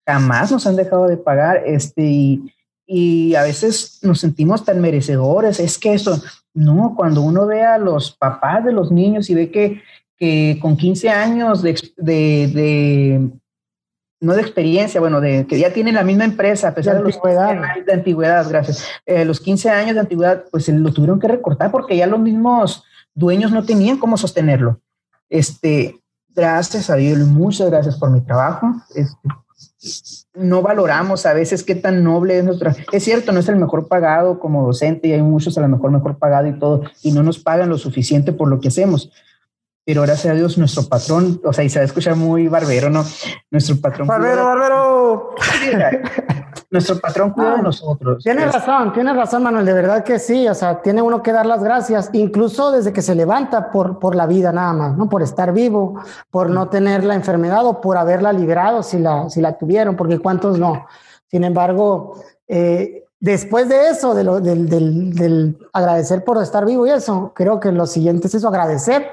Jamás 0.06 0.50
nos 0.50 0.66
han 0.66 0.76
dejado 0.76 1.06
de 1.06 1.16
pagar. 1.16 1.62
Este, 1.66 2.02
y, 2.02 2.52
y 2.86 3.34
a 3.34 3.42
veces 3.42 3.98
nos 4.02 4.20
sentimos 4.20 4.64
tan 4.64 4.80
merecedores. 4.80 5.60
Es 5.60 5.78
que 5.78 5.94
eso, 5.94 6.22
no, 6.54 6.94
cuando 6.96 7.22
uno 7.22 7.46
ve 7.46 7.62
a 7.62 7.78
los 7.78 8.16
papás 8.16 8.64
de 8.64 8.72
los 8.72 8.90
niños 8.90 9.28
y 9.28 9.34
ve 9.34 9.50
que, 9.50 9.82
que 10.16 10.58
con 10.60 10.76
15 10.76 11.10
años 11.10 11.62
de, 11.62 11.74
de 11.98 13.30
no 14.20 14.34
de 14.34 14.42
experiencia, 14.42 15.00
bueno, 15.00 15.20
de 15.20 15.46
que 15.46 15.58
ya 15.58 15.72
tienen 15.72 15.94
la 15.94 16.04
misma 16.04 16.24
empresa, 16.24 16.68
a 16.68 16.74
pesar 16.74 16.96
de, 16.96 17.02
los 17.02 17.18
años 17.24 17.86
de 17.86 17.92
antigüedad, 17.92 18.48
gracias. 18.48 18.86
Eh, 19.06 19.24
los 19.24 19.40
15 19.40 19.70
años 19.70 19.94
de 19.94 20.00
antigüedad, 20.00 20.44
pues 20.50 20.68
lo 20.68 20.92
tuvieron 20.92 21.20
que 21.20 21.28
recortar 21.28 21.70
porque 21.70 21.96
ya 21.96 22.06
los 22.06 22.20
mismos 22.20 22.84
dueños 23.14 23.52
no 23.52 23.64
tenían 23.64 23.98
cómo 23.98 24.16
sostenerlo. 24.16 24.80
Este, 25.28 26.00
gracias 26.34 26.90
a 26.90 26.96
Dios, 26.96 27.18
muchas 27.18 27.70
gracias 27.70 27.96
por 27.96 28.10
mi 28.10 28.20
trabajo. 28.20 28.72
Este, 28.94 29.28
no 30.34 30.62
valoramos 30.62 31.26
a 31.26 31.34
veces 31.34 31.62
qué 31.62 31.74
tan 31.74 32.02
noble 32.02 32.38
es 32.38 32.44
nuestra. 32.44 32.74
Es 32.92 33.04
cierto, 33.04 33.32
no 33.32 33.40
es 33.40 33.48
el 33.48 33.56
mejor 33.56 33.88
pagado 33.88 34.40
como 34.40 34.64
docente 34.64 35.08
y 35.08 35.12
hay 35.12 35.22
muchos 35.22 35.56
a 35.58 35.60
lo 35.60 35.68
mejor 35.68 35.90
mejor 35.90 36.18
pagado 36.18 36.48
y 36.48 36.58
todo, 36.58 36.82
y 37.02 37.12
no 37.12 37.22
nos 37.22 37.38
pagan 37.38 37.68
lo 37.68 37.78
suficiente 37.78 38.32
por 38.32 38.48
lo 38.48 38.60
que 38.60 38.68
hacemos. 38.68 39.10
Pero 39.84 40.02
gracias 40.02 40.32
a 40.32 40.36
Dios 40.36 40.56
nuestro 40.56 40.84
patrón, 40.84 41.40
o 41.44 41.52
sea, 41.52 41.62
y 41.62 41.68
se 41.68 41.78
va 41.78 41.82
a 41.82 41.86
escuchar 41.86 42.16
muy 42.16 42.48
barbero, 42.48 42.88
¿no? 42.88 43.04
Nuestro 43.50 43.76
patrón. 43.76 44.08
Barbero, 44.08 44.44
barbero. 44.44 45.34
nuestro 46.70 46.98
patrón 46.98 47.30
cuida 47.32 47.50
de 47.50 47.56
ah, 47.56 47.62
nosotros. 47.62 48.24
Tienes 48.24 48.50
razón, 48.50 48.94
tienes 48.94 49.14
razón, 49.14 49.42
Manuel, 49.42 49.66
de 49.66 49.74
verdad 49.74 50.02
que 50.02 50.18
sí, 50.18 50.48
o 50.48 50.54
sea, 50.54 50.80
tiene 50.80 51.02
uno 51.02 51.22
que 51.22 51.32
dar 51.32 51.44
las 51.44 51.62
gracias, 51.62 52.08
incluso 52.14 52.72
desde 52.72 52.94
que 52.94 53.02
se 53.02 53.14
levanta 53.14 53.70
por, 53.70 53.98
por 53.98 54.16
la 54.16 54.26
vida 54.26 54.52
nada 54.52 54.72
más, 54.72 54.96
¿no? 54.96 55.08
Por 55.08 55.22
estar 55.22 55.52
vivo, 55.52 56.00
por 56.30 56.48
no 56.48 56.68
tener 56.70 57.04
la 57.04 57.14
enfermedad 57.14 57.66
o 57.66 57.82
por 57.82 57.98
haberla 57.98 58.32
librado 58.32 58.82
si 58.82 58.98
la, 58.98 59.28
si 59.28 59.42
la 59.42 59.58
tuvieron, 59.58 59.96
porque 59.96 60.18
cuántos 60.18 60.58
no. 60.58 60.86
Sin 61.26 61.44
embargo, 61.44 62.22
eh, 62.48 63.04
después 63.20 63.68
de 63.68 63.90
eso, 63.90 64.14
de 64.14 64.24
lo, 64.24 64.40
del, 64.40 64.66
del, 64.66 65.14
del 65.14 65.58
agradecer 65.74 66.24
por 66.24 66.42
estar 66.42 66.64
vivo 66.64 66.86
y 66.86 66.90
eso, 66.90 67.32
creo 67.34 67.60
que 67.60 67.70
lo 67.70 67.86
siguiente 67.86 68.28
es 68.28 68.34
eso, 68.34 68.48
agradecer 68.48 69.08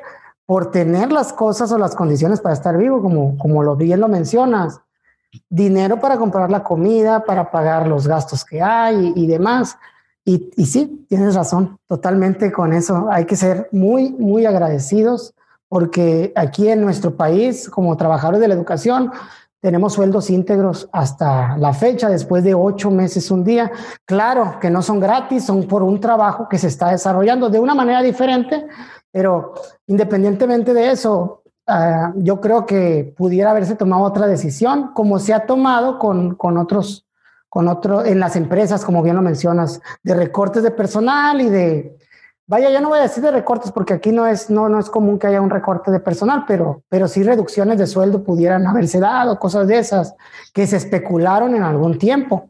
por 0.52 0.70
tener 0.70 1.14
las 1.14 1.32
cosas 1.32 1.72
o 1.72 1.78
las 1.78 1.96
condiciones 1.96 2.42
para 2.42 2.54
estar 2.54 2.78
vivo, 2.78 3.02
como, 3.02 3.38
como 3.38 3.64
lo 3.64 3.78
bien 3.78 4.02
lo 4.02 4.10
mencionas. 4.10 4.82
Dinero 5.50 6.02
para 6.02 6.18
comprar 6.18 6.52
la 6.52 6.62
comida, 6.62 7.24
para 7.24 7.50
pagar 7.52 7.88
los 7.88 8.06
gastos 8.06 8.44
que 8.44 8.62
hay 8.62 9.14
y, 9.16 9.28
demás. 9.28 9.78
Y, 10.26 10.52
y, 10.58 10.66
sí, 10.66 11.06
tienes 11.08 11.36
razón, 11.36 11.80
totalmente 11.88 12.52
con 12.52 12.74
eso. 12.74 13.08
Hay 13.10 13.24
que 13.24 13.38
ser 13.38 13.70
muy, 13.72 14.12
muy 14.12 14.46
agradecidos 14.46 15.34
porque 15.70 16.34
aquí 16.36 16.68
en 16.68 16.82
nuestro 16.82 17.16
país, 17.16 17.70
como 17.70 17.96
trabajadores 17.96 18.42
de 18.42 18.50
la 18.50 18.54
educación, 18.54 19.10
tenemos 19.62 19.94
sueldos 19.94 20.30
íntegros 20.30 20.90
hasta 20.92 21.56
la 21.60 21.72
fecha, 21.72 22.10
después 22.10 22.44
de 22.44 22.56
ocho 22.56 22.92
meses 22.92 23.32
un 23.32 23.46
día. 23.46 23.72
Claro 24.04 24.58
que 24.60 24.70
no 24.70 24.82
son 24.82 25.00
gratis, 25.00 25.46
son 25.46 25.64
por 25.64 25.82
un 25.82 26.02
trabajo 26.02 26.50
que 26.50 26.58
se 26.58 26.68
está 26.68 26.90
desarrollando 26.90 27.50
de 27.50 27.60
una 27.60 27.74
manera 27.74 28.02
diferente, 28.02 28.66
pero 29.12 29.54
independientemente 29.88 30.74
de 30.74 30.92
eso, 30.92 31.44
ah, 31.68 32.14
yo 32.16 32.40
creo 32.40 32.66
que 32.66 33.14
pudiera 33.18 33.52
haberse 33.52 33.76
tomado 33.76 34.04
otra 34.04 34.28
decisión, 34.28 34.92
como 34.94 35.20
se 35.20 35.34
ha 35.34 35.46
tomado 35.46 36.00
con, 36.00 36.36
con 36.36 36.58
otros, 36.58 37.06
con 37.50 37.68
otro, 37.68 38.06
en 38.06 38.20
las 38.20 38.36
empresas, 38.36 38.86
como 38.86 39.04
bien 39.04 39.18
lo 39.18 39.22
mencionas, 39.22 39.82
de 40.04 40.16
recortes 40.16 40.64
de 40.64 40.72
personal 40.72 41.42
y 41.42 41.50
de, 41.50 41.98
vaya, 42.48 42.70
ya 42.70 42.80
no 42.80 42.90
voy 42.90 43.00
a 43.00 43.04
decir 43.04 43.22
de 43.24 43.32
recortes 43.32 43.72
porque 43.72 43.94
aquí 43.94 44.12
no 44.12 44.26
es, 44.26 44.50
no, 44.50 44.70
no 44.70 44.80
es 44.80 44.90
común 44.90 45.20
que 45.20 45.28
haya 45.28 45.42
un 45.42 45.50
recorte 45.50 45.92
de 45.92 46.00
personal, 46.00 46.46
pero, 46.48 46.84
pero 46.88 47.08
sí 47.08 47.24
reducciones 47.24 47.78
de 47.78 47.88
sueldo 47.88 48.24
pudieran 48.24 48.66
haberse 48.68 49.00
dado, 49.00 49.38
cosas 49.38 49.68
de 49.68 49.80
esas 49.80 50.16
que 50.54 50.68
se 50.68 50.78
especularon 50.78 51.56
en 51.56 51.64
algún 51.64 51.98
tiempo. 51.98 52.50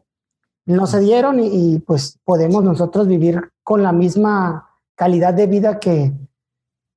No 0.64 0.86
se 0.86 1.00
dieron 1.00 1.40
y, 1.40 1.48
y 1.74 1.78
pues 1.80 2.18
podemos 2.24 2.62
nosotros 2.62 3.08
vivir 3.08 3.50
con 3.64 3.82
la 3.82 3.90
misma 3.90 4.68
calidad 4.94 5.34
de 5.34 5.48
vida 5.48 5.80
que, 5.80 6.12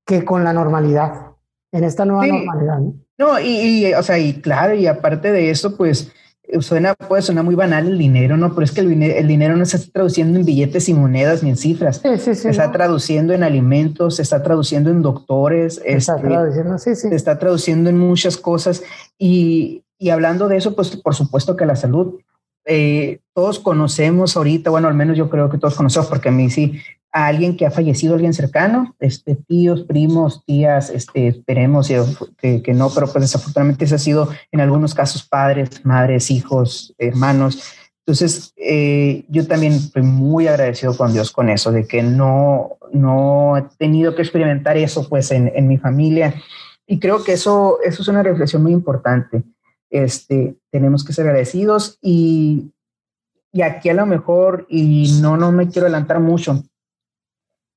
que 0.05 0.23
con 0.23 0.43
la 0.43 0.53
normalidad, 0.53 1.31
en 1.71 1.83
esta 1.83 2.05
nueva 2.05 2.27
normalidad. 2.27 2.79
¿no? 3.17 3.39
y, 3.39 3.93
o 3.93 4.03
sea, 4.03 4.19
y 4.19 4.41
claro, 4.41 4.75
y 4.75 4.87
aparte 4.87 5.31
de 5.31 5.49
eso, 5.49 5.75
pues 5.75 6.11
suena, 6.59 6.93
puede 6.93 7.21
sonar 7.21 7.43
muy 7.43 7.55
banal 7.55 7.87
el 7.87 7.97
dinero, 7.97 8.37
¿no? 8.37 8.53
Pero 8.53 8.65
es 8.65 8.71
que 8.71 8.81
el, 8.81 9.01
el 9.01 9.27
dinero 9.27 9.55
no 9.55 9.65
se 9.65 9.77
está 9.77 9.91
traduciendo 9.91 10.39
en 10.39 10.45
billetes 10.45 10.89
y 10.89 10.93
monedas 10.93 11.43
ni 11.43 11.49
en 11.49 11.57
cifras. 11.57 12.01
Sí, 12.03 12.09
sí, 12.17 12.35
sí, 12.35 12.41
se 12.41 12.49
está 12.49 12.71
traduciendo 12.71 13.33
en 13.33 13.43
alimentos, 13.43 14.17
se 14.17 14.21
está 14.21 14.43
traduciendo 14.43 14.89
en 14.89 15.01
doctores, 15.01 15.75
se 15.75 15.93
está, 15.93 16.15
este, 16.15 16.27
traduciendo, 16.27 16.77
sí, 16.77 16.95
sí. 16.95 17.09
se 17.09 17.15
está 17.15 17.39
traduciendo 17.39 17.89
en 17.89 17.97
muchas 17.97 18.37
cosas. 18.37 18.83
Y, 19.17 19.83
y 19.97 20.09
hablando 20.09 20.47
de 20.47 20.57
eso, 20.57 20.75
pues 20.75 20.95
por 20.97 21.15
supuesto 21.15 21.55
que 21.55 21.65
la 21.65 21.75
salud 21.75 22.19
eh, 22.65 23.19
todos 23.33 23.59
conocemos 23.59 24.35
ahorita, 24.35 24.71
bueno, 24.71 24.87
al 24.87 24.95
menos 24.95 25.15
yo 25.15 25.29
creo 25.29 25.49
que 25.49 25.59
todos 25.59 25.75
conocemos, 25.75 26.07
porque 26.07 26.29
a 26.29 26.31
mí 26.31 26.49
sí, 26.49 26.79
a 27.15 27.27
alguien 27.27 27.55
que 27.55 27.65
ha 27.65 27.71
fallecido, 27.71 28.13
alguien 28.13 28.33
cercano, 28.33 28.93
este, 28.99 29.35
tíos, 29.35 29.83
primos, 29.83 30.43
tías, 30.43 30.89
este, 30.89 31.29
esperemos 31.29 31.87
que, 32.37 32.61
que, 32.61 32.73
no, 32.73 32.89
pero 32.93 33.07
pues 33.07 33.21
desafortunadamente 33.21 33.85
ese 33.85 33.95
ha 33.95 33.99
sido 33.99 34.27
en 34.51 34.59
algunos 34.59 34.93
casos 34.93 35.23
padres, 35.25 35.85
madres, 35.85 36.29
hijos, 36.29 36.93
hermanos. 36.97 37.63
Entonces, 38.05 38.53
eh, 38.57 39.23
yo 39.29 39.47
también 39.47 39.71
estoy 39.71 40.01
muy 40.01 40.47
agradecido 40.47 40.97
con 40.97 41.13
Dios 41.13 41.31
con 41.31 41.47
eso, 41.47 41.71
de 41.71 41.87
que 41.87 42.03
no, 42.03 42.71
no 42.91 43.55
he 43.55 43.63
tenido 43.77 44.13
que 44.13 44.21
experimentar 44.21 44.75
eso 44.75 45.07
pues 45.07 45.31
en, 45.31 45.49
en 45.55 45.69
mi 45.69 45.77
familia. 45.77 46.35
Y 46.85 46.99
creo 46.99 47.23
que 47.23 47.31
eso, 47.31 47.77
eso 47.81 48.01
es 48.01 48.07
una 48.09 48.23
reflexión 48.23 48.61
muy 48.61 48.73
importante. 48.73 49.41
Este, 49.89 50.57
tenemos 50.69 51.05
que 51.05 51.13
ser 51.13 51.27
agradecidos 51.27 51.97
y, 52.01 52.73
y 53.53 53.61
aquí 53.61 53.87
a 53.87 53.93
lo 53.93 54.05
mejor, 54.05 54.65
y 54.67 55.17
no, 55.21 55.37
no 55.37 55.53
me 55.53 55.69
quiero 55.69 55.85
adelantar 55.85 56.19
mucho, 56.19 56.61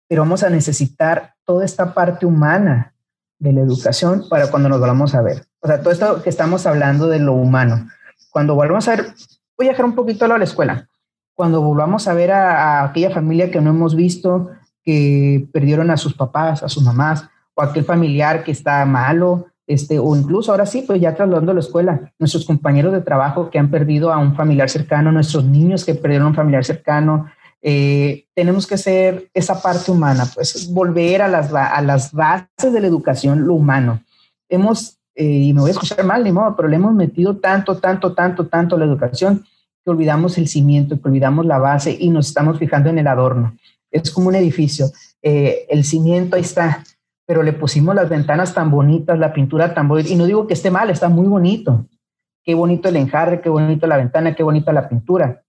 pero 0.09 0.23
vamos 0.23 0.43
a 0.43 0.51
necesitar 0.51 1.35
toda 1.45 1.65
esta 1.65 1.95
parte 1.95 2.27
humana 2.27 2.95
de 3.39 3.53
la 3.53 3.61
educación 3.61 4.25
para 4.29 4.51
cuando 4.51 4.69
nos 4.69 4.81
volvamos 4.81 5.15
a 5.15 5.23
ver. 5.23 5.47
O 5.61 5.69
sea, 5.69 5.81
todo 5.81 5.93
esto 5.93 6.23
que 6.23 6.31
estamos 6.31 6.67
hablando 6.67 7.09
de 7.09 7.21
lo 7.21 7.35
humano. 7.35 7.89
Cuando 8.31 8.55
volvamos 8.55 8.89
a 8.89 8.97
ver, 8.97 9.07
voy 9.57 9.67
a 9.69 9.71
dejar 9.71 9.85
un 9.85 9.95
poquito 9.95 10.25
a 10.25 10.39
la 10.39 10.45
escuela. 10.45 10.89
Cuando 11.35 11.61
volvamos 11.61 12.09
a 12.09 12.15
ver 12.15 12.33
a, 12.33 12.85
aquella 12.85 13.11
familia 13.11 13.51
que 13.51 13.61
no 13.61 13.71
hemos 13.71 13.95
visto, 13.95 14.51
que 14.83 15.47
perdieron 15.53 15.91
a 15.91 15.97
sus 15.97 16.15
papás, 16.15 16.63
a 16.63 16.69
sus 16.69 16.83
mamás, 16.83 17.29
o 17.55 17.63
aquel 17.63 17.85
familiar 17.85 18.43
que 18.43 18.53
está 18.53 18.85
malo, 18.87 19.47
este, 19.67 19.99
o 19.99 20.17
incluso 20.17 20.51
ahora 20.51 20.65
sí, 20.65 20.83
pues 20.87 21.01
ya 21.01 21.15
trasladando 21.15 21.53
a 21.53 21.55
la 21.55 21.61
escuela, 21.61 22.13
nuestros 22.19 22.47
compañeros 22.47 22.93
de 22.93 23.03
trabajo 23.03 23.51
que 23.51 23.59
han 23.59 23.71
perdido 23.71 24.13
a 24.13 24.19
un 24.19 24.35
familiar 24.35 24.71
cercano, 24.71 25.13
nuestros 25.13 25.45
niños 25.45 25.85
que 25.85 25.95
perdieron 25.95 26.27
a 26.27 26.31
un 26.31 26.35
familiar 26.35 26.65
cercano, 26.65 27.27
eh, 27.61 28.27
tenemos 28.35 28.67
que 28.67 28.79
ser 28.79 29.29
esa 29.35 29.61
parte 29.61 29.91
humana, 29.91 30.27
pues 30.33 30.73
volver 30.73 31.23
a 31.23 31.29
las, 31.29 31.53
a 31.53 31.83
las 31.83 32.13
bases 32.13 32.73
de 32.73 32.81
la 32.81 32.87
educación, 32.87 33.47
lo 33.47 33.55
humano. 33.55 34.03
Hemos, 34.49 34.99
eh, 35.15 35.25
y 35.25 35.53
me 35.53 35.61
voy 35.61 35.71
a 35.71 35.73
escuchar 35.73 36.05
mal, 36.05 36.23
ni 36.23 36.33
modo, 36.33 36.55
pero 36.57 36.69
le 36.69 36.77
hemos 36.77 36.95
metido 36.95 37.37
tanto, 37.37 37.79
tanto, 37.79 38.15
tanto, 38.15 38.47
tanto 38.47 38.77
a 38.77 38.79
la 38.79 38.85
educación 38.85 39.45
que 39.85 39.91
olvidamos 39.91 40.39
el 40.39 40.49
cimiento, 40.49 41.01
que 41.01 41.09
olvidamos 41.09 41.47
la 41.47 41.59
base 41.59 41.97
y 41.99 42.11
nos 42.11 42.29
estamos 42.29 42.59
fijando 42.59 42.91
en 42.91 42.99
el 42.99 43.07
adorno. 43.07 43.57
Es 43.91 44.11
como 44.11 44.29
un 44.29 44.35
edificio. 44.35 44.91
Eh, 45.23 45.67
el 45.69 45.85
cimiento 45.85 46.37
ahí 46.37 46.43
está, 46.43 46.85
pero 47.27 47.43
le 47.43 47.53
pusimos 47.53 47.95
las 47.95 48.09
ventanas 48.09 48.55
tan 48.55 48.71
bonitas, 48.71 49.19
la 49.19 49.33
pintura 49.33 49.75
tan 49.75 49.89
bonita, 49.89 50.11
y 50.11 50.17
no 50.17 50.27
digo 50.27 50.47
que 50.47 50.55
esté 50.55 50.71
mal, 50.71 50.91
está 50.91 51.09
muy 51.09 51.27
bonito. 51.27 51.87
Qué 52.45 52.55
bonito 52.55 52.89
el 52.89 52.97
enjarre, 52.97 53.41
qué 53.41 53.49
bonito 53.49 53.87
la 53.87 53.97
ventana, 53.97 54.35
qué 54.35 54.43
bonita 54.43 54.73
la 54.73 54.89
pintura 54.89 55.43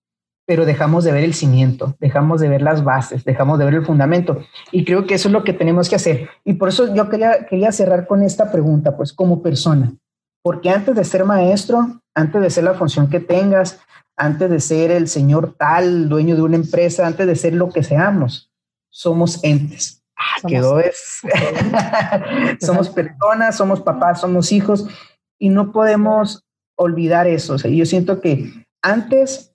pero 0.50 0.66
dejamos 0.66 1.04
de 1.04 1.12
ver 1.12 1.24
el 1.24 1.36
cimiento, 1.36 1.96
dejamos 2.00 2.42
de 2.42 2.50
ver 2.50 2.64
las 2.64 2.84
bases, 2.84 3.24
dejamos 3.24 3.60
de 3.60 3.66
ver 3.66 3.76
el 3.76 3.86
fundamento. 3.86 4.42
Y 4.72 4.84
creo 4.84 5.06
que 5.06 5.14
eso 5.14 5.28
es 5.28 5.32
lo 5.32 5.44
que 5.44 5.54
tenemos 5.54 5.88
que 5.88 5.96
hacer. 5.96 6.28
Y 6.44 6.54
por 6.54 6.70
eso 6.70 6.92
yo 6.96 7.08
quería, 7.08 7.46
quería 7.46 7.72
cerrar 7.72 8.08
con 8.08 8.24
esta 8.24 8.52
pregunta, 8.52 8.98
pues 8.98 9.14
como 9.14 9.44
persona, 9.44 9.94
porque 10.42 10.72
antes 10.72 10.96
de 10.96 11.04
ser 11.04 11.24
maestro, 11.24 12.02
antes 12.16 12.42
de 12.42 12.50
ser 12.50 12.64
la 12.64 12.74
función 12.74 13.12
que 13.12 13.20
tengas, 13.20 13.80
antes 14.18 14.50
de 14.50 14.60
ser 14.60 14.90
el 14.90 15.08
señor 15.08 15.54
tal, 15.56 16.10
dueño 16.10 16.36
de 16.36 16.42
una 16.42 16.56
empresa, 16.56 17.06
antes 17.06 17.28
de 17.28 17.36
ser 17.36 17.54
lo 17.54 17.70
que 17.70 17.84
seamos, 17.84 18.52
somos 18.90 19.44
entes. 19.44 20.04
Ah, 20.18 20.48
quedó 20.48 20.80
es. 20.80 21.22
somos 22.60 22.90
personas, 22.90 23.56
somos 23.56 23.82
papás, 23.82 24.20
somos 24.20 24.52
hijos 24.52 24.88
y 25.38 25.50
no 25.50 25.72
podemos 25.72 26.44
olvidar 26.76 27.28
eso. 27.28 27.54
O 27.54 27.60
sea, 27.60 27.70
yo 27.70 27.86
siento 27.86 28.20
que 28.20 28.66
antes 28.82 29.49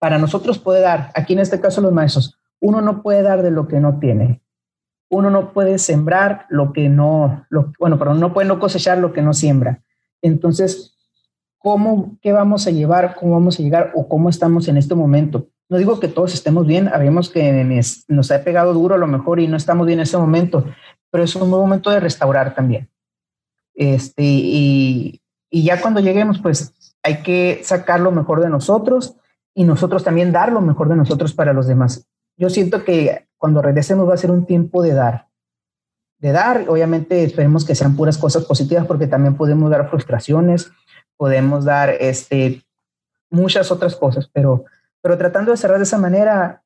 para 0.00 0.18
nosotros 0.18 0.58
puede 0.58 0.80
dar, 0.80 1.12
aquí 1.14 1.34
en 1.34 1.38
este 1.38 1.60
caso 1.60 1.80
los 1.80 1.92
maestros, 1.92 2.36
uno 2.58 2.80
no 2.80 3.02
puede 3.02 3.22
dar 3.22 3.42
de 3.42 3.50
lo 3.50 3.68
que 3.68 3.80
no 3.80 4.00
tiene. 4.00 4.42
Uno 5.10 5.30
no 5.30 5.52
puede 5.52 5.78
sembrar 5.78 6.46
lo 6.48 6.72
que 6.72 6.88
no, 6.88 7.46
lo, 7.50 7.72
bueno, 7.78 7.98
pero 7.98 8.14
no 8.14 8.32
puede 8.32 8.48
no 8.48 8.58
cosechar 8.58 8.98
lo 8.98 9.12
que 9.12 9.22
no 9.22 9.34
siembra. 9.34 9.82
Entonces, 10.22 10.96
¿cómo, 11.58 12.16
qué 12.22 12.32
vamos 12.32 12.66
a 12.66 12.70
llevar? 12.70 13.14
¿Cómo 13.14 13.32
vamos 13.32 13.58
a 13.58 13.62
llegar? 13.62 13.92
¿O 13.94 14.08
cómo 14.08 14.30
estamos 14.30 14.68
en 14.68 14.78
este 14.78 14.94
momento? 14.94 15.48
No 15.68 15.76
digo 15.76 16.00
que 16.00 16.08
todos 16.08 16.32
estemos 16.32 16.66
bien, 16.66 16.88
sabemos 16.88 17.28
que 17.28 17.82
nos 18.08 18.30
ha 18.30 18.42
pegado 18.42 18.72
duro 18.72 18.94
a 18.94 18.98
lo 18.98 19.06
mejor 19.06 19.38
y 19.38 19.48
no 19.48 19.56
estamos 19.56 19.86
bien 19.86 19.98
en 19.98 20.04
ese 20.04 20.16
momento, 20.16 20.64
pero 21.10 21.24
es 21.24 21.36
un 21.36 21.48
momento 21.50 21.90
de 21.90 22.00
restaurar 22.00 22.54
también. 22.54 22.88
Este, 23.74 24.22
y 24.22 25.20
ya 25.50 25.80
cuando 25.80 26.00
lleguemos, 26.00 26.40
pues 26.40 26.94
hay 27.02 27.22
que 27.22 27.60
sacar 27.64 28.00
lo 28.00 28.12
mejor 28.12 28.40
de 28.40 28.48
nosotros 28.48 29.16
y 29.54 29.64
nosotros 29.64 30.04
también 30.04 30.32
dar 30.32 30.52
lo 30.52 30.60
mejor 30.60 30.88
de 30.88 30.96
nosotros 30.96 31.34
para 31.34 31.52
los 31.52 31.66
demás. 31.66 32.06
Yo 32.36 32.48
siento 32.50 32.84
que 32.84 33.28
cuando 33.36 33.62
regresemos 33.62 34.08
va 34.08 34.14
a 34.14 34.18
ser 34.18 34.30
un 34.30 34.46
tiempo 34.46 34.82
de 34.82 34.94
dar. 34.94 35.28
De 36.18 36.32
dar, 36.32 36.66
obviamente 36.68 37.24
esperemos 37.24 37.64
que 37.64 37.74
sean 37.74 37.96
puras 37.96 38.18
cosas 38.18 38.44
positivas 38.44 38.86
porque 38.86 39.06
también 39.06 39.36
podemos 39.36 39.70
dar 39.70 39.88
frustraciones, 39.88 40.70
podemos 41.16 41.64
dar 41.64 41.90
este, 41.90 42.62
muchas 43.30 43.70
otras 43.70 43.96
cosas, 43.96 44.28
pero, 44.32 44.64
pero 45.00 45.16
tratando 45.16 45.50
de 45.50 45.56
cerrar 45.56 45.78
de 45.78 45.84
esa 45.84 45.98
manera, 45.98 46.62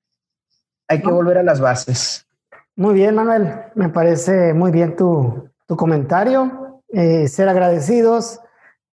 hay 0.89 1.01
que 1.01 1.11
volver 1.11 1.39
a 1.39 1.43
las 1.43 1.61
bases. 1.61 2.26
Muy 2.76 2.95
bien, 2.95 3.14
Manuel. 3.14 3.53
Me 3.74 3.89
parece 3.89 4.53
muy 4.53 4.72
bien 4.72 4.97
tu, 4.97 5.49
tu 5.66 5.76
comentario. 5.76 6.82
Eh, 6.89 7.28
ser 7.28 7.49
agradecidos, 7.49 8.41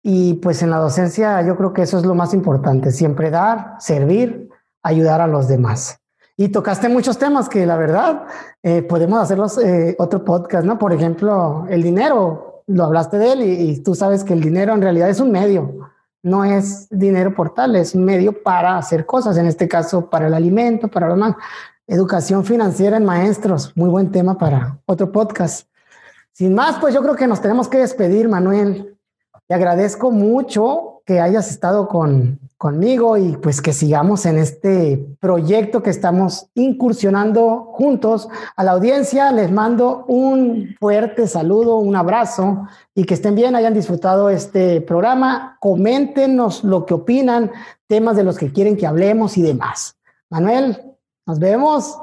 y 0.02 0.36
pues 0.36 0.62
en 0.62 0.70
la 0.70 0.78
docencia 0.78 1.42
yo 1.42 1.56
creo 1.58 1.74
que 1.74 1.82
eso 1.82 1.98
es 1.98 2.06
lo 2.06 2.16
más 2.16 2.34
importante, 2.34 2.92
siempre 2.92 3.30
dar, 3.30 3.76
servir, 3.80 4.50
ayudar 4.84 5.22
a 5.22 5.28
los 5.28 5.48
demás. 5.48 6.00
y 6.38 6.50
tocaste 6.50 6.88
muchos 6.88 7.18
temas 7.18 7.50
que 7.50 7.66
la 7.66 7.76
verdad 7.76 8.24
eh, 8.64 8.82
podemos 8.82 9.20
hacerlos 9.20 9.58
eh, 9.58 9.96
otro 10.00 10.24
podcast, 10.24 10.66
¿no? 10.66 10.78
Por 10.78 10.94
ejemplo, 10.94 11.66
el 11.70 11.84
dinero, 11.84 12.64
lo 12.68 12.86
hablaste 12.86 13.18
de 13.18 13.32
él 13.34 13.44
y, 13.44 13.72
y, 13.72 13.84
tú 13.84 13.94
sabes 13.94 14.24
que 14.24 14.34
el 14.34 14.42
dinero 14.42 14.74
en 14.74 14.82
realidad 14.82 15.10
es 15.10 15.20
un 15.20 15.32
medio, 15.32 15.92
no 16.24 16.46
es 16.46 16.88
dinero 16.90 17.34
por 17.34 17.54
tal, 17.54 17.76
es 17.76 17.94
un 17.94 18.06
medio 18.06 18.42
para 18.42 18.78
hacer 18.78 19.06
cosas, 19.06 19.38
en 19.38 19.48
este 19.48 19.68
caso 19.68 20.10
para 20.10 20.28
el 20.28 20.34
alimento, 20.34 20.88
para 20.88 21.10
lo 21.10 21.18
más. 21.18 21.36
Educación 21.88 22.46
financiera 22.46 22.98
en 22.98 23.04
maestros, 23.04 23.74
muy 23.76 23.90
buen 23.90 24.12
tema 24.12 24.38
para 24.38 24.80
otro 24.86 25.12
podcast. 25.12 25.68
Sin 26.32 26.54
más, 26.54 26.78
pues 26.78 26.94
yo 26.94 27.02
creo 27.02 27.16
que 27.16 27.28
nos 27.28 27.42
tenemos 27.42 27.68
que 27.68 27.80
despedir, 27.80 28.30
Manuel. 28.30 28.99
Te 29.50 29.56
agradezco 29.56 30.12
mucho 30.12 31.02
que 31.08 31.20
hayas 31.20 31.50
estado 31.50 31.88
con, 31.88 32.40
conmigo 32.56 33.18
y 33.18 33.36
pues 33.38 33.64
que 33.64 33.74
sigamos 33.74 34.28
en 34.28 34.38
este 34.38 35.04
proyecto 35.20 35.82
que 35.82 35.90
estamos 35.90 36.52
incursionando 36.54 37.72
juntos. 37.74 38.30
A 38.56 38.64
la 38.64 38.74
audiencia 38.74 39.32
les 39.32 39.52
mando 39.52 40.06
un 40.08 40.76
fuerte 40.80 41.26
saludo, 41.26 41.78
un 41.78 41.96
abrazo 41.96 42.68
y 42.94 43.06
que 43.06 43.16
estén 43.16 43.34
bien, 43.34 43.56
hayan 43.56 43.74
disfrutado 43.74 44.30
este 44.30 44.82
programa. 44.82 45.58
Coméntenos 45.60 46.64
lo 46.64 46.86
que 46.86 46.94
opinan, 46.94 47.50
temas 47.88 48.18
de 48.18 48.26
los 48.26 48.38
que 48.38 48.54
quieren 48.54 48.78
que 48.78 48.86
hablemos 48.86 49.36
y 49.36 49.42
demás. 49.42 49.98
Manuel, 50.30 50.96
nos 51.26 51.40
vemos. 51.40 51.98